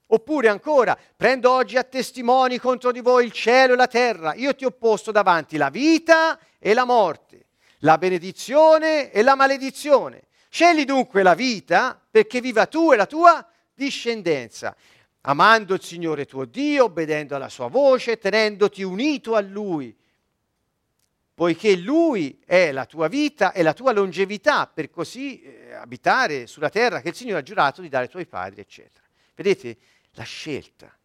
Oppure 0.07 0.49
ancora, 0.49 0.97
prendo 1.15 1.51
oggi 1.51 1.77
a 1.77 1.83
testimoni 1.83 2.57
contro 2.57 2.91
di 2.91 2.99
voi 2.99 3.25
il 3.25 3.31
cielo 3.31 3.73
e 3.73 3.75
la 3.77 3.87
terra, 3.87 4.33
io 4.33 4.55
ti 4.55 4.65
ho 4.65 4.71
posto 4.71 5.11
davanti 5.11 5.55
la 5.55 5.69
vita 5.69 6.37
e 6.57 6.73
la 6.73 6.83
morte, 6.83 7.45
la 7.79 7.97
benedizione 7.97 9.11
e 9.11 9.21
la 9.21 9.35
maledizione. 9.35 10.23
Scegli 10.49 10.83
dunque 10.83 11.21
la 11.21 11.35
vita 11.35 11.99
perché 12.09 12.41
viva 12.41 12.65
tu 12.65 12.91
e 12.91 12.95
la 12.95 13.05
tua 13.05 13.47
discendenza, 13.73 14.75
amando 15.21 15.75
il 15.75 15.81
Signore 15.83 16.25
tuo 16.25 16.45
Dio, 16.45 16.85
obbedendo 16.85 17.35
alla 17.35 17.49
sua 17.49 17.67
voce, 17.67 18.17
tenendoti 18.17 18.81
unito 18.81 19.35
a 19.35 19.41
Lui 19.41 19.95
poiché 21.35 21.75
Lui 21.75 22.41
è 22.45 22.71
la 22.71 22.85
tua 22.85 23.09
vita 23.09 23.51
e 23.51 23.61
la 23.61 23.73
tua 23.73 23.91
longevità, 23.91 24.67
per 24.67 24.89
così 24.89 25.41
eh, 25.41 25.73
abitare 25.73 26.47
sulla 26.47 26.69
terra 26.69 27.01
che 27.01 27.09
il 27.09 27.15
Signore 27.15 27.39
ha 27.39 27.43
giurato 27.43 27.81
di 27.81 27.89
dare 27.89 28.05
ai 28.05 28.09
tuoi 28.09 28.25
padri, 28.25 28.61
eccetera. 28.61 29.05
Vedete 29.35 29.77
la 30.11 30.23
scelta. 30.23 30.97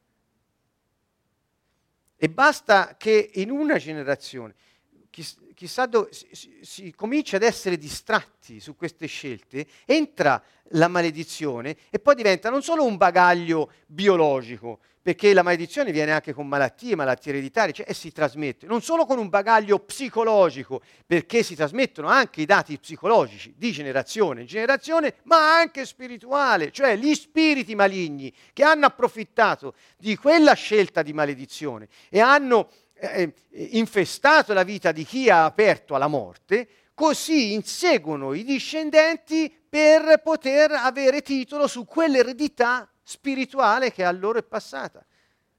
E 2.17 2.29
basta 2.29 2.95
che 2.97 3.31
in 3.35 3.51
una 3.51 3.77
generazione, 3.77 4.55
chissà 5.61 5.85
dove, 5.85 6.09
si, 6.11 6.61
si 6.63 6.95
comincia 6.97 7.37
ad 7.37 7.43
essere 7.43 7.77
distratti 7.77 8.61
su 8.61 8.77
queste 8.77 9.05
scelte, 9.07 9.67
entra 9.85 10.43
la 10.69 10.89
maledizione 10.89 11.77
e 11.91 11.99
poi 11.99 12.15
diventa 12.15 12.49
non 12.49 12.63
solo 12.63 12.83
un 12.83 12.97
bagaglio 12.97 13.71
biologico, 13.87 14.79
perché 15.03 15.35
la 15.35 15.43
maledizione 15.43 15.93
viene 15.93 16.13
anche 16.13 16.33
con 16.33 16.49
malattie, 16.49 16.97
malattie 16.97 17.33
ereditarie, 17.33 17.75
cioè, 17.75 17.85
e 17.87 17.93
si 17.93 18.11
trasmette, 18.11 18.65
non 18.65 18.81
solo 18.81 19.05
con 19.05 19.19
un 19.19 19.29
bagaglio 19.29 19.81
psicologico, 19.81 20.81
perché 21.07 21.43
si 21.43 21.55
trasmettono 21.55 22.09
anche 22.09 22.41
i 22.41 22.47
dati 22.47 22.79
psicologici 22.79 23.53
di 23.55 23.71
generazione 23.71 24.41
in 24.41 24.47
generazione, 24.47 25.17
ma 25.25 25.59
anche 25.59 25.85
spirituale, 25.85 26.73
cioè 26.73 26.97
gli 26.97 27.15
spiriti 27.15 27.75
maligni 27.75 28.33
che 28.55 28.63
hanno 28.63 28.87
approfittato 28.87 29.75
di 29.99 30.17
quella 30.17 30.55
scelta 30.55 31.03
di 31.03 31.13
maledizione 31.13 31.89
e 32.09 32.21
hanno 32.21 32.71
eh, 33.01 33.35
eh 33.51 33.63
infestato 33.73 34.53
la 34.53 34.63
vita 34.63 34.93
di 34.93 35.05
chi 35.05 35.31
ha 35.31 35.45
aperto 35.45 35.95
alla 35.95 36.07
morte, 36.07 36.69
così 36.95 37.53
inseguono 37.55 38.35
i 38.35 38.45
discendenti 38.45 39.53
per 39.69 40.21
poter 40.23 40.73
avere 40.73 41.23
titolo 41.23 41.67
su 41.67 41.85
quell'eredità 41.85 42.91
spirituale 43.03 43.91
che 43.91 44.05
a 44.05 44.11
loro 44.13 44.39
è 44.39 44.43
passata. 44.43 45.05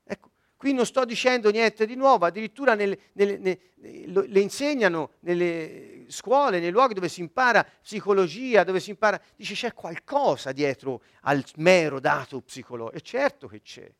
Ecco, 0.03 0.29
qui 0.55 0.73
non 0.73 0.85
sto 0.85 1.03
dicendo 1.03 1.49
niente 1.49 1.85
di 1.85 1.95
nuovo, 1.95 2.25
addirittura 2.25 2.75
nelle, 2.75 2.99
nelle, 3.13 3.37
nelle, 3.37 3.59
le 4.27 4.39
insegnano 4.39 5.13
nelle 5.21 6.05
scuole, 6.09 6.59
nei 6.59 6.71
luoghi 6.71 6.93
dove 6.93 7.09
si 7.09 7.21
impara 7.21 7.65
psicologia, 7.81 8.63
dove 8.63 8.79
si 8.79 8.91
impara, 8.91 9.19
dice 9.35 9.53
c'è 9.53 9.73
qualcosa 9.73 10.51
dietro 10.51 11.01
al 11.21 11.43
mero 11.55 11.99
dato 11.99 12.41
psicologico. 12.41 12.97
E 12.97 13.01
certo 13.01 13.47
che 13.47 13.61
c'è, 13.61 13.91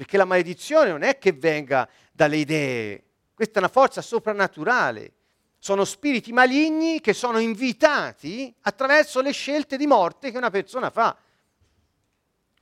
perché 0.00 0.16
la 0.16 0.24
maledizione 0.24 0.88
non 0.88 1.02
è 1.02 1.18
che 1.18 1.32
venga 1.32 1.86
dalle 2.10 2.38
idee, 2.38 3.02
questa 3.34 3.56
è 3.56 3.58
una 3.58 3.68
forza 3.68 4.00
soprannaturale. 4.00 5.12
Sono 5.58 5.84
spiriti 5.84 6.32
maligni 6.32 7.02
che 7.02 7.12
sono 7.12 7.38
invitati 7.38 8.50
attraverso 8.62 9.20
le 9.20 9.32
scelte 9.32 9.76
di 9.76 9.86
morte 9.86 10.30
che 10.30 10.38
una 10.38 10.48
persona 10.48 10.88
fa. 10.88 11.14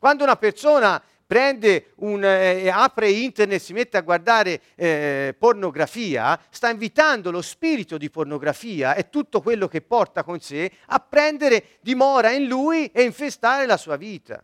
Quando 0.01 0.25
una 0.25 0.35
persona 0.35 1.01
prende 1.25 1.93
un, 1.99 2.25
eh, 2.25 2.69
apre 2.71 3.09
internet, 3.09 3.61
si 3.61 3.73
mette 3.73 3.99
a 3.99 4.01
guardare 4.01 4.61
eh, 4.75 5.37
pornografia, 5.39 6.41
sta 6.51 6.71
invitando 6.71 7.31
lo 7.31 7.41
spirito 7.41 7.99
di 7.99 8.11
pornografia 8.11 8.97
e 8.97 9.11
tutto 9.11 9.41
quello 9.41 9.69
che 9.69 9.81
porta 9.81 10.25
con 10.25 10.41
sé 10.41 10.73
a 10.87 10.99
prendere 10.99 11.79
dimora 11.83 12.33
in 12.33 12.49
lui 12.49 12.87
e 12.87 13.03
infestare 13.03 13.65
la 13.65 13.77
sua 13.77 13.95
vita. 13.95 14.43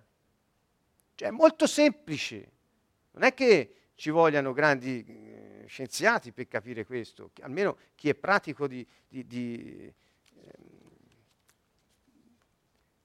Cioè 1.17 1.27
è 1.27 1.33
molto 1.33 1.67
semplice. 1.67 2.53
Non 3.15 3.25
è 3.25 3.35
che 3.35 3.75
ci 3.97 4.11
vogliano 4.11 4.53
grandi 4.53 5.05
eh, 5.05 5.65
scienziati 5.67 6.33
per 6.33 6.47
capire 6.47 6.85
questo, 6.87 7.31
almeno 7.41 7.77
chi 7.95 8.09
è 8.09 8.15
pratico 8.15 8.69
di, 8.69 8.87
di, 9.09 9.27
di 9.27 9.95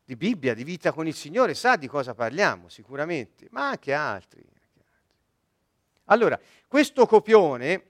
di 0.10 0.16
Bibbia, 0.16 0.56
di 0.56 0.64
vita 0.64 0.92
con 0.92 1.06
il 1.06 1.14
Signore, 1.14 1.54
sa 1.54 1.76
di 1.76 1.86
cosa 1.86 2.16
parliamo 2.16 2.68
sicuramente, 2.68 3.46
ma 3.52 3.70
anche 3.70 3.94
altri. 3.94 4.44
Allora, 6.06 6.40
questo 6.68 7.06
copione, 7.06 7.84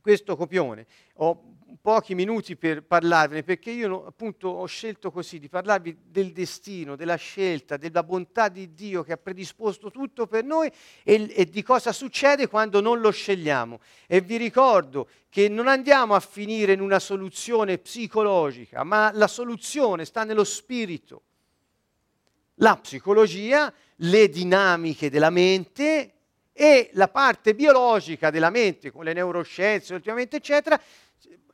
questo 0.00 0.34
copione. 0.34 0.88
Ho 1.18 1.58
pochi 1.80 2.14
minuti 2.14 2.56
per 2.56 2.82
parlarvene 2.82 3.42
perché 3.42 3.70
io 3.70 4.06
appunto 4.06 4.48
ho 4.48 4.66
scelto 4.66 5.10
così 5.10 5.38
di 5.38 5.48
parlarvi 5.48 5.96
del 6.06 6.32
destino, 6.32 6.96
della 6.96 7.16
scelta, 7.16 7.76
della 7.76 8.02
bontà 8.02 8.48
di 8.48 8.74
Dio 8.74 9.02
che 9.02 9.12
ha 9.12 9.16
predisposto 9.16 9.90
tutto 9.90 10.26
per 10.26 10.44
noi 10.44 10.70
e, 11.02 11.32
e 11.34 11.44
di 11.46 11.62
cosa 11.62 11.92
succede 11.92 12.48
quando 12.48 12.80
non 12.80 13.00
lo 13.00 13.10
scegliamo. 13.10 13.80
E 14.06 14.20
vi 14.20 14.36
ricordo 14.36 15.08
che 15.28 15.48
non 15.48 15.68
andiamo 15.68 16.14
a 16.14 16.20
finire 16.20 16.72
in 16.72 16.80
una 16.80 16.98
soluzione 16.98 17.78
psicologica, 17.78 18.82
ma 18.82 19.10
la 19.12 19.28
soluzione 19.28 20.04
sta 20.04 20.24
nello 20.24 20.44
spirito. 20.44 21.22
La 22.56 22.76
psicologia, 22.76 23.72
le 23.96 24.28
dinamiche 24.28 25.08
della 25.08 25.30
mente 25.30 26.14
e 26.52 26.90
la 26.92 27.08
parte 27.08 27.54
biologica 27.54 28.28
della 28.28 28.50
mente, 28.50 28.90
con 28.90 29.04
le 29.04 29.14
neuroscienze 29.14 29.94
ultimamente, 29.94 30.36
eccetera, 30.36 30.78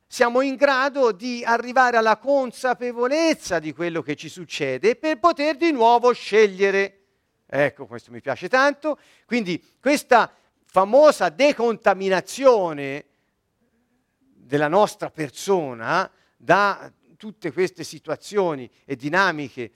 siamo 0.07 0.41
in 0.41 0.55
grado 0.55 1.13
di 1.13 1.43
arrivare 1.45 1.97
alla 1.97 2.17
consapevolezza 2.17 3.59
di 3.59 3.73
quello 3.73 4.03
che 4.03 4.15
ci 4.15 4.29
succede 4.29 4.97
per 4.97 5.19
poter 5.19 5.57
di 5.57 5.73
nuovo 5.73 6.13
scegliere. 6.13 7.01
Ecco, 7.47 7.87
questo 7.87 8.11
mi 8.13 8.21
piace 8.21 8.49
tanto. 8.49 8.99
Quindi 9.25 9.63
questa 9.81 10.33
famosa 10.65 11.29
decontaminazione 11.29 13.05
della 14.19 14.69
nostra 14.69 15.11
persona 15.11 16.11
da 16.37 16.93
tutte 17.17 17.53
queste 17.53 17.83
situazioni 17.83 18.71
e 18.85 18.95
dinamiche 18.95 19.73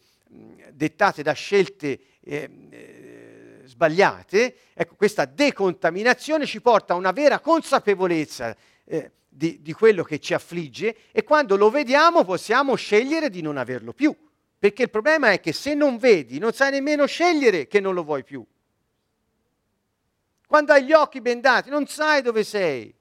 dettate 0.73 1.23
da 1.23 1.33
scelte 1.33 2.01
eh, 2.21 2.51
eh, 2.71 3.63
sbagliate, 3.65 4.57
ecco, 4.75 4.95
questa 4.95 5.25
decontaminazione 5.25 6.47
ci 6.47 6.61
porta 6.61 6.93
a 6.93 6.97
una 6.97 7.11
vera 7.11 7.41
consapevolezza 7.41 8.57
eh, 8.85 9.11
di, 9.41 9.63
di 9.63 9.73
quello 9.73 10.03
che 10.03 10.19
ci 10.19 10.35
affligge 10.35 10.95
e 11.11 11.25
quando 11.25 11.57
lo 11.57 11.71
vediamo 11.71 12.25
possiamo 12.25 12.75
scegliere 12.75 13.31
di 13.31 13.41
non 13.41 13.57
averlo 13.57 13.95
più. 13.95 14.15
Perché 14.59 14.83
il 14.83 14.91
problema 14.91 15.33
è 15.33 15.41
che 15.41 15.55
se 15.55 15.73
non 15.73 15.97
vedi, 15.97 16.39
non 16.39 16.53
sai 16.53 16.73
nemmeno 16.73 17.07
scegliere 17.07 17.67
che 17.67 17.81
non 17.81 17.95
lo 17.95 18.05
vuoi 18.05 18.23
più. 18.23 18.45
Quando 20.47 20.73
hai 20.75 20.85
gli 20.85 20.93
occhi 20.93 21.23
bendati, 21.23 21.71
non 21.71 21.87
sai 21.87 22.21
dove 22.21 22.45
sei. 22.45 22.95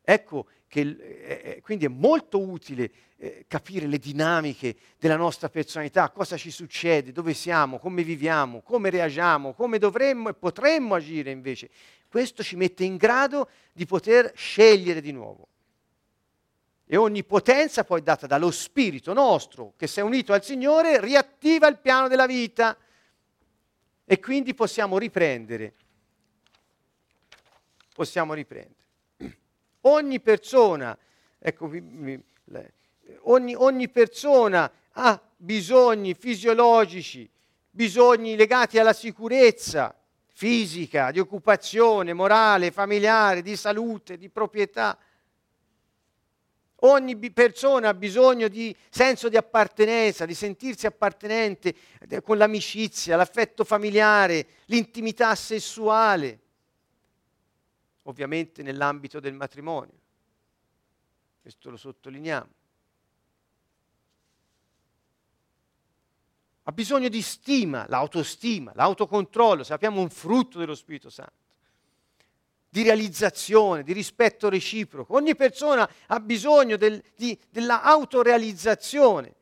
Ecco 0.00 0.46
che 0.66 0.80
eh, 0.80 1.40
eh 1.44 1.60
quindi 1.60 1.84
è 1.84 1.88
molto 1.88 2.40
utile 2.40 2.90
eh, 3.18 3.44
capire 3.46 3.86
le 3.86 3.98
dinamiche 3.98 4.76
della 4.98 5.16
nostra 5.16 5.50
personalità, 5.50 6.08
cosa 6.08 6.38
ci 6.38 6.50
succede, 6.50 7.12
dove 7.12 7.34
siamo, 7.34 7.78
come 7.78 8.02
viviamo, 8.02 8.62
come 8.62 8.88
reagiamo, 8.88 9.52
come 9.52 9.76
dovremmo 9.76 10.30
e 10.30 10.34
potremmo 10.34 10.94
agire 10.94 11.30
invece. 11.30 11.68
Questo 12.08 12.42
ci 12.42 12.56
mette 12.56 12.84
in 12.84 12.96
grado 12.96 13.50
di 13.72 13.84
poter 13.84 14.32
scegliere 14.34 15.00
di 15.02 15.12
nuovo. 15.12 15.48
E 16.86 16.96
ogni 16.96 17.22
potenza 17.22 17.84
poi 17.84 18.02
data 18.02 18.26
dallo 18.26 18.50
Spirito 18.50 19.12
nostro, 19.12 19.74
che 19.76 19.86
se 19.86 20.00
è 20.00 20.04
unito 20.04 20.32
al 20.32 20.42
Signore, 20.42 21.00
riattiva 21.00 21.68
il 21.68 21.78
piano 21.78 22.08
della 22.08 22.26
vita. 22.26 22.76
E 24.06 24.18
quindi 24.20 24.54
possiamo 24.54 24.96
riprendere. 24.96 25.74
Possiamo 27.92 28.32
riprendere. 28.32 28.76
Ogni 29.82 30.20
persona, 30.20 30.96
ecco, 31.38 31.70
ogni, 33.22 33.54
ogni 33.54 33.88
persona 33.90 34.72
ha 34.92 35.20
bisogni 35.36 36.14
fisiologici, 36.14 37.28
bisogni 37.70 38.34
legati 38.34 38.78
alla 38.78 38.94
sicurezza 38.94 39.97
fisica, 40.38 41.10
di 41.10 41.18
occupazione, 41.18 42.12
morale, 42.12 42.70
familiare, 42.70 43.42
di 43.42 43.56
salute, 43.56 44.16
di 44.16 44.28
proprietà. 44.28 44.96
Ogni 46.82 47.18
persona 47.32 47.88
ha 47.88 47.94
bisogno 47.94 48.46
di 48.46 48.72
senso 48.88 49.28
di 49.28 49.36
appartenenza, 49.36 50.26
di 50.26 50.34
sentirsi 50.34 50.86
appartenente 50.86 51.74
con 52.22 52.38
l'amicizia, 52.38 53.16
l'affetto 53.16 53.64
familiare, 53.64 54.46
l'intimità 54.66 55.34
sessuale, 55.34 56.38
ovviamente 58.02 58.62
nell'ambito 58.62 59.18
del 59.18 59.34
matrimonio. 59.34 59.98
Questo 61.42 61.68
lo 61.68 61.76
sottolineiamo. 61.76 62.57
Ha 66.68 66.72
bisogno 66.72 67.08
di 67.08 67.22
stima, 67.22 67.86
l'autostima, 67.88 68.72
l'autocontrollo, 68.74 69.64
sappiamo 69.64 70.02
un 70.02 70.10
frutto 70.10 70.58
dello 70.58 70.74
Spirito 70.74 71.08
Santo, 71.08 71.32
di 72.68 72.82
realizzazione, 72.82 73.82
di 73.82 73.94
rispetto 73.94 74.50
reciproco. 74.50 75.14
Ogni 75.14 75.34
persona 75.34 75.88
ha 76.08 76.20
bisogno 76.20 76.76
del, 76.76 77.02
di, 77.16 77.38
dell'autorealizzazione 77.48 79.34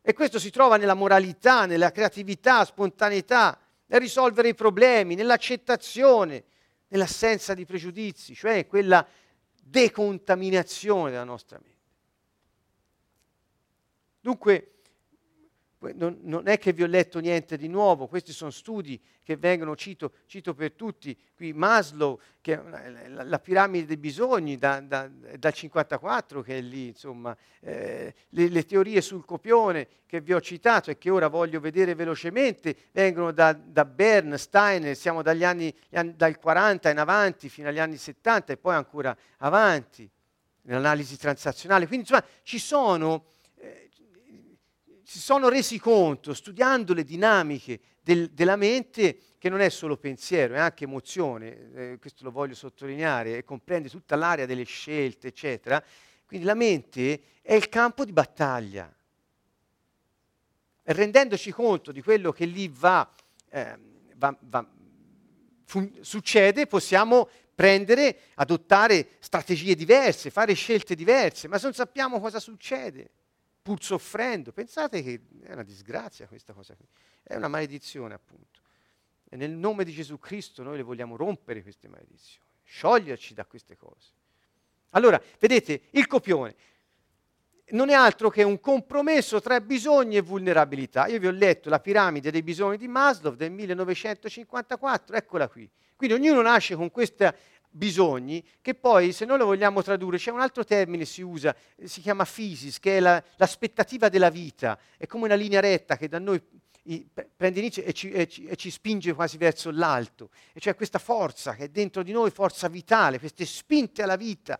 e 0.00 0.12
questo 0.12 0.38
si 0.38 0.50
trova 0.50 0.76
nella 0.76 0.94
moralità, 0.94 1.66
nella 1.66 1.90
creatività, 1.90 2.64
spontaneità, 2.64 3.58
nel 3.86 4.00
risolvere 4.00 4.50
i 4.50 4.54
problemi, 4.54 5.16
nell'accettazione, 5.16 6.44
nell'assenza 6.86 7.54
di 7.54 7.64
pregiudizi, 7.64 8.36
cioè 8.36 8.68
quella 8.68 9.04
decontaminazione 9.60 11.10
della 11.10 11.24
nostra 11.24 11.58
mente. 11.60 11.76
Dunque, 14.20 14.74
non, 15.94 16.18
non, 16.22 16.48
è 16.48 16.58
che 16.58 16.72
vi 16.72 16.82
ho 16.82 16.86
letto 16.86 17.20
niente 17.20 17.56
di 17.56 17.68
nuovo, 17.68 18.08
questi 18.08 18.32
sono 18.32 18.50
studi 18.50 19.00
che 19.22 19.36
vengono, 19.36 19.76
cito, 19.76 20.12
cito 20.26 20.52
per 20.52 20.72
tutti, 20.72 21.16
qui 21.36 21.52
Maslow, 21.52 22.18
che 22.40 22.54
è 22.54 23.08
la, 23.08 23.22
la 23.22 23.38
piramide 23.38 23.86
dei 23.86 23.96
bisogni 23.96 24.56
da, 24.56 24.80
da, 24.80 25.08
dal 25.38 25.52
54 25.52 26.42
che 26.42 26.58
è 26.58 26.60
lì, 26.60 26.88
insomma, 26.88 27.36
eh, 27.60 28.12
le, 28.30 28.48
le, 28.48 28.64
teorie 28.64 29.00
sul 29.00 29.24
copione 29.24 29.86
che 30.06 30.20
vi 30.20 30.32
ho 30.32 30.40
citato 30.40 30.90
e 30.90 30.98
che 30.98 31.10
ora 31.10 31.28
voglio 31.28 31.60
vedere 31.60 31.94
velocemente, 31.94 32.74
vengono 32.90 33.30
da, 33.30 33.52
da 33.52 33.84
Bern, 33.84 34.36
Steiner, 34.36 34.96
siamo 34.96 35.22
dagli 35.22 35.44
anni, 35.44 35.72
dal 36.16 36.38
40 36.38 36.90
in 36.90 36.98
avanti 36.98 37.48
fino 37.48 37.68
agli 37.68 37.78
anni 37.78 37.96
70 37.96 38.54
e 38.54 38.56
poi 38.56 38.74
ancora 38.74 39.16
avanti, 39.38 40.10
nell'analisi 40.62 41.16
transazionale. 41.16 41.86
Quindi 41.86 42.06
insomma 42.10 42.24
ci 42.42 42.58
sono 42.58 43.26
si 45.08 45.20
sono 45.20 45.48
resi 45.48 45.78
conto, 45.78 46.34
studiando 46.34 46.92
le 46.92 47.02
dinamiche 47.02 47.80
del, 48.02 48.28
della 48.28 48.56
mente, 48.56 49.18
che 49.38 49.48
non 49.48 49.60
è 49.60 49.70
solo 49.70 49.96
pensiero, 49.96 50.52
è 50.52 50.58
anche 50.58 50.84
emozione, 50.84 51.72
eh, 51.72 51.98
questo 51.98 52.24
lo 52.24 52.30
voglio 52.30 52.54
sottolineare, 52.54 53.42
comprende 53.42 53.88
tutta 53.88 54.16
l'area 54.16 54.44
delle 54.44 54.64
scelte, 54.64 55.28
eccetera. 55.28 55.82
Quindi 56.26 56.44
la 56.44 56.52
mente 56.52 57.22
è 57.40 57.54
il 57.54 57.70
campo 57.70 58.04
di 58.04 58.12
battaglia. 58.12 58.94
E 60.82 60.92
rendendoci 60.92 61.52
conto 61.52 61.90
di 61.90 62.02
quello 62.02 62.30
che 62.30 62.44
lì 62.44 62.68
va, 62.68 63.10
eh, 63.48 63.78
va, 64.14 64.36
va 64.40 64.68
fun- 65.64 66.00
succede, 66.02 66.66
possiamo 66.66 67.30
prendere, 67.54 68.18
adottare 68.34 69.12
strategie 69.20 69.74
diverse, 69.74 70.28
fare 70.28 70.52
scelte 70.52 70.94
diverse, 70.94 71.48
ma 71.48 71.56
se 71.56 71.64
non 71.64 71.72
sappiamo 71.72 72.20
cosa 72.20 72.38
succede 72.38 73.12
pur 73.60 73.82
soffrendo. 73.82 74.52
Pensate 74.52 75.02
che 75.02 75.20
è 75.42 75.52
una 75.52 75.62
disgrazia 75.62 76.26
questa 76.26 76.52
cosa 76.52 76.74
qui, 76.74 76.86
è 77.22 77.36
una 77.36 77.48
maledizione 77.48 78.14
appunto. 78.14 78.60
E 79.28 79.36
nel 79.36 79.50
nome 79.50 79.84
di 79.84 79.92
Gesù 79.92 80.18
Cristo 80.18 80.62
noi 80.62 80.76
le 80.78 80.82
vogliamo 80.82 81.16
rompere 81.16 81.62
queste 81.62 81.88
maledizioni, 81.88 82.46
scioglierci 82.64 83.34
da 83.34 83.44
queste 83.44 83.76
cose. 83.76 84.12
Allora, 84.90 85.20
vedete, 85.38 85.82
il 85.90 86.06
copione 86.06 86.54
non 87.70 87.90
è 87.90 87.92
altro 87.92 88.30
che 88.30 88.42
un 88.42 88.60
compromesso 88.60 89.40
tra 89.40 89.60
bisogni 89.60 90.16
e 90.16 90.22
vulnerabilità. 90.22 91.06
Io 91.06 91.18
vi 91.18 91.26
ho 91.26 91.30
letto 91.30 91.68
la 91.68 91.80
piramide 91.80 92.30
dei 92.30 92.42
bisogni 92.42 92.78
di 92.78 92.88
Maslow 92.88 93.34
del 93.34 93.50
1954, 93.50 95.16
eccola 95.16 95.48
qui. 95.48 95.68
Quindi 95.96 96.16
ognuno 96.16 96.40
nasce 96.40 96.76
con 96.76 96.90
questa 96.90 97.34
bisogni, 97.70 98.44
che 98.60 98.74
poi 98.74 99.12
se 99.12 99.24
noi 99.24 99.38
lo 99.38 99.44
vogliamo 99.44 99.82
tradurre, 99.82 100.18
c'è 100.18 100.30
un 100.30 100.40
altro 100.40 100.64
termine 100.64 101.04
si 101.04 101.22
usa, 101.22 101.54
si 101.84 102.00
chiama 102.00 102.24
physis, 102.24 102.78
che 102.78 102.96
è 102.96 103.00
la, 103.00 103.22
l'aspettativa 103.36 104.08
della 104.08 104.30
vita, 104.30 104.78
è 104.96 105.06
come 105.06 105.24
una 105.24 105.34
linea 105.34 105.60
retta 105.60 105.96
che 105.96 106.08
da 106.08 106.18
noi 106.18 106.42
prende 107.36 107.58
inizio 107.58 107.82
e 107.82 107.92
ci, 107.92 108.10
e, 108.10 108.26
ci, 108.26 108.46
e 108.46 108.56
ci, 108.56 108.70
spinge 108.70 109.12
quasi 109.12 109.36
verso 109.36 109.70
l'alto, 109.70 110.30
e 110.52 110.60
cioè 110.60 110.74
questa 110.74 110.98
forza 110.98 111.54
che 111.54 111.64
è 111.64 111.68
dentro 111.68 112.02
di 112.02 112.12
noi, 112.12 112.30
forza 112.30 112.68
vitale, 112.68 113.18
queste 113.18 113.44
spinte 113.44 114.02
alla 114.02 114.16
vita, 114.16 114.58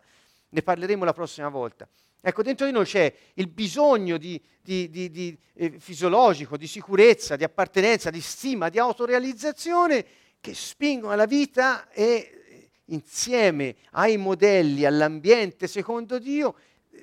ne 0.50 0.62
parleremo 0.62 1.04
la 1.04 1.12
prossima 1.12 1.48
volta. 1.48 1.88
Ecco, 2.20 2.42
dentro 2.42 2.66
di 2.66 2.72
noi 2.72 2.84
c'è 2.84 3.12
il 3.34 3.46
bisogno 3.46 4.18
di, 4.18 4.40
di, 4.60 4.90
di 4.90 5.38
eh, 5.54 5.78
fisiologico, 5.78 6.56
di 6.56 6.66
sicurezza, 6.66 7.36
di 7.36 7.44
appartenenza, 7.44 8.10
di 8.10 8.20
stima, 8.20 8.68
di 8.68 8.78
autorealizzazione 8.78 10.04
che 10.40 10.52
spingono 10.52 11.12
alla 11.12 11.26
vita 11.26 11.88
e 11.90 12.38
insieme 12.88 13.76
ai 13.92 14.16
modelli, 14.16 14.84
all'ambiente 14.84 15.66
secondo 15.66 16.18
Dio, 16.18 16.54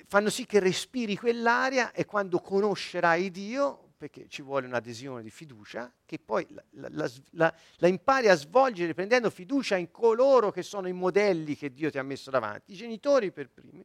fanno 0.07 0.29
sì 0.29 0.45
che 0.45 0.59
respiri 0.59 1.15
quell'aria 1.15 1.91
e 1.91 2.05
quando 2.05 2.39
conoscerai 2.39 3.31
Dio 3.31 3.85
perché 3.97 4.27
ci 4.27 4.41
vuole 4.41 4.67
un'adesione 4.67 5.23
di 5.23 5.29
fiducia, 5.29 5.91
che 6.05 6.19
poi 6.19 6.45
la, 6.49 6.63
la, 6.91 7.09
la, 7.31 7.55
la, 7.77 7.87
impari 7.87 8.27
a 8.27 8.35
svolgere 8.35 8.93
prendendo 8.93 9.29
fiducia 9.29 9.77
in 9.77 9.89
coloro 9.89 10.51
che 10.51 10.63
sono 10.63 10.87
i 10.87 10.93
modelli 10.93 11.55
che 11.55 11.73
Dio 11.73 11.89
ti 11.89 11.97
ha 11.97 12.03
messo 12.03 12.29
davanti, 12.29 12.73
i 12.73 12.75
genitori 12.75 13.31
per 13.31 13.49
primi. 13.49 13.83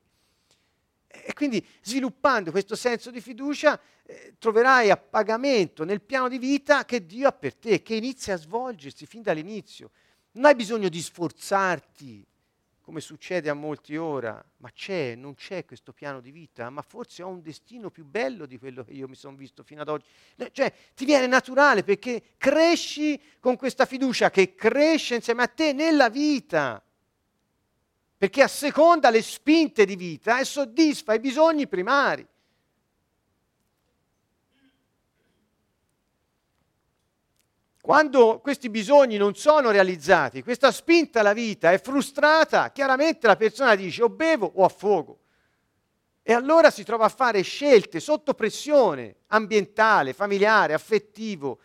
E 1.07 1.33
quindi 1.33 1.65
sviluppando 1.81 2.51
questo 2.51 2.77
senso 2.77 3.11
di 3.11 3.21
fiducia 3.21 3.81
eh, 4.05 4.35
troverai 4.39 4.91
appagamento 4.91 5.85
nel 5.85 6.03
piano 6.03 6.29
di 6.29 6.39
vita 6.39 6.85
che 6.85 7.07
Dio 7.07 7.29
ha 7.29 7.33
per 7.33 7.55
te, 7.55 7.83
che 7.83 7.95
inizia 7.95 8.35
a 8.35 8.39
svolgersi 8.39 9.07
fin 9.07 9.23
dall'inizio. 9.23 9.91
Non 10.33 10.45
hai 10.45 10.55
bisogno 10.55 10.89
di 10.89 11.01
sforzarti, 11.01 12.25
come 12.81 13.01
succede 13.01 13.51
a 13.51 13.55
molti 13.55 13.97
ora, 13.97 14.43
ma 14.59 14.71
c'è, 14.71 15.15
non 15.15 15.35
c'è 15.35 15.65
questo 15.65 15.93
piano 15.93 16.21
di 16.21 16.31
vita, 16.31 16.71
ma 16.71 16.83
forse 16.83 17.23
ho 17.23 17.29
un 17.29 17.43
destino 17.43 17.91
più 17.91 18.05
bello 18.05 18.47
di 18.47 18.59
quello 18.59 18.85
che 18.85 18.93
io 18.93 19.09
mi 19.09 19.15
sono 19.15 19.37
visto 19.37 19.63
fino 19.63 19.83
ad 19.83 19.89
oggi. 19.89 20.07
Cioè, 20.53 20.73
ti 20.95 21.05
viene 21.05 21.27
naturale 21.27 21.83
perché 21.83 22.35
cresci 22.37 23.21
con 23.41 23.57
questa 23.57 23.87
fiducia 23.87 24.31
che 24.31 24.55
cresce 24.55 25.17
insieme 25.17 25.43
a 25.43 25.49
te 25.49 25.73
nella 25.73 26.09
vita 26.09 26.83
perché 28.21 28.43
asseconda 28.43 29.09
le 29.09 29.23
spinte 29.23 29.87
di 29.87 29.97
vita 29.97 30.41
e 30.41 30.45
soddisfa 30.45 31.15
i 31.15 31.21
bisogni 31.21 31.67
primari. 31.67 32.27
Quando 37.81 38.41
questi 38.41 38.69
bisogni 38.69 39.17
non 39.17 39.35
sono 39.35 39.71
realizzati, 39.71 40.43
questa 40.43 40.71
spinta 40.71 41.21
alla 41.21 41.33
vita 41.33 41.73
è 41.73 41.81
frustrata, 41.81 42.71
chiaramente 42.73 43.27
la 43.27 43.37
persona 43.37 43.75
dice 43.75 44.03
o 44.03 44.11
bevo 44.11 44.53
o 44.55 44.65
affogo. 44.65 45.19
E 46.23 46.35
allora 46.35 46.71
si 46.71 46.85
trova 46.85 47.07
a 47.07 47.09
fare 47.09 47.41
scelte 47.41 47.99
sotto 47.99 48.35
pressione 48.35 49.17
ambientale, 49.29 50.13
familiare, 50.13 50.75
affettivo, 50.75 51.61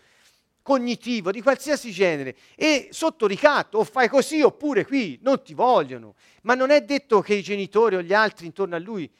cognitivo, 0.61 1.31
di 1.31 1.41
qualsiasi 1.41 1.91
genere, 1.91 2.35
e 2.55 2.87
sotto 2.91 3.27
ricatto, 3.27 3.79
o 3.79 3.83
fai 3.83 4.07
così 4.07 4.41
oppure 4.41 4.85
qui, 4.85 5.19
non 5.21 5.43
ti 5.43 5.53
vogliono. 5.53 6.15
Ma 6.43 6.55
non 6.55 6.71
è 6.71 6.81
detto 6.81 7.19
che 7.21 7.35
i 7.35 7.43
genitori 7.43 7.97
o 7.97 8.01
gli 8.01 8.13
altri 8.13 8.45
intorno 8.45 8.75
a 8.75 8.79
lui, 8.79 9.11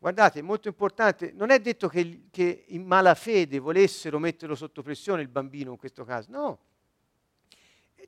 guardate, 0.00 0.38
è 0.38 0.42
molto 0.42 0.66
importante, 0.66 1.30
non 1.32 1.50
è 1.50 1.60
detto 1.60 1.86
che, 1.86 2.22
che 2.30 2.64
in 2.68 2.84
malafede 2.84 3.58
volessero 3.58 4.18
metterlo 4.18 4.54
sotto 4.54 4.82
pressione 4.82 5.20
il 5.20 5.28
bambino 5.28 5.72
in 5.72 5.76
questo 5.76 6.04
caso, 6.04 6.30
no. 6.30 6.58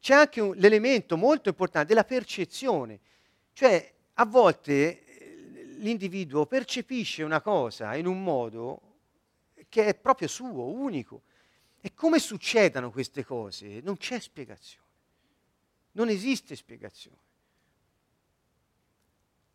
C'è 0.01 0.15
anche 0.15 0.41
un, 0.41 0.55
l'elemento 0.57 1.19
molto 1.19 1.51
importante 1.51 1.89
della 1.89 2.05
percezione, 2.05 2.99
cioè 3.53 3.93
a 4.15 4.25
volte 4.25 5.05
eh, 5.05 5.37
l'individuo 5.81 6.47
percepisce 6.47 7.23
una 7.23 7.43
cosa 7.43 7.95
in 7.95 8.07
un 8.07 8.23
modo 8.23 8.81
che 9.69 9.85
è 9.85 9.95
proprio 9.95 10.29
suo, 10.29 10.65
unico 10.65 11.23
e 11.83 11.93
come 11.93 12.19
succedano 12.19 12.91
queste 12.91 13.23
cose? 13.23 13.81
Non 13.83 13.99
c'è 13.99 14.19
spiegazione. 14.19 14.87
Non 15.93 16.09
esiste 16.09 16.57
spiegazione. 16.57 17.19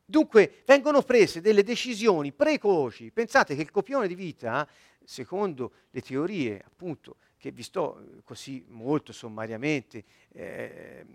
Dunque 0.10 0.64
vengono 0.66 1.02
prese 1.02 1.42
delle 1.42 1.64
decisioni 1.64 2.32
precoci. 2.32 3.12
Pensate 3.12 3.56
che 3.56 3.62
il 3.62 3.72
copione 3.72 4.08
di 4.08 4.16
vita, 4.16 4.66
secondo 5.04 5.74
le 5.90 6.02
teorie 6.02 6.64
appunto 6.66 7.18
che 7.36 7.52
vi 7.52 7.62
sto 7.62 8.00
eh, 8.00 8.24
così 8.24 8.64
molto 8.70 9.12
sommariamente 9.12 10.06
eh, 10.32 11.06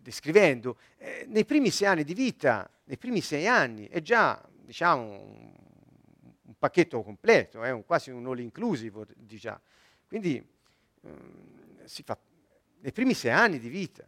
descrivendo, 0.00 0.78
eh, 0.96 1.26
nei 1.28 1.44
primi 1.44 1.68
sei 1.68 1.88
anni 1.88 2.04
di 2.04 2.14
vita, 2.14 2.70
nei 2.84 2.96
primi 2.96 3.20
sei 3.20 3.46
anni, 3.46 3.86
è 3.86 4.00
già 4.00 4.42
diciamo, 4.50 5.02
un, 5.02 5.52
un 6.40 6.54
pacchetto 6.58 7.02
completo, 7.02 7.62
è 7.62 7.70
un, 7.70 7.84
quasi 7.84 8.08
un 8.08 8.26
all 8.26 8.38
inclusive 8.38 9.08
già. 9.18 9.60
Quindi 10.06 10.42
um, 11.02 11.84
si 11.84 12.02
fa 12.02 12.18
nei 12.80 12.92
primi 12.92 13.12
sei 13.12 13.32
anni 13.32 13.58
di 13.58 13.68
vita. 13.68 14.06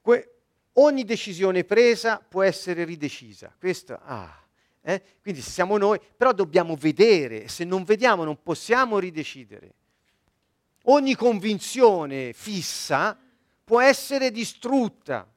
Que- 0.00 0.39
ogni 0.74 1.04
decisione 1.04 1.64
presa 1.64 2.24
può 2.26 2.42
essere 2.42 2.84
ridecisa. 2.84 3.54
Questo, 3.58 3.98
ah, 4.02 4.40
eh? 4.82 5.02
Quindi 5.20 5.42
siamo 5.42 5.76
noi, 5.76 6.00
però 6.16 6.32
dobbiamo 6.32 6.74
vedere, 6.74 7.48
se 7.48 7.64
non 7.64 7.84
vediamo 7.84 8.24
non 8.24 8.42
possiamo 8.42 8.98
ridecidere. 8.98 9.74
Ogni 10.84 11.14
convinzione 11.14 12.32
fissa 12.32 13.18
può 13.62 13.80
essere 13.80 14.30
distrutta, 14.30 15.28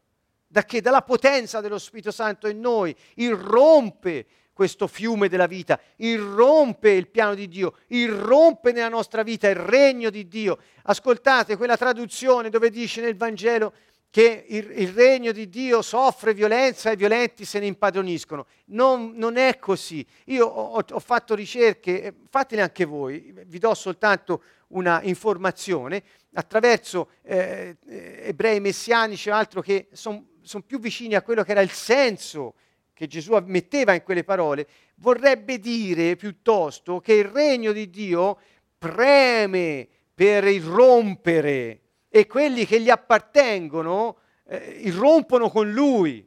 da 0.47 0.63
che 0.63 0.81
dalla 0.81 1.01
potenza 1.01 1.61
dello 1.61 1.79
Spirito 1.79 2.11
Santo 2.11 2.47
in 2.47 2.59
noi 2.59 2.95
irrompe 3.15 4.25
questo 4.53 4.85
fiume 4.87 5.27
della 5.27 5.47
vita, 5.47 5.79
irrompe 5.97 6.91
il 6.91 7.09
piano 7.09 7.33
di 7.33 7.47
Dio, 7.47 7.75
irrompe 7.87 8.71
nella 8.71 8.87
nostra 8.87 9.23
vita 9.23 9.49
il 9.49 9.55
regno 9.55 10.11
di 10.11 10.27
Dio. 10.27 10.59
Ascoltate 10.83 11.57
quella 11.57 11.75
traduzione 11.75 12.49
dove 12.49 12.69
dice 12.69 13.01
nel 13.01 13.17
Vangelo 13.17 13.73
che 14.13 14.45
il, 14.47 14.71
il 14.75 14.89
regno 14.89 15.31
di 15.31 15.49
Dio 15.49 15.81
soffre 15.81 16.35
violenza 16.35 16.91
e 16.91 16.93
i 16.93 16.97
violenti 16.97 17.45
se 17.45 17.57
ne 17.57 17.65
impadroniscono. 17.65 18.45
Non, 18.65 19.13
non 19.15 19.37
è 19.37 19.57
così. 19.57 20.05
Io 20.25 20.45
ho, 20.45 20.85
ho 20.87 20.99
fatele 20.99 21.39
ricerche, 21.39 22.13
fatele 22.29 22.61
anche 22.61 22.85
voi, 22.85 23.33
vi 23.47 23.57
do 23.57 23.73
soltanto 23.73 24.43
una 24.67 25.01
informazione 25.01 26.03
attraverso 26.33 27.09
eh, 27.23 27.77
eh 27.87 28.19
ebrei 28.25 28.59
messianici 28.59 29.31
o 29.31 29.33
altro 29.33 29.61
che 29.61 29.87
sono 29.93 30.27
son 30.43 30.63
più 30.63 30.79
vicini 30.79 31.15
a 31.15 31.23
quello 31.23 31.41
che 31.41 31.49
era 31.49 31.61
il 31.61 31.71
senso 31.71 32.53
che 32.93 33.07
Gesù 33.07 33.35
metteva 33.45 33.95
in 33.95 34.03
quelle 34.03 34.23
parole, 34.23 34.67
vorrebbe 34.97 35.57
dire 35.57 36.15
piuttosto 36.17 36.99
che 36.99 37.13
il 37.13 37.25
regno 37.25 37.71
di 37.71 37.89
Dio 37.89 38.37
preme 38.77 39.87
per 40.13 40.43
irrompere 40.43 41.82
e 42.15 42.27
quelli 42.27 42.67
che 42.67 42.79
gli 42.79 42.91
appartengono 42.91 44.17
eh, 44.45 44.81
irrompono 44.83 45.49
con 45.49 45.71
lui. 45.71 46.23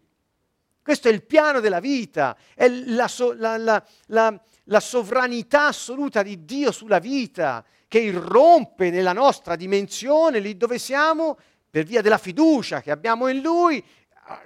Questo 0.83 1.07
è 1.07 1.13
il 1.13 1.23
piano 1.25 1.61
della 1.61 1.79
vita, 1.79 2.37
è 2.57 2.67
la, 2.67 3.07
so, 3.07 3.33
la, 3.33 3.57
la, 3.57 4.43
la 4.65 4.81
sovranità 4.81 5.67
assoluta 5.67 6.25
di 6.25 6.45
Dio 6.45 6.73
sulla 6.73 6.99
vita 6.99 7.65
che 7.87 8.01
irrompe 8.01 8.91
nella 8.91 9.13
nostra 9.13 9.55
dimensione, 9.55 10.41
lì 10.41 10.57
dove 10.57 10.79
siamo, 10.79 11.39
per 11.71 11.85
via 11.85 12.03
della 12.03 12.19
fiducia 12.19 12.81
che 12.81 12.91
abbiamo 12.91 13.29
in 13.29 13.41
Lui 13.41 13.85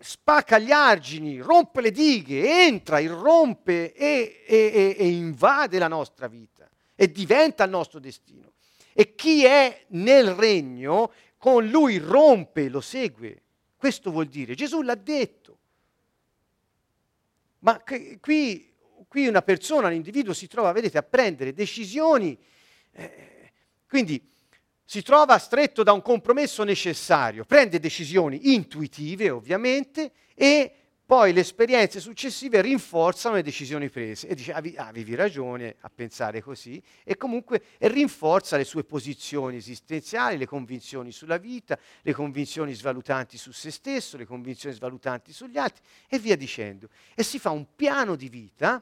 spacca 0.01 0.59
gli 0.59 0.72
argini, 0.72 1.41
rompe 1.41 1.80
le 1.80 1.91
dighe, 1.91 2.66
entra, 2.66 2.99
irrompe 2.99 3.95
e, 3.95 4.45
e, 4.47 4.95
e, 4.99 5.09
invade 5.09 5.78
la 5.78 5.88
nostra 5.88 6.28
vita 6.28 6.68
e 6.95 7.11
diventa 7.11 7.64
il 7.64 7.70
nostro 7.70 7.99
destino. 7.99 8.53
E 8.93 9.14
chi 9.14 9.45
è 9.47 9.86
nel 9.88 10.34
regno, 10.34 11.12
con 11.41 11.66
lui 11.68 11.97
rompe, 11.97 12.68
lo 12.68 12.82
segue. 12.82 13.43
Questo 13.74 14.11
vuol 14.11 14.26
dire, 14.26 14.55
Gesù 14.55 14.82
l'ha 14.82 14.95
detto. 14.95 15.59
Ma 17.61 17.82
qui, 18.20 18.70
qui 19.09 19.26
una 19.26 19.41
persona, 19.41 19.86
un 19.86 19.95
individuo 19.95 20.34
si 20.34 20.49
trova, 20.49 20.70
vedete, 20.72 20.99
a 20.99 21.03
prendere 21.03 21.55
decisioni. 21.55 22.38
Eh, 22.93 23.53
quindi 23.88 24.22
si 24.84 25.01
trova 25.01 25.38
stretto 25.38 25.82
da 25.82 25.93
un 25.93 26.03
compromesso 26.03 26.62
necessario, 26.62 27.47
prende 27.47 27.80
decisioni 27.80 28.53
intuitive 28.53 29.30
ovviamente 29.30 30.12
e 30.34 30.80
poi 31.11 31.33
le 31.33 31.41
esperienze 31.41 31.99
successive 31.99 32.63
rinforzano 32.63 33.35
le 33.35 33.43
decisioni 33.43 33.91
prese 33.91 34.29
e 34.29 34.37
dice 34.37 34.53
avevi 34.53 35.17
ragione 35.17 35.75
a 35.81 35.91
pensare 35.93 36.41
così 36.41 36.81
e 37.03 37.17
comunque 37.17 37.65
e 37.79 37.89
rinforza 37.89 38.57
le 38.57 38.63
sue 38.63 38.85
posizioni 38.85 39.57
esistenziali, 39.57 40.37
le 40.37 40.47
convinzioni 40.47 41.11
sulla 41.11 41.39
vita, 41.39 41.77
le 42.03 42.13
convinzioni 42.13 42.75
svalutanti 42.75 43.39
su 43.39 43.51
se 43.51 43.73
stesso, 43.73 44.17
le 44.17 44.25
convinzioni 44.25 44.73
svalutanti 44.73 45.33
sugli 45.33 45.59
altri 45.59 45.83
e 46.07 46.21
via 46.21 46.37
dicendo. 46.37 46.89
E 47.17 47.25
si 47.25 47.41
fa 47.41 47.51
un 47.51 47.67
piano 47.75 48.15
di 48.15 48.29
vita 48.29 48.81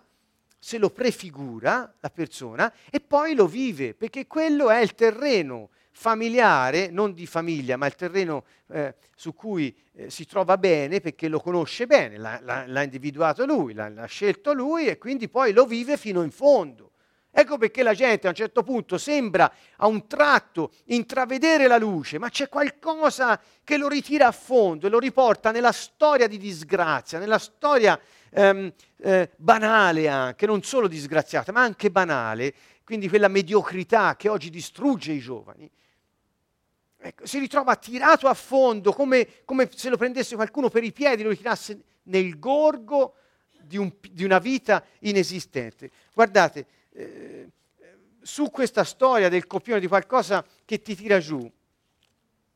se 0.59 0.77
lo 0.77 0.91
prefigura 0.91 1.95
la 1.99 2.11
persona 2.11 2.71
e 2.91 3.01
poi 3.01 3.35
lo 3.35 3.47
vive, 3.47 3.95
perché 3.95 4.27
quello 4.27 4.69
è 4.69 4.81
il 4.81 4.95
terreno 4.95 5.71
familiare, 5.91 6.91
non 6.91 7.13
di 7.13 7.27
famiglia, 7.27 7.77
ma 7.77 7.87
il 7.87 7.95
terreno 7.95 8.45
eh, 8.69 8.95
su 9.17 9.35
cui 9.35 9.77
eh, 9.95 10.11
si 10.11 10.27
trova 10.27 10.57
bene 10.57 11.01
perché 11.01 11.29
lo 11.29 11.41
conosce 11.41 11.87
bene, 11.87 12.19
l'ha, 12.19 12.39
l'ha, 12.43 12.65
l'ha 12.67 12.83
individuato 12.83 13.45
lui, 13.45 13.75
l'ha, 13.75 13.89
l'ha, 13.89 14.07
scelto 14.07 14.53
lui 14.53 14.87
e 14.87 14.99
quindi 14.99 15.29
poi 15.29 15.53
lo 15.53 15.67
vive 15.67 15.97
fino 15.97 16.23
in 16.23 16.31
fondo. 16.31 16.93
Ecco 17.31 17.59
perché 17.59 17.83
la 17.83 17.95
gente 17.95 18.27
a 18.27 18.31
un 18.31 18.37
certo 18.37 18.63
punto 18.63 18.99
sembra 18.99 19.53
a 19.77 19.87
un 19.87 20.07
tratto 20.07 20.73
intravedere 20.87 21.69
la 21.69 21.79
luce, 21.79 22.19
ma 22.19 22.31
c'è 22.31 22.49
qualcosa 22.49 23.41
che 23.63 23.77
lo 23.77 23.87
ritira 23.87 24.27
a 24.27 24.33
fondo 24.33 24.87
e 24.87 24.91
lo 24.91 24.99
riporta 24.99 25.51
nella 25.51 25.71
storia 25.71 26.27
di 26.27 26.39
disgrazia, 26.39 27.19
nella 27.19 27.39
storia 27.39 28.01
ehm, 28.31 28.73
eh, 28.97 29.31
banale 29.37 30.09
anche, 30.09 30.47
non 30.47 30.63
solo 30.63 30.89
disgraziata, 30.89 31.53
ma 31.53 31.61
anche 31.61 31.91
banale, 31.91 32.55
quindi 32.89 33.11
quella 33.11 33.29
mediocrità 33.29 34.17
che 34.17 34.31
oggi 34.31 34.49
distrugge 34.49 35.13
i 35.13 35.19
giovani 35.19 35.71
ecco, 36.97 37.27
si 37.27 37.39
ritrova 37.39 37.77
tirato 37.77 38.29
a 38.29 38.33
fondo, 38.33 38.95
come, 38.95 39.45
come, 39.45 39.69
se 39.75 39.91
lo 39.91 39.99
prendesse 39.99 40.37
qualcuno 40.37 40.71
per 40.71 40.83
i 40.85 40.91
piedi, 40.91 41.23
lo 41.23 41.29
ritirasse 41.29 41.83
nel 42.05 42.39
gorgo 42.39 43.17
di, 43.61 43.77
un, 43.77 43.93
di 44.11 44.25
una 44.25 44.39
vita 44.39 44.83
inesistente. 45.01 45.91
Guardate, 46.15 46.65
eh, 46.93 47.51
su 48.23 48.51
questa 48.51 48.85
storia 48.85 49.29
del 49.29 49.47
copione 49.47 49.81
di 49.81 49.87
qualcosa 49.87 50.43
che 50.65 50.81
ti 50.81 50.97
tira 50.97 51.19
giù, 51.19 51.47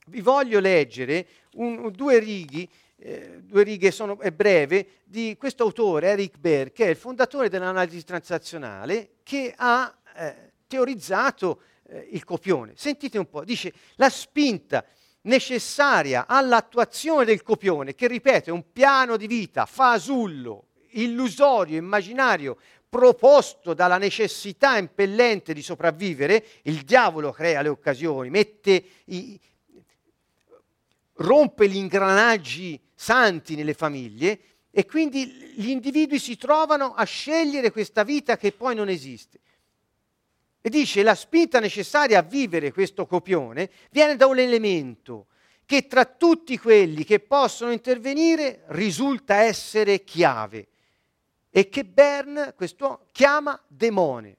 vi 0.07 0.21
voglio 0.23 0.61
leggere 0.61 1.27
un, 1.57 1.91
due 1.91 2.19
righe, 2.19 2.69
eh, 2.97 3.43
due 3.43 3.65
righe 3.65 3.91
sono, 3.91 4.19
è 4.19 4.31
breve, 4.31 5.01
di 5.05 5.37
questo 5.39 5.65
autore, 5.65 6.07
Eric 6.07 6.39
Baer, 6.39 6.73
che 6.73 6.87
è 6.87 6.89
il 6.89 6.97
fondatore 6.97 7.51
dell'analisi 7.51 8.03
transazionale, 8.03 9.17
che 9.23 9.53
ha 9.55 9.95
eh, 10.15 10.53
teorizzato 10.67 11.63
eh, 11.89 12.09
il 12.13 12.25
copione. 12.25 12.73
Sentite 12.77 13.19
un 13.19 13.29
po', 13.29 13.45
dice 13.45 13.73
la 13.97 14.09
spinta 14.09 14.85
necessaria 15.23 16.27
all'attuazione 16.27 17.25
del 17.25 17.43
copione, 17.43 17.95
che 17.95 18.09
ripeto 18.09 18.51
è 18.51 18.53
un 18.53 18.73
piano 18.73 19.17
di 19.17 19.27
vita 19.27 19.67
fasullo, 19.67 20.67
illusorio, 20.91 21.77
immaginario, 21.77 22.59
proposto 22.89 23.73
dalla 23.73 23.97
necessità 23.97 24.77
impellente 24.77 25.55
di 25.55 25.63
sopravvivere, 25.63 26.45
il 26.63 26.83
diavolo 26.83 27.33
crea 27.33 27.63
le 27.63 27.69
occasioni, 27.69 28.29
mette 28.29 28.85
i, 29.07 29.41
rompe 31.15 31.69
gli 31.69 31.77
ingranaggi 31.77 32.79
santi 32.95 33.55
nelle 33.55 33.75
famiglie 33.75 34.41
e 34.71 34.87
quindi 34.87 35.27
gli 35.55 35.69
individui 35.69 36.19
si 36.19 36.37
trovano 36.37 36.95
a 36.95 37.05
scegliere 37.05 37.71
questa 37.71 38.03
vita 38.03 38.37
che 38.37 38.53
poi 38.53 38.75
non 38.75 38.89
esiste. 38.89 39.41
E 40.65 40.71
dice 40.71 41.03
la 41.03 41.17
spinta 41.17 41.59
necessaria 41.59 42.21
a 42.21 42.23
vivere 42.23 42.73
questo 42.73 43.05
copione 43.05 43.69
viene 43.91 44.15
da 44.15 44.27
un 44.27 44.39
elemento 44.39 45.27
che 45.67 45.89
tra 45.89 46.05
tutti 46.05 46.57
quelli 46.57 47.05
che 47.05 47.19
possono 47.19 47.73
intervenire 47.73 48.63
risulta 48.69 49.43
essere 49.43 50.05
chiave 50.05 50.69
e 51.51 51.69
che 51.69 51.85
Bern 51.85 52.55
chiama 53.11 53.61
demone. 53.67 54.37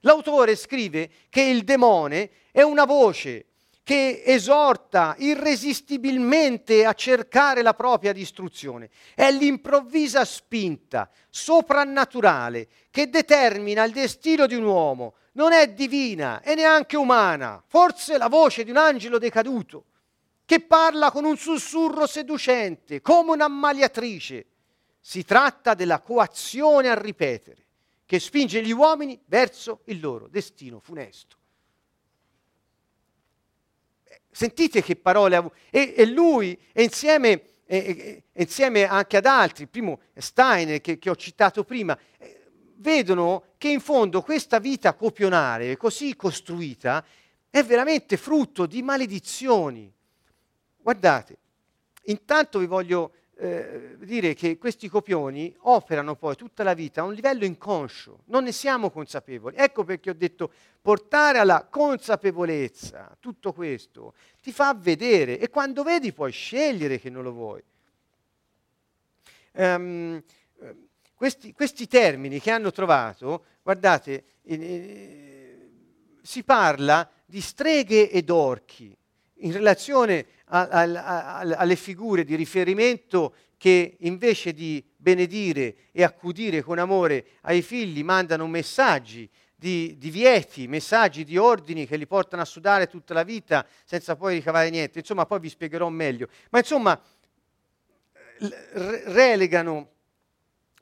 L'autore 0.00 0.56
scrive 0.56 1.10
che 1.28 1.42
il 1.42 1.64
demone 1.64 2.30
è 2.50 2.62
una 2.62 2.86
voce 2.86 3.49
che 3.90 4.22
esorta 4.24 5.16
irresistibilmente 5.18 6.84
a 6.84 6.92
cercare 6.92 7.60
la 7.60 7.74
propria 7.74 8.12
distruzione. 8.12 8.88
È 9.16 9.32
l'improvvisa 9.32 10.24
spinta 10.24 11.10
soprannaturale 11.28 12.68
che 12.92 13.10
determina 13.10 13.82
il 13.82 13.90
destino 13.90 14.46
di 14.46 14.54
un 14.54 14.62
uomo. 14.62 15.14
Non 15.32 15.50
è 15.50 15.72
divina 15.72 16.40
e 16.40 16.54
neanche 16.54 16.96
umana, 16.96 17.60
forse 17.66 18.16
la 18.16 18.28
voce 18.28 18.62
di 18.62 18.70
un 18.70 18.76
angelo 18.76 19.18
decaduto, 19.18 19.86
che 20.44 20.60
parla 20.60 21.10
con 21.10 21.24
un 21.24 21.36
sussurro 21.36 22.06
seducente, 22.06 23.00
come 23.00 23.32
un'ammaliatrice. 23.32 24.46
Si 25.00 25.24
tratta 25.24 25.74
della 25.74 25.98
coazione 25.98 26.90
a 26.90 26.94
ripetere, 26.94 27.66
che 28.06 28.20
spinge 28.20 28.62
gli 28.62 28.70
uomini 28.70 29.20
verso 29.26 29.80
il 29.86 29.98
loro 29.98 30.28
destino 30.28 30.78
funesto. 30.78 31.38
Sentite 34.30 34.82
che 34.82 34.96
parole 34.96 35.34
ha 35.34 35.38
avuto. 35.38 35.54
E, 35.70 35.94
e, 35.96 36.06
lui, 36.06 36.58
e 36.72 36.82
insieme, 36.82 37.42
e, 37.66 38.22
insieme, 38.34 38.84
anche 38.84 39.16
ad 39.16 39.26
altri, 39.26 39.66
primo 39.66 40.00
Steiner 40.14 40.80
che, 40.80 40.98
che 40.98 41.10
ho 41.10 41.16
citato 41.16 41.64
prima, 41.64 41.98
eh, 42.18 42.40
vedono 42.76 43.44
che 43.58 43.68
in 43.68 43.80
fondo 43.80 44.22
questa 44.22 44.58
vita 44.58 44.94
copionale, 44.94 45.76
così 45.76 46.16
costruita, 46.16 47.04
è 47.50 47.62
veramente 47.64 48.16
frutto 48.16 48.66
di 48.66 48.82
maledizioni. 48.82 49.92
Guardate, 50.78 51.36
intanto 52.04 52.58
vi 52.58 52.66
voglio 52.66 53.12
eh, 53.42 53.96
dire 54.00 54.34
che 54.34 54.58
questi 54.58 54.86
copioni 54.86 55.54
operano 55.60 56.14
poi 56.14 56.36
tutta 56.36 56.62
la 56.62 56.74
vita 56.74 57.00
a 57.00 57.04
un 57.04 57.14
livello 57.14 57.46
inconscio, 57.46 58.24
non 58.26 58.44
ne 58.44 58.52
siamo 58.52 58.90
consapevoli. 58.90 59.56
Ecco 59.56 59.82
perché 59.82 60.10
ho 60.10 60.14
detto 60.14 60.52
portare 60.82 61.38
alla 61.38 61.64
consapevolezza 61.64 63.16
tutto 63.18 63.54
questo 63.54 64.12
ti 64.42 64.52
fa 64.52 64.74
vedere 64.74 65.38
e 65.38 65.48
quando 65.48 65.82
vedi 65.82 66.12
puoi 66.12 66.32
scegliere 66.32 67.00
che 67.00 67.08
non 67.08 67.22
lo 67.22 67.32
vuoi. 67.32 67.62
Um, 69.52 70.22
questi, 71.14 71.54
questi, 71.54 71.86
termini 71.86 72.40
che 72.40 72.50
hanno 72.50 72.70
trovato, 72.70 73.44
guardate, 73.62 74.24
eh, 74.42 75.70
si 76.20 76.44
parla 76.44 77.10
di 77.24 77.40
streghe 77.40 78.10
ed 78.10 78.28
orchi 78.28 78.94
in 79.40 79.52
relazione 79.52 80.26
a, 80.46 80.68
a, 80.68 80.80
a, 80.82 81.38
alle 81.38 81.76
figure 81.76 82.24
di 82.24 82.34
riferimento 82.34 83.34
che 83.56 83.96
invece 84.00 84.54
di 84.54 84.82
benedire 84.96 85.74
e 85.92 86.02
accudire 86.02 86.62
con 86.62 86.78
amore 86.78 87.26
ai 87.42 87.62
figli 87.62 88.02
mandano 88.02 88.46
messaggi 88.46 89.28
di 89.54 89.96
divieti, 89.98 90.66
messaggi 90.66 91.24
di 91.24 91.36
ordini 91.36 91.86
che 91.86 91.98
li 91.98 92.06
portano 92.06 92.40
a 92.40 92.46
sudare 92.46 92.86
tutta 92.86 93.12
la 93.12 93.22
vita 93.22 93.66
senza 93.84 94.16
poi 94.16 94.36
ricavare 94.36 94.70
niente. 94.70 95.00
Insomma, 95.00 95.26
poi 95.26 95.40
vi 95.40 95.50
spiegherò 95.50 95.88
meglio. 95.90 96.28
Ma 96.48 96.58
insomma, 96.58 96.98
relegano 99.04 99.90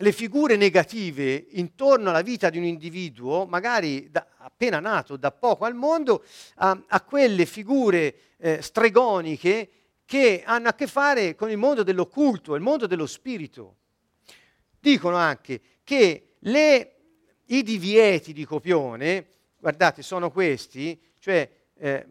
le 0.00 0.12
figure 0.12 0.54
negative 0.54 1.46
intorno 1.50 2.10
alla 2.10 2.22
vita 2.22 2.50
di 2.50 2.58
un 2.58 2.64
individuo, 2.64 3.46
magari 3.46 4.08
da, 4.08 4.24
appena 4.48 4.80
nato, 4.80 5.16
da 5.16 5.30
poco 5.30 5.64
al 5.66 5.74
mondo, 5.74 6.24
a, 6.56 6.82
a 6.88 7.00
quelle 7.02 7.46
figure 7.46 8.14
eh, 8.38 8.62
stregoniche 8.62 9.70
che 10.04 10.42
hanno 10.44 10.68
a 10.68 10.74
che 10.74 10.86
fare 10.86 11.34
con 11.34 11.50
il 11.50 11.58
mondo 11.58 11.82
dell'occulto, 11.82 12.54
il 12.54 12.62
mondo 12.62 12.86
dello 12.86 13.06
spirito. 13.06 13.76
Dicono 14.80 15.16
anche 15.16 15.60
che 15.84 16.36
le, 16.40 16.94
i 17.46 17.62
divieti 17.62 18.32
di 18.32 18.44
copione, 18.44 19.26
guardate, 19.58 20.02
sono 20.02 20.30
questi, 20.30 20.98
cioè 21.18 21.48
eh, 21.74 22.06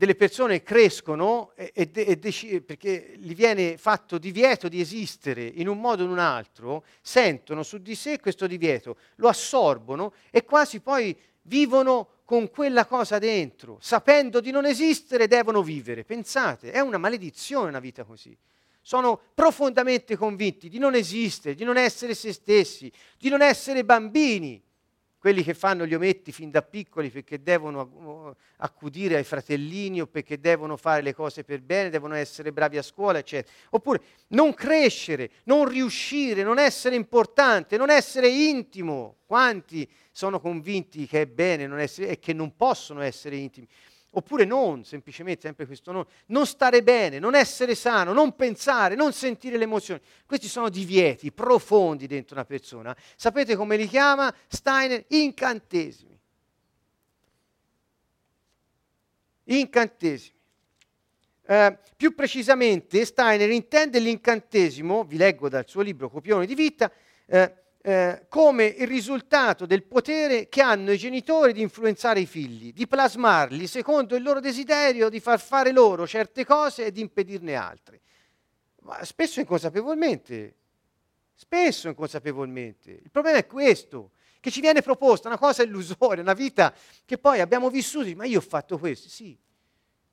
delle 0.00 0.14
persone 0.14 0.62
crescono 0.62 1.52
e, 1.54 1.72
e, 1.74 1.90
e 1.92 2.16
dec- 2.16 2.60
perché 2.62 3.16
gli 3.18 3.34
viene 3.34 3.76
fatto 3.76 4.16
divieto 4.16 4.66
di 4.66 4.80
esistere 4.80 5.44
in 5.44 5.68
un 5.68 5.78
modo 5.78 6.00
o 6.00 6.06
in 6.06 6.12
un 6.12 6.18
altro, 6.18 6.84
sentono 7.02 7.62
su 7.62 7.82
di 7.82 7.94
sé 7.94 8.18
questo 8.18 8.46
divieto, 8.46 8.96
lo 9.16 9.28
assorbono 9.28 10.14
e 10.30 10.42
quasi 10.44 10.80
poi 10.80 11.14
vivono 11.42 12.20
con 12.24 12.48
quella 12.48 12.86
cosa 12.86 13.18
dentro, 13.18 13.76
sapendo 13.82 14.40
di 14.40 14.50
non 14.50 14.64
esistere 14.64 15.26
devono 15.26 15.62
vivere. 15.62 16.04
Pensate, 16.04 16.70
è 16.70 16.80
una 16.80 16.96
maledizione 16.96 17.68
una 17.68 17.78
vita 17.78 18.04
così. 18.04 18.34
Sono 18.80 19.20
profondamente 19.34 20.16
convinti 20.16 20.70
di 20.70 20.78
non 20.78 20.94
esistere, 20.94 21.54
di 21.54 21.64
non 21.64 21.76
essere 21.76 22.14
se 22.14 22.32
stessi, 22.32 22.90
di 23.18 23.28
non 23.28 23.42
essere 23.42 23.84
bambini 23.84 24.62
quelli 25.20 25.42
che 25.42 25.52
fanno 25.52 25.84
gli 25.84 25.92
ometti 25.92 26.32
fin 26.32 26.50
da 26.50 26.62
piccoli 26.62 27.10
perché 27.10 27.42
devono 27.42 27.82
uh, 27.82 28.34
accudire 28.56 29.16
ai 29.16 29.22
fratellini 29.22 30.00
o 30.00 30.06
perché 30.06 30.40
devono 30.40 30.78
fare 30.78 31.02
le 31.02 31.14
cose 31.14 31.44
per 31.44 31.60
bene, 31.60 31.90
devono 31.90 32.14
essere 32.14 32.52
bravi 32.52 32.78
a 32.78 32.82
scuola, 32.82 33.18
eccetera. 33.18 33.54
Oppure 33.70 34.00
non 34.28 34.54
crescere, 34.54 35.30
non 35.44 35.68
riuscire, 35.68 36.42
non 36.42 36.58
essere 36.58 36.94
importante, 36.94 37.76
non 37.76 37.90
essere 37.90 38.28
intimo. 38.28 39.18
Quanti 39.26 39.86
sono 40.10 40.40
convinti 40.40 41.06
che 41.06 41.20
è 41.20 41.26
bene 41.26 41.68
essere, 41.82 42.08
e 42.08 42.18
che 42.18 42.32
non 42.32 42.56
possono 42.56 43.02
essere 43.02 43.36
intimi? 43.36 43.68
Oppure 44.12 44.44
non, 44.44 44.84
semplicemente, 44.84 45.42
sempre 45.42 45.66
questo 45.66 45.92
non, 45.92 46.04
non 46.26 46.44
stare 46.44 46.82
bene, 46.82 47.20
non 47.20 47.36
essere 47.36 47.76
sano, 47.76 48.12
non 48.12 48.34
pensare, 48.34 48.96
non 48.96 49.12
sentire 49.12 49.56
le 49.56 49.64
emozioni. 49.64 50.00
Questi 50.26 50.48
sono 50.48 50.68
divieti 50.68 51.30
profondi 51.30 52.08
dentro 52.08 52.34
una 52.34 52.44
persona. 52.44 52.96
Sapete 53.14 53.54
come 53.54 53.76
li 53.76 53.86
chiama 53.86 54.34
Steiner? 54.48 55.04
Incantesimi. 55.08 56.18
Incantesimi. 59.44 60.38
Eh, 61.46 61.78
più 61.96 62.14
precisamente, 62.14 63.04
Steiner 63.04 63.50
intende 63.50 63.98
l'incantesimo, 64.00 65.04
vi 65.04 65.16
leggo 65.16 65.48
dal 65.48 65.68
suo 65.68 65.82
libro 65.82 66.08
Copione 66.08 66.46
di 66.46 66.54
vita, 66.54 66.90
eh, 67.26 67.54
eh, 67.82 68.26
come 68.28 68.66
il 68.66 68.86
risultato 68.86 69.64
del 69.64 69.84
potere 69.84 70.48
che 70.48 70.60
hanno 70.60 70.92
i 70.92 70.98
genitori 70.98 71.52
di 71.52 71.62
influenzare 71.62 72.20
i 72.20 72.26
figli, 72.26 72.72
di 72.72 72.86
plasmarli 72.86 73.66
secondo 73.66 74.16
il 74.16 74.22
loro 74.22 74.40
desiderio 74.40 75.08
di 75.08 75.18
far 75.18 75.40
fare 75.40 75.72
loro 75.72 76.06
certe 76.06 76.44
cose 76.44 76.86
e 76.86 76.92
di 76.92 77.00
impedirne 77.00 77.54
altre. 77.54 78.00
Ma 78.82 79.02
spesso 79.04 79.40
inconsapevolmente, 79.40 80.54
spesso 81.34 81.88
inconsapevolmente. 81.88 82.90
Il 82.90 83.10
problema 83.10 83.38
è 83.38 83.46
questo, 83.46 84.10
che 84.40 84.50
ci 84.50 84.60
viene 84.60 84.82
proposta 84.82 85.28
una 85.28 85.38
cosa 85.38 85.62
illusoria, 85.62 86.22
una 86.22 86.32
vita 86.32 86.74
che 87.04 87.18
poi 87.18 87.40
abbiamo 87.40 87.70
vissuto, 87.70 88.10
ma 88.16 88.24
io 88.24 88.38
ho 88.38 88.42
fatto 88.42 88.78
questo, 88.78 89.08
sì, 89.08 89.38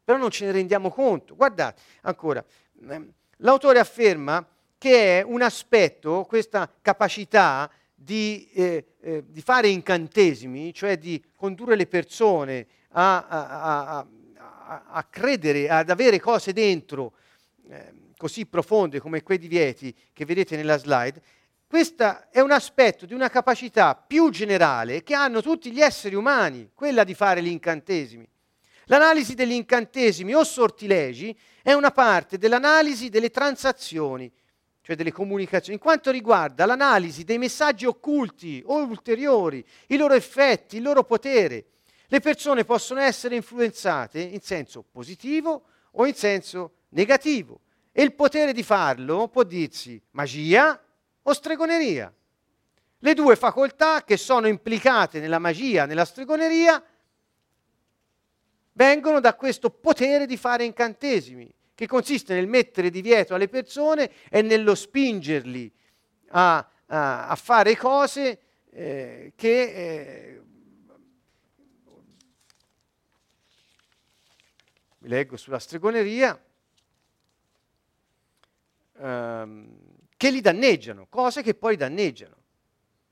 però 0.04 0.18
non 0.18 0.30
ce 0.30 0.46
ne 0.46 0.52
rendiamo 0.52 0.90
conto. 0.90 1.36
Guardate, 1.36 1.82
ancora, 2.02 2.44
ehm, 2.88 3.12
l'autore 3.38 3.80
afferma 3.80 4.46
che 4.78 5.20
è 5.20 5.24
un 5.24 5.42
aspetto, 5.42 6.26
questa 6.28 6.72
capacità 6.82 7.70
di, 7.94 8.50
eh, 8.54 8.86
eh, 9.02 9.24
di 9.28 9.42
fare 9.42 9.70
incantesimi, 9.70 10.74
cioè 10.74 10.98
di 10.98 11.24
condurre 11.36 11.76
le 11.76 11.88
persone 11.88 12.68
a, 12.92 13.28
a, 13.28 13.98
a, 13.98 14.08
a 14.90 15.04
credere, 15.04 15.70
ad 15.70 15.90
avere 15.90 16.20
cose 16.20 16.54
dentro 16.54 17.14
eh, 17.70 17.94
così 18.16 18.46
profonde 18.46 19.00
come 19.00 19.24
quei 19.24 19.38
divieti 19.38 19.94
che 20.14 20.26
vedete 20.26 20.56
nella 20.56 20.78
slide, 20.78 21.22
questo 21.68 22.30
è 22.32 22.40
un 22.40 22.52
aspetto 22.52 23.06
di 23.06 23.14
una 23.14 23.30
capacità 23.30 23.96
più 23.96 24.30
generale 24.30 25.04
che 25.04 25.14
hanno 25.14 25.42
tutti 25.42 25.72
gli 25.72 25.82
esseri 25.82 26.16
umani, 26.16 26.72
quella 26.74 27.04
di 27.04 27.14
fare 27.14 27.44
gli 27.44 27.50
incantesimi. 27.50 28.28
L'analisi 28.86 29.36
degli 29.36 29.52
incantesimi 29.52 30.34
o 30.34 30.46
sortilegi 30.46 31.38
è 31.62 31.74
una 31.74 31.92
parte 31.92 32.38
dell'analisi 32.38 33.10
delle 33.10 33.30
transazioni, 33.30 34.32
cioè 34.88 34.96
delle 34.96 35.12
comunicazioni, 35.12 35.74
in 35.74 35.84
quanto 35.84 36.12
riguarda 36.12 36.66
l'analisi 36.66 37.26
dei 37.26 37.38
messaggi 37.38 37.86
occulti 37.86 38.64
o 38.68 38.78
ulteriori, 38.86 39.62
i 39.88 39.98
loro 39.98 40.14
effetti, 40.14 40.78
il 40.78 40.82
loro 40.84 41.04
potere. 41.04 41.66
Le 42.08 42.22
persone 42.22 42.64
possono 42.64 43.02
essere 43.02 43.36
influenzate 43.36 44.22
in 44.22 44.40
senso 44.40 44.86
positivo 44.90 45.64
o 45.92 46.06
in 46.06 46.14
senso 46.14 46.76
negativo 46.92 47.60
e 47.92 48.02
il 48.02 48.14
potere 48.14 48.54
di 48.54 48.64
farlo 48.64 49.28
può 49.28 49.44
dirsi 49.44 50.02
magia 50.12 50.82
o 51.22 51.34
stregoneria. 51.34 52.14
Le 53.00 53.14
due 53.14 53.36
facoltà 53.36 54.06
che 54.06 54.16
sono 54.16 54.48
implicate 54.48 55.20
nella 55.20 55.38
magia, 55.38 55.86
nella 55.86 56.06
stregoneria, 56.06 56.82
vengono 58.72 59.20
da 59.20 59.36
questo 59.36 59.70
potere 59.70 60.26
di 60.26 60.38
fare 60.38 60.64
incantesimi, 60.64 61.54
che 61.78 61.86
consiste 61.86 62.34
nel 62.34 62.48
mettere 62.48 62.90
divieto 62.90 63.36
alle 63.36 63.48
persone 63.48 64.10
e 64.32 64.42
nello 64.42 64.74
spingerli 64.74 65.72
a, 66.30 66.58
a, 66.88 67.28
a 67.28 67.36
fare 67.36 67.78
cose 67.78 68.40
eh, 68.72 69.34
che... 69.36 69.62
Eh, 69.62 70.42
vi 74.98 75.08
leggo 75.08 75.38
sulla 75.38 75.60
stregoneria. 75.60 76.44
Um, 78.94 79.78
che 80.18 80.32
li 80.32 80.42
danneggiano, 80.42 81.06
cose 81.08 81.44
che 81.44 81.54
poi 81.54 81.76
danneggiano. 81.76 82.38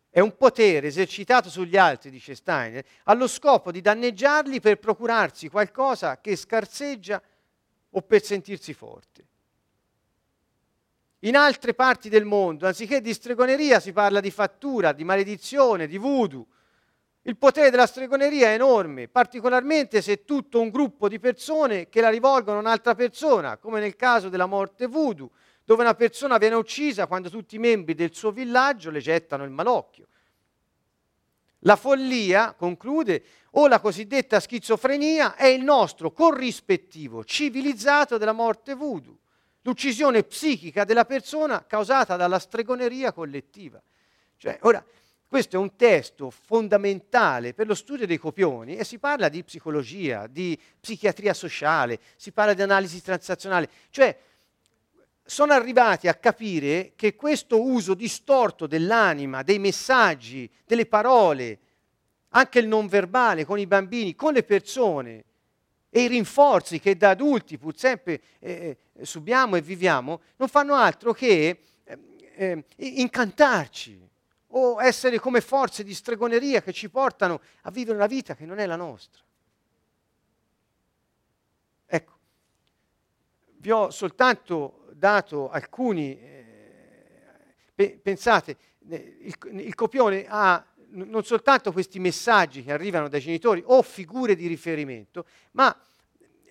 È 0.10 0.20
un 0.22 0.36
potere 0.38 0.88
esercitato 0.88 1.52
sugli 1.52 1.78
altri, 1.78 2.10
dice 2.10 2.34
Steiner, 2.34 2.84
allo 3.04 3.28
scopo 3.28 3.72
di 3.72 3.82
danneggiarli 3.82 4.60
per 4.60 4.80
procurarsi 4.80 5.50
qualcosa 5.50 6.20
che 6.20 6.36
scarseggia 6.36 7.22
o 7.96 8.02
per 8.02 8.24
sentirsi 8.24 8.74
forte. 8.74 9.26
In 11.20 11.36
altre 11.36 11.74
parti 11.74 12.10
del 12.10 12.26
mondo, 12.26 12.68
anziché 12.68 13.02
di 13.02 13.14
stregoneria, 13.14 13.80
si 13.80 13.92
parla 13.92 14.20
di 14.20 14.32
fattura, 14.32 14.92
di 14.92 15.04
maledizione, 15.04 15.88
di 15.88 15.98
voodoo. 15.98 16.46
Il 17.24 17.38
potere 17.38 17.72
della 17.72 17.88
stregoneria 17.88 18.50
è 18.50 18.54
enorme, 18.54 19.08
particolarmente 19.08 20.02
se 20.02 20.24
tutto 20.24 20.62
un 20.62 20.70
gruppo 20.70 21.08
di 21.08 21.20
persone 21.20 21.90
che 21.90 22.02
la 22.02 22.10
rivolgono 22.10 22.58
a 22.58 22.62
un'altra 22.62 22.94
persona, 22.94 23.58
come 23.58 23.80
nel 23.80 23.96
caso 23.96 24.30
della 24.30 24.46
morte 24.46 24.86
voodoo, 24.86 25.32
dove 25.64 25.82
una 25.82 25.96
persona 25.96 26.38
viene 26.38 26.56
uccisa 26.56 27.08
quando 27.08 27.32
tutti 27.32 27.56
i 27.56 27.60
membri 27.60 27.96
del 27.96 28.14
suo 28.14 28.32
villaggio 28.32 28.92
le 28.92 29.00
gettano 29.00 29.44
il 29.44 29.50
malocchio. 29.50 30.06
La 31.66 31.76
follia, 31.76 32.54
conclude, 32.54 33.24
o 33.52 33.68
la 33.68 33.80
cosiddetta 33.80 34.40
schizofrenia 34.40 35.36
è 35.36 35.48
il 35.48 35.64
nostro 35.64 36.12
corrispettivo 36.12 37.24
civilizzato 37.24 38.18
della 38.18 38.34
morte 38.34 38.76
voodoo, 38.76 39.18
l'uccisione 39.62 40.24
psichica 40.24 40.84
della 40.84 41.06
persona 41.06 41.66
causata 41.66 42.18
dalla 42.18 42.38
stregoneria 42.38 43.12
collettiva. 43.12 43.82
Cioè, 44.38 44.60
ora, 44.62 44.86
questo 45.28 45.56
è 45.56 45.60
un 45.60 45.76
testo 45.76 46.30
fondamentale 46.30 47.56
per 47.56 47.66
lo 47.66 47.74
studio 47.74 48.06
dei 48.06 48.20
copioni 48.20 48.78
e 48.78 48.84
si 48.84 49.00
parla 49.00 49.28
di 49.28 49.44
psicologia, 49.44 50.28
di 50.28 50.60
psichiatria 50.80 51.34
sociale, 51.34 52.00
si 52.16 52.32
parla 52.32 52.54
di 52.54 52.62
analisi 52.62 53.02
transazionale, 53.02 53.70
cioè 53.90 54.16
sono 55.28 55.54
arrivati 55.54 56.08
a 56.08 56.14
capire 56.14 56.94
che 56.96 57.16
questo 57.16 57.60
uso 57.62 57.96
distorto 57.96 58.68
dell'anima, 58.68 59.42
dei 59.42 59.58
messaggi, 59.58 60.50
delle 60.66 60.86
parole, 60.86 61.60
anche 62.30 62.60
il 62.60 62.68
non 62.68 62.88
verbale 62.88 63.44
con 63.44 63.58
i 63.58 63.66
bambini, 63.66 64.14
con 64.14 64.34
le 64.34 64.44
persone 64.44 65.24
e 65.90 66.04
i 66.04 66.08
rinforzi 66.08 66.80
che 66.80 66.96
da 66.96 67.12
adulti 67.12 67.58
pur 67.58 67.76
sempre 67.76 68.22
eh, 68.40 68.78
eh 68.94 69.06
subiamo 69.06 69.56
e 69.56 69.62
viviamo, 69.62 70.22
non 70.36 70.48
fanno 70.48 70.76
altro 70.76 71.12
che 71.12 71.60
eh, 71.84 71.98
eh, 72.36 72.66
incantarci 72.76 74.08
o 74.50 74.82
essere 74.82 75.20
come 75.20 75.42
forze 75.42 75.84
di 75.84 75.94
stregoneria 75.94 76.62
che 76.62 76.72
ci 76.72 76.90
portano 76.90 77.42
a 77.64 77.72
vivere 77.72 77.98
una 77.98 78.08
vita 78.08 78.36
che 78.36 78.46
non 78.46 78.60
è 78.60 78.66
la 78.66 78.76
nostra. 78.76 79.22
Ecco, 81.88 82.14
vi 83.58 83.72
ho 83.72 83.90
soltanto 83.90 84.85
dato 85.06 85.52
alcuni, 85.52 86.20
eh, 87.76 88.00
pensate, 88.02 88.58
eh, 88.90 89.18
il, 89.22 89.36
il 89.60 89.76
copione 89.76 90.26
ha 90.28 90.66
non 90.90 91.24
soltanto 91.24 91.72
questi 91.72 92.00
messaggi 92.00 92.64
che 92.64 92.72
arrivano 92.72 93.08
dai 93.08 93.20
genitori 93.20 93.62
o 93.66 93.84
figure 93.84 94.34
di 94.34 94.48
riferimento, 94.48 95.26
ma 95.52 95.78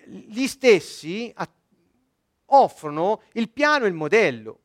gli 0.05 0.47
stessi 0.47 1.33
offrono 2.45 3.23
il 3.33 3.49
piano 3.49 3.83
e 3.83 3.87
il 3.89 3.93
modello, 3.93 4.59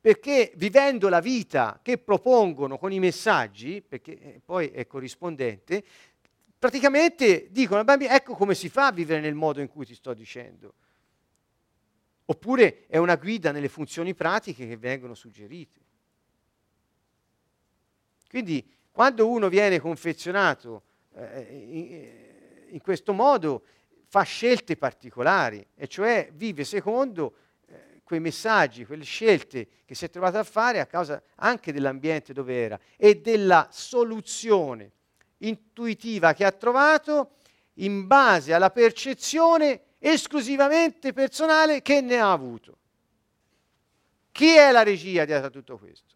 perché 0.00 0.50
vivendo 0.56 1.08
la 1.08 1.20
vita 1.20 1.78
che 1.80 1.98
propongono 1.98 2.76
con 2.76 2.90
i 2.90 2.98
messaggi, 2.98 3.82
perché 3.86 4.18
eh, 4.18 4.40
poi 4.44 4.68
è 4.70 4.86
corrispondente, 4.86 5.84
praticamente 6.58 7.48
dicono 7.50 7.78
al 7.78 7.84
bambino 7.84 8.12
ecco 8.12 8.34
come 8.34 8.54
si 8.56 8.68
fa 8.68 8.86
a 8.86 8.92
vivere 8.92 9.20
nel 9.20 9.34
modo 9.34 9.60
in 9.60 9.68
cui 9.68 9.86
ti 9.86 9.94
sto 9.94 10.12
dicendo. 10.12 10.74
Oppure 12.30 12.86
è 12.88 12.98
una 12.98 13.16
guida 13.16 13.52
nelle 13.52 13.68
funzioni 13.68 14.14
pratiche 14.14 14.68
che 14.68 14.76
vengono 14.76 15.14
suggerite. 15.14 15.80
Quindi 18.28 18.70
quando 18.90 19.26
uno 19.28 19.48
viene 19.48 19.80
confezionato 19.80 20.82
eh, 21.14 21.46
in, 22.66 22.72
in, 22.74 22.80
questo 22.82 23.14
modo 23.14 23.64
fa 24.08 24.22
scelte 24.22 24.76
particolari, 24.76 25.66
e 25.74 25.88
cioè 25.88 26.28
vive 26.34 26.64
secondo 26.64 27.34
eh, 27.66 28.02
quei 28.04 28.20
messaggi, 28.20 28.84
quelle 28.84 29.04
scelte 29.04 29.66
che 29.86 29.94
si 29.94 30.04
è 30.04 30.10
trovato 30.10 30.36
a 30.36 30.44
fare 30.44 30.80
a 30.80 30.86
causa 30.86 31.22
anche 31.36 31.72
dell'ambiente 31.72 32.34
dove 32.34 32.54
era 32.54 32.78
e 32.98 33.22
della 33.22 33.68
soluzione 33.70 34.92
intuitiva 35.38 36.34
che 36.34 36.44
ha 36.44 36.52
trovato 36.52 37.36
in 37.74 38.06
base 38.06 38.52
alla 38.52 38.70
percezione 38.70 39.84
esclusivamente 39.98 41.12
personale 41.12 41.82
che 41.82 42.00
ne 42.00 42.18
ha 42.18 42.30
avuto. 42.30 42.76
Chi 44.30 44.54
è 44.54 44.70
la 44.70 44.82
regia 44.82 45.24
dietro 45.24 45.46
a 45.46 45.50
tutto 45.50 45.78
questo? 45.78 46.14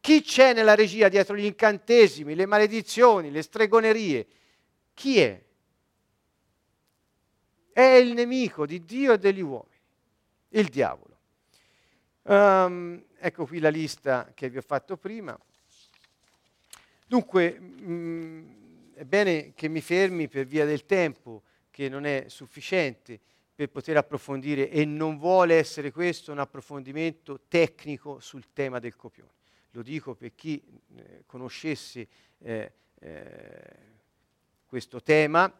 Chi 0.00 0.22
c'è 0.22 0.52
nella 0.52 0.74
regia 0.74 1.08
dietro 1.08 1.36
gli 1.36 1.44
incantesimi, 1.44 2.34
le 2.34 2.46
maledizioni, 2.46 3.30
le 3.30 3.42
stregonerie? 3.42 4.26
Chi 4.94 5.20
è? 5.20 5.40
È 7.72 7.80
il 7.80 8.12
nemico 8.12 8.66
di 8.66 8.84
Dio 8.84 9.12
e 9.12 9.18
degli 9.18 9.40
uomini, 9.40 9.78
il 10.48 10.68
diavolo. 10.68 11.10
Um, 12.22 13.02
ecco 13.16 13.46
qui 13.46 13.60
la 13.60 13.68
lista 13.68 14.32
che 14.34 14.50
vi 14.50 14.58
ho 14.58 14.62
fatto 14.62 14.96
prima. 14.96 15.38
Dunque, 17.06 17.58
mh, 17.58 17.92
mm, 17.92 18.52
è 18.94 19.04
bene 19.04 19.52
che 19.54 19.68
mi 19.68 19.80
fermi 19.80 20.28
per 20.28 20.46
via 20.46 20.64
del 20.64 20.84
tempo 20.84 21.42
che 21.72 21.88
non 21.88 22.04
è 22.04 22.26
sufficiente 22.28 23.18
per 23.54 23.70
poter 23.70 23.96
approfondire 23.96 24.70
e 24.70 24.84
non 24.84 25.18
vuole 25.18 25.56
essere 25.56 25.90
questo 25.90 26.30
un 26.30 26.38
approfondimento 26.38 27.40
tecnico 27.48 28.20
sul 28.20 28.52
tema 28.52 28.78
del 28.78 28.94
copione. 28.94 29.30
Lo 29.70 29.82
dico 29.82 30.14
per 30.14 30.34
chi 30.34 30.62
eh, 30.96 31.22
conoscesse 31.26 32.06
eh, 32.38 32.72
eh, 33.00 33.62
questo 34.66 35.02
tema, 35.02 35.52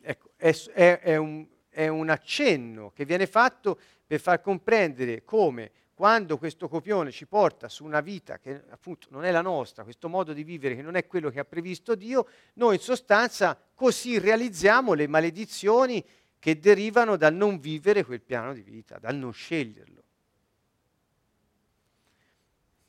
ecco, 0.00 0.30
è, 0.36 0.52
è, 0.72 1.00
è, 1.00 1.16
un, 1.16 1.46
è 1.68 1.88
un 1.88 2.08
accenno 2.08 2.92
che 2.92 3.04
viene 3.04 3.26
fatto 3.26 3.78
per 4.06 4.20
far 4.20 4.40
comprendere 4.40 5.24
come 5.24 5.70
quando 5.94 6.38
questo 6.38 6.68
copione 6.68 7.12
ci 7.12 7.26
porta 7.26 7.68
su 7.68 7.84
una 7.84 8.00
vita 8.00 8.38
che 8.38 8.64
appunto 8.70 9.06
non 9.10 9.24
è 9.24 9.30
la 9.30 9.40
nostra, 9.40 9.84
questo 9.84 10.08
modo 10.08 10.32
di 10.32 10.42
vivere 10.42 10.74
che 10.74 10.82
non 10.82 10.96
è 10.96 11.06
quello 11.06 11.30
che 11.30 11.38
ha 11.38 11.44
previsto 11.44 11.94
Dio, 11.94 12.26
noi 12.54 12.74
in 12.74 12.80
sostanza 12.80 13.56
così 13.74 14.18
realizziamo 14.18 14.92
le 14.92 15.06
maledizioni 15.06 16.04
che 16.40 16.58
derivano 16.58 17.16
dal 17.16 17.32
non 17.32 17.58
vivere 17.58 18.04
quel 18.04 18.20
piano 18.20 18.52
di 18.52 18.62
vita, 18.62 18.98
dal 18.98 19.14
non 19.14 19.32
sceglierlo. 19.32 20.02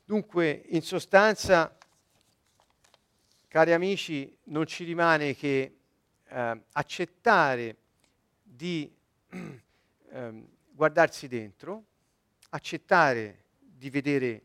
Dunque, 0.04 0.64
in 0.68 0.82
sostanza, 0.82 1.76
cari 3.48 3.72
amici, 3.72 4.36
non 4.44 4.66
ci 4.66 4.84
rimane 4.84 5.34
che 5.34 5.78
eh, 6.28 6.60
accettare 6.72 7.76
di 8.42 8.92
eh, 10.10 10.44
guardarsi 10.70 11.26
dentro, 11.26 11.84
accettare 12.50 13.44
di 13.58 13.90
vedere 13.90 14.42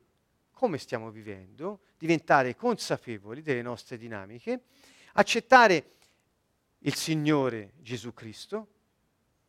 come 0.52 0.78
stiamo 0.78 1.10
vivendo, 1.10 1.82
diventare 1.98 2.56
consapevoli 2.56 3.42
delle 3.42 3.62
nostre 3.62 3.98
dinamiche, 3.98 4.66
accettare 5.14 5.86
il 6.80 6.96
Signore 6.96 7.74
Gesù 7.80 8.14
Cristo, 8.14 8.68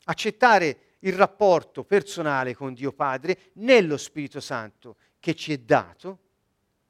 accettare 0.05 0.97
il 1.01 1.13
rapporto 1.15 1.85
personale 1.85 2.55
con 2.55 2.75
Dio 2.75 2.93
Padre 2.93 3.51
nello 3.55 3.97
Spirito 3.97 4.41
Santo 4.41 4.97
che 5.19 5.35
ci 5.35 5.53
è 5.53 5.59
dato, 5.59 6.19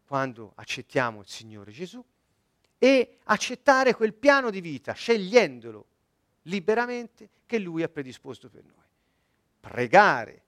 quando 0.06 0.52
accettiamo 0.56 1.20
il 1.20 1.28
Signore 1.28 1.72
Gesù 1.72 2.04
e 2.78 3.18
accettare 3.24 3.94
quel 3.94 4.12
piano 4.12 4.50
di 4.50 4.60
vita, 4.60 4.92
scegliendolo 4.92 5.86
liberamente 6.42 7.28
che 7.46 7.58
Lui 7.58 7.82
ha 7.82 7.88
predisposto 7.88 8.48
per 8.50 8.64
noi. 8.64 8.84
Pregare 9.60 10.42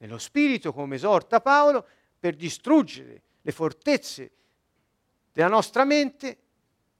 nello 0.00 0.18
Spirito, 0.18 0.72
come 0.72 0.96
esorta 0.96 1.40
Paolo, 1.40 1.86
per 2.18 2.34
distruggere 2.34 3.22
le 3.40 3.52
fortezze 3.52 4.30
della 5.32 5.48
nostra 5.48 5.84
mente, 5.84 6.38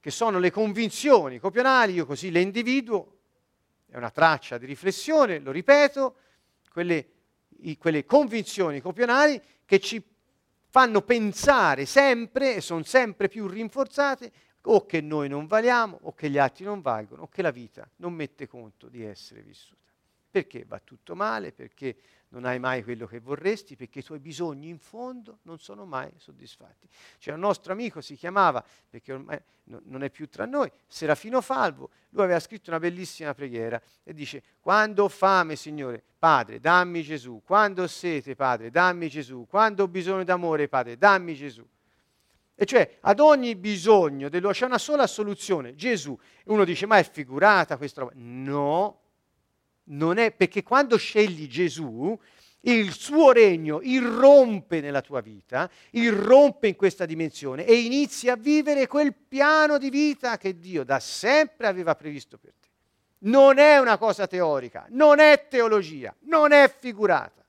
che 0.01 0.11
sono 0.11 0.39
le 0.39 0.51
convinzioni 0.51 1.39
copionali, 1.39 1.95
io 1.95 2.07
così 2.07 2.31
le 2.31 2.41
individuo, 2.41 3.19
è 3.87 3.97
una 3.97 4.11
traccia 4.11 4.59
di 4.59 4.67
riflessione, 4.67 5.39
lo 5.39 5.51
ripeto, 5.51 6.17
quelle, 6.71 7.09
i, 7.63 7.77
quelle 7.77 8.05
convinzioni 8.05 8.81
copionali 8.81 9.41
che 9.65 9.81
ci 9.81 10.03
fanno 10.69 11.03
pensare 11.03 11.87
sempre, 11.87 12.55
e 12.55 12.61
sono 12.61 12.83
sempre 12.85 13.29
più 13.29 13.47
rinforzate, 13.47 14.33
o 14.63 14.85
che 14.85 15.01
noi 15.01 15.29
non 15.29 15.47
valiamo, 15.47 15.99
o 16.03 16.15
che 16.15 16.29
gli 16.29 16.39
altri 16.39 16.65
non 16.65 16.83
valgono, 16.83 17.23
o 17.23 17.29
che 17.29 17.43
la 17.43 17.51
vita 17.51 17.89
non 17.97 18.13
mette 18.13 18.47
conto 18.47 18.89
di 18.89 19.03
essere 19.03 19.41
vissuta. 19.43 19.90
Perché 20.31 20.65
va 20.65 20.79
tutto 20.79 21.17
male, 21.17 21.53
perché 21.53 21.97
non 22.29 22.45
hai 22.45 22.59
mai 22.59 22.85
quello 22.85 23.07
che 23.07 23.19
vorresti, 23.19 23.75
perché 23.75 24.01
i 24.01 24.05
tuoi 24.05 24.21
bisogni 24.21 24.69
in 24.69 24.79
fondo 24.79 25.39
non 25.43 25.59
sono 25.59 25.85
mai 25.85 26.13
soddisfatti. 26.17 26.89
C'è 27.19 27.33
un 27.33 27.41
nostro 27.41 27.73
amico, 27.73 28.01
si 28.01 28.15
chiamava, 28.15 28.65
perché 28.89 29.13
ormai 29.13 29.41
no, 29.65 29.81
non 29.85 30.05
è 30.05 30.11
più 30.11 30.29
tra 30.29 30.47
noi, 30.47 30.71
Serafino 30.87 31.41
Falvo, 31.41 31.91
lui 32.11 32.23
aveva 32.23 32.39
scritto 32.39 32.71
una 32.71 32.79
bellissima 32.79 33.35
preghiera 33.35 33.81
e 34.05 34.15
dice, 34.15 34.43
quando 34.61 35.05
ho 35.05 35.09
fame, 35.09 35.57
Signore, 35.57 36.03
Padre, 36.19 36.61
dammi 36.61 37.03
Gesù, 37.03 37.43
quando 37.45 37.83
ho 37.83 37.89
sete, 37.89 38.37
Padre, 38.37 38.71
dammi 38.71 39.09
Gesù, 39.09 39.47
quando 39.49 39.85
ho 39.85 39.89
bisogno 39.89 40.23
d'amore, 40.23 40.69
Padre, 40.69 40.97
dammi 40.97 41.35
Gesù. 41.35 41.67
E 42.55 42.67
cioè 42.67 42.99
ad 43.01 43.21
ogni 43.21 43.57
bisogno 43.57 44.29
dell'uomo 44.29 44.55
c'è 44.55 44.67
una 44.67 44.77
sola 44.77 45.07
soluzione, 45.07 45.75
Gesù. 45.75 46.17
E 46.41 46.43
uno 46.45 46.65
dice, 46.65 46.85
ma 46.85 46.99
è 46.99 47.11
figurata 47.11 47.79
questa 47.79 48.03
roba? 48.03 48.13
No, 48.17 49.00
non 49.91 50.19
è 50.19 50.33
perché 50.33 50.63
quando 50.63 50.97
scegli 50.97 51.47
Gesù, 51.47 52.19
il 52.63 52.93
suo 52.93 53.33
regno 53.33 53.81
irrompe 53.83 54.81
nella 54.81 55.01
tua 55.01 55.21
vita, 55.21 55.71
irrompe 55.91 56.69
in 56.69 56.77
questa 56.77 57.07
dimensione 57.07 57.65
e 57.65 57.75
inizi 57.81 58.29
a 58.29 58.37
vivere 58.37 58.87
quel 58.87 59.15
piano 59.15 59.79
di 59.79 59.89
vita 59.89 60.37
che 60.37 60.59
Dio 60.59 60.85
da 60.85 61.01
sempre 61.01 61.67
aveva 61.67 61.95
previsto 61.95 62.37
per 62.37 62.53
te. 62.61 62.69
Non 63.21 63.59
è 63.59 63.79
una 63.79 63.99
cosa 63.99 64.27
teorica, 64.27 64.87
non 64.91 65.19
è 65.19 65.47
teologia, 65.49 66.15
non 66.21 66.53
è 66.53 66.73
figurata. 66.79 67.45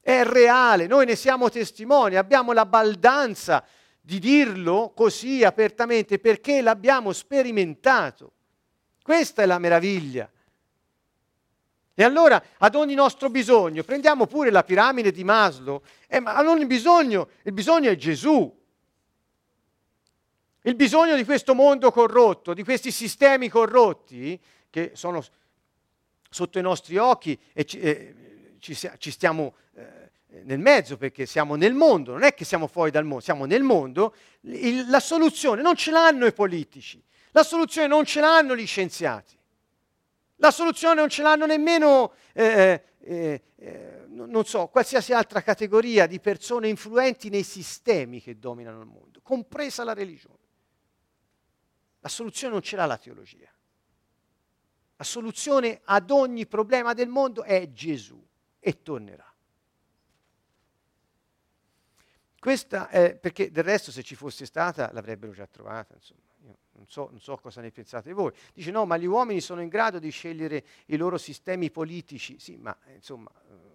È 0.00 0.24
reale, 0.24 0.86
noi 0.86 1.04
ne 1.04 1.16
siamo 1.16 1.50
testimoni, 1.50 2.16
abbiamo 2.16 2.52
la 2.52 2.64
baldanza 2.64 3.64
di 4.00 4.18
dirlo 4.18 4.92
così 4.94 5.44
apertamente 5.44 6.18
perché 6.18 6.62
l'abbiamo 6.62 7.12
sperimentato. 7.12 8.32
Questa 9.08 9.40
è 9.40 9.46
la 9.46 9.58
meraviglia. 9.58 10.30
E 11.94 12.04
allora 12.04 12.44
ad 12.58 12.74
ogni 12.74 12.92
nostro 12.92 13.30
bisogno, 13.30 13.82
prendiamo 13.82 14.26
pure 14.26 14.50
la 14.50 14.62
piramide 14.64 15.12
di 15.12 15.24
Maslow, 15.24 15.80
eh, 16.06 16.20
ma 16.20 16.34
ad 16.34 16.46
ogni 16.46 16.66
bisogno, 16.66 17.30
il 17.44 17.52
bisogno 17.54 17.90
è 17.90 17.96
Gesù. 17.96 18.54
Il 20.60 20.74
bisogno 20.74 21.16
di 21.16 21.24
questo 21.24 21.54
mondo 21.54 21.90
corrotto, 21.90 22.52
di 22.52 22.62
questi 22.62 22.90
sistemi 22.90 23.48
corrotti 23.48 24.38
che 24.68 24.90
sono 24.92 25.24
sotto 26.28 26.58
i 26.58 26.62
nostri 26.62 26.98
occhi 26.98 27.40
e 27.54 27.64
ci, 27.64 27.80
eh, 27.80 28.56
ci, 28.58 28.76
ci 28.98 29.10
stiamo 29.10 29.54
eh, 29.72 30.42
nel 30.42 30.58
mezzo 30.58 30.98
perché 30.98 31.24
siamo 31.24 31.54
nel 31.54 31.72
mondo, 31.72 32.12
non 32.12 32.24
è 32.24 32.34
che 32.34 32.44
siamo 32.44 32.66
fuori 32.66 32.90
dal 32.90 33.06
mondo, 33.06 33.24
siamo 33.24 33.46
nel 33.46 33.62
mondo, 33.62 34.14
il, 34.42 34.86
la 34.90 35.00
soluzione 35.00 35.62
non 35.62 35.76
ce 35.76 35.92
l'hanno 35.92 36.26
i 36.26 36.32
politici, 36.34 37.02
la 37.38 37.44
soluzione 37.44 37.86
non 37.86 38.04
ce 38.04 38.18
l'hanno 38.18 38.56
gli 38.56 38.66
scienziati. 38.66 39.38
La 40.36 40.50
soluzione 40.50 40.96
non 40.96 41.08
ce 41.08 41.22
l'hanno 41.22 41.46
nemmeno, 41.46 42.12
eh, 42.32 42.82
eh, 42.98 43.42
eh, 43.54 44.04
non 44.08 44.44
so, 44.44 44.66
qualsiasi 44.66 45.12
altra 45.12 45.40
categoria 45.40 46.06
di 46.06 46.18
persone 46.18 46.68
influenti 46.68 47.28
nei 47.28 47.44
sistemi 47.44 48.20
che 48.20 48.40
dominano 48.40 48.80
il 48.80 48.86
mondo, 48.86 49.20
compresa 49.22 49.84
la 49.84 49.94
religione. 49.94 50.46
La 52.00 52.08
soluzione 52.08 52.54
non 52.54 52.62
ce 52.62 52.74
l'ha 52.74 52.86
la 52.86 52.98
teologia. 52.98 53.52
La 54.96 55.04
soluzione 55.04 55.80
ad 55.84 56.10
ogni 56.10 56.44
problema 56.46 56.92
del 56.92 57.08
mondo 57.08 57.44
è 57.44 57.70
Gesù 57.70 58.20
e 58.58 58.82
tornerà. 58.82 59.32
Questa 62.40 62.88
è 62.88 63.14
perché 63.14 63.52
del 63.52 63.64
resto 63.64 63.92
se 63.92 64.02
ci 64.02 64.16
fosse 64.16 64.44
stata 64.44 64.90
l'avrebbero 64.92 65.32
già 65.32 65.46
trovata, 65.46 65.94
insomma 65.94 66.26
non 66.78 66.86
so, 66.86 67.08
non 67.10 67.20
so, 67.20 67.36
cosa 67.36 67.60
ne 67.60 67.70
pensate 67.70 68.12
voi, 68.12 68.32
dice 68.54 68.70
no, 68.70 68.86
ma 68.86 68.96
gli 68.96 69.04
uomini 69.04 69.40
sono 69.40 69.60
in 69.60 69.68
grado 69.68 69.98
di 69.98 70.10
scegliere 70.10 70.64
i 70.86 70.96
loro 70.96 71.18
sistemi 71.18 71.70
politici, 71.70 72.38
sì, 72.38 72.56
ma 72.56 72.76
eh, 72.86 72.94
insomma, 72.94 73.30
eh, 73.50 73.66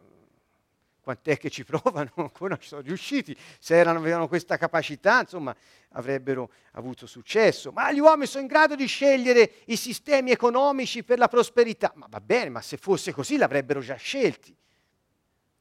quant'è 1.01 1.37
che 1.37 1.49
ci 1.49 1.65
provano, 1.65 2.11
ancora 2.15 2.57
ci 2.57 2.69
sono 2.69 2.81
riusciti, 2.81 3.35
se 3.59 3.75
erano, 3.75 3.99
avevano 3.99 4.29
questa 4.29 4.57
capacità, 4.57 5.19
insomma, 5.19 5.53
avrebbero 5.89 6.49
avuto 6.71 7.05
successo, 7.05 7.71
ma 7.73 7.91
gli 7.91 7.99
uomini 7.99 8.25
sono 8.25 8.43
in 8.43 8.47
grado 8.47 8.75
di 8.75 8.85
scegliere 8.85 9.51
i 9.65 9.75
sistemi 9.75 10.31
economici 10.31 11.03
per 11.03 11.17
la 11.17 11.27
prosperità, 11.27 11.91
ma 11.95 12.07
va 12.09 12.21
bene, 12.21 12.49
ma 12.49 12.61
se 12.61 12.77
fosse 12.77 13.11
così 13.11 13.35
l'avrebbero 13.35 13.81
già 13.81 13.95
scelti. 13.95 14.55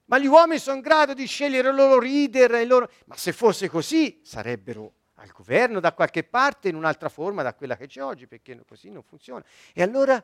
Ma 0.04 0.18
gli 0.18 0.26
uomini 0.26 0.60
sono 0.60 0.76
in 0.76 0.82
grado 0.82 1.12
di 1.12 1.26
scegliere 1.26 1.70
i 1.70 1.74
loro 1.74 1.98
leader, 1.98 2.52
i 2.60 2.66
loro... 2.66 2.88
ma 3.06 3.16
se 3.16 3.32
fosse 3.32 3.68
così 3.68 4.20
sarebbero 4.22 4.92
al 5.22 5.30
governo 5.30 5.78
da 5.78 5.92
qualche 5.92 6.24
parte 6.24 6.68
in 6.68 6.74
un'altra 6.74 7.08
forma 7.08 7.42
da 7.42 7.54
quella 7.54 7.76
che 7.76 7.86
c'è 7.86 8.02
oggi, 8.02 8.26
perché 8.26 8.60
così 8.66 8.90
non 8.90 9.02
funziona. 9.02 9.44
E 9.72 9.80
allora 9.82 10.22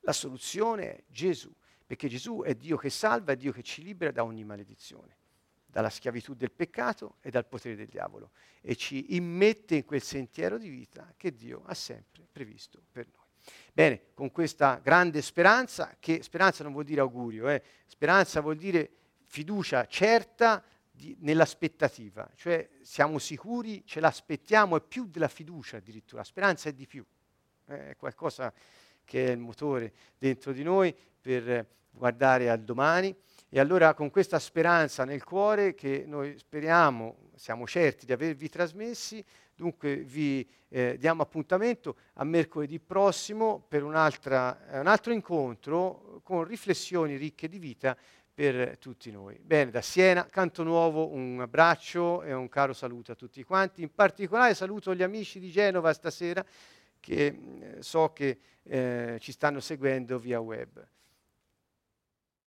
la 0.00 0.12
soluzione 0.12 0.96
è 0.96 1.02
Gesù, 1.06 1.52
perché 1.86 2.08
Gesù 2.08 2.42
è 2.42 2.54
Dio 2.54 2.78
che 2.78 2.88
salva, 2.88 3.32
è 3.32 3.36
Dio 3.36 3.52
che 3.52 3.62
ci 3.62 3.82
libera 3.82 4.10
da 4.10 4.24
ogni 4.24 4.44
maledizione, 4.44 5.16
dalla 5.66 5.90
schiavitù 5.90 6.34
del 6.34 6.52
peccato 6.52 7.16
e 7.20 7.30
dal 7.30 7.46
potere 7.46 7.76
del 7.76 7.88
diavolo, 7.88 8.30
e 8.62 8.76
ci 8.76 9.14
immette 9.14 9.76
in 9.76 9.84
quel 9.84 10.02
sentiero 10.02 10.56
di 10.56 10.70
vita 10.70 11.12
che 11.14 11.34
Dio 11.34 11.64
ha 11.66 11.74
sempre 11.74 12.26
previsto 12.30 12.82
per 12.90 13.06
noi. 13.06 13.22
Bene, 13.74 14.06
con 14.14 14.30
questa 14.30 14.80
grande 14.82 15.20
speranza, 15.20 15.96
che 16.00 16.22
speranza 16.22 16.62
non 16.62 16.72
vuol 16.72 16.84
dire 16.84 17.02
augurio, 17.02 17.50
eh, 17.50 17.62
speranza 17.84 18.40
vuol 18.40 18.56
dire 18.56 18.90
fiducia 19.26 19.86
certa 19.86 20.64
di, 20.96 21.16
nell'aspettativa, 21.20 22.30
cioè 22.36 22.68
siamo 22.82 23.18
sicuri, 23.18 23.84
ce 23.84 23.98
l'aspettiamo, 23.98 24.76
è 24.76 24.80
più 24.80 25.06
della 25.06 25.28
fiducia 25.28 25.78
addirittura, 25.78 26.20
la 26.20 26.26
speranza 26.26 26.68
è 26.68 26.72
di 26.72 26.86
più, 26.86 27.04
è 27.66 27.96
qualcosa 27.96 28.52
che 29.04 29.26
è 29.26 29.30
il 29.32 29.38
motore 29.38 29.92
dentro 30.16 30.52
di 30.52 30.62
noi 30.62 30.94
per 31.20 31.66
guardare 31.90 32.48
al 32.48 32.62
domani. 32.62 33.14
E 33.48 33.60
allora 33.60 33.94
con 33.94 34.10
questa 34.10 34.38
speranza 34.38 35.04
nel 35.04 35.22
cuore 35.22 35.74
che 35.74 36.04
noi 36.06 36.36
speriamo, 36.38 37.30
siamo 37.36 37.66
certi 37.66 38.04
di 38.04 38.12
avervi 38.12 38.48
trasmessi, 38.48 39.24
dunque 39.54 39.96
vi 39.98 40.46
eh, 40.68 40.96
diamo 40.98 41.22
appuntamento 41.22 41.96
a 42.14 42.24
mercoledì 42.24 42.80
prossimo 42.80 43.64
per 43.68 43.84
un 43.84 43.94
altro 43.94 45.12
incontro 45.12 46.20
con 46.24 46.42
riflessioni 46.42 47.14
ricche 47.14 47.48
di 47.48 47.58
vita 47.58 47.96
per 48.34 48.78
tutti 48.78 49.12
noi. 49.12 49.38
Bene, 49.40 49.70
da 49.70 49.80
Siena, 49.80 50.26
Canto 50.26 50.64
Nuovo, 50.64 51.12
un 51.12 51.40
abbraccio 51.40 52.22
e 52.22 52.32
un 52.32 52.48
caro 52.48 52.72
saluto 52.72 53.12
a 53.12 53.14
tutti 53.14 53.42
quanti. 53.44 53.82
In 53.82 53.94
particolare 53.94 54.54
saluto 54.54 54.92
gli 54.92 55.04
amici 55.04 55.38
di 55.38 55.50
Genova 55.52 55.92
stasera 55.92 56.44
che 56.98 57.26
eh, 57.26 57.82
so 57.82 58.12
che 58.12 58.38
eh, 58.64 59.18
ci 59.20 59.30
stanno 59.30 59.60
seguendo 59.60 60.18
via 60.18 60.40
web. 60.40 60.84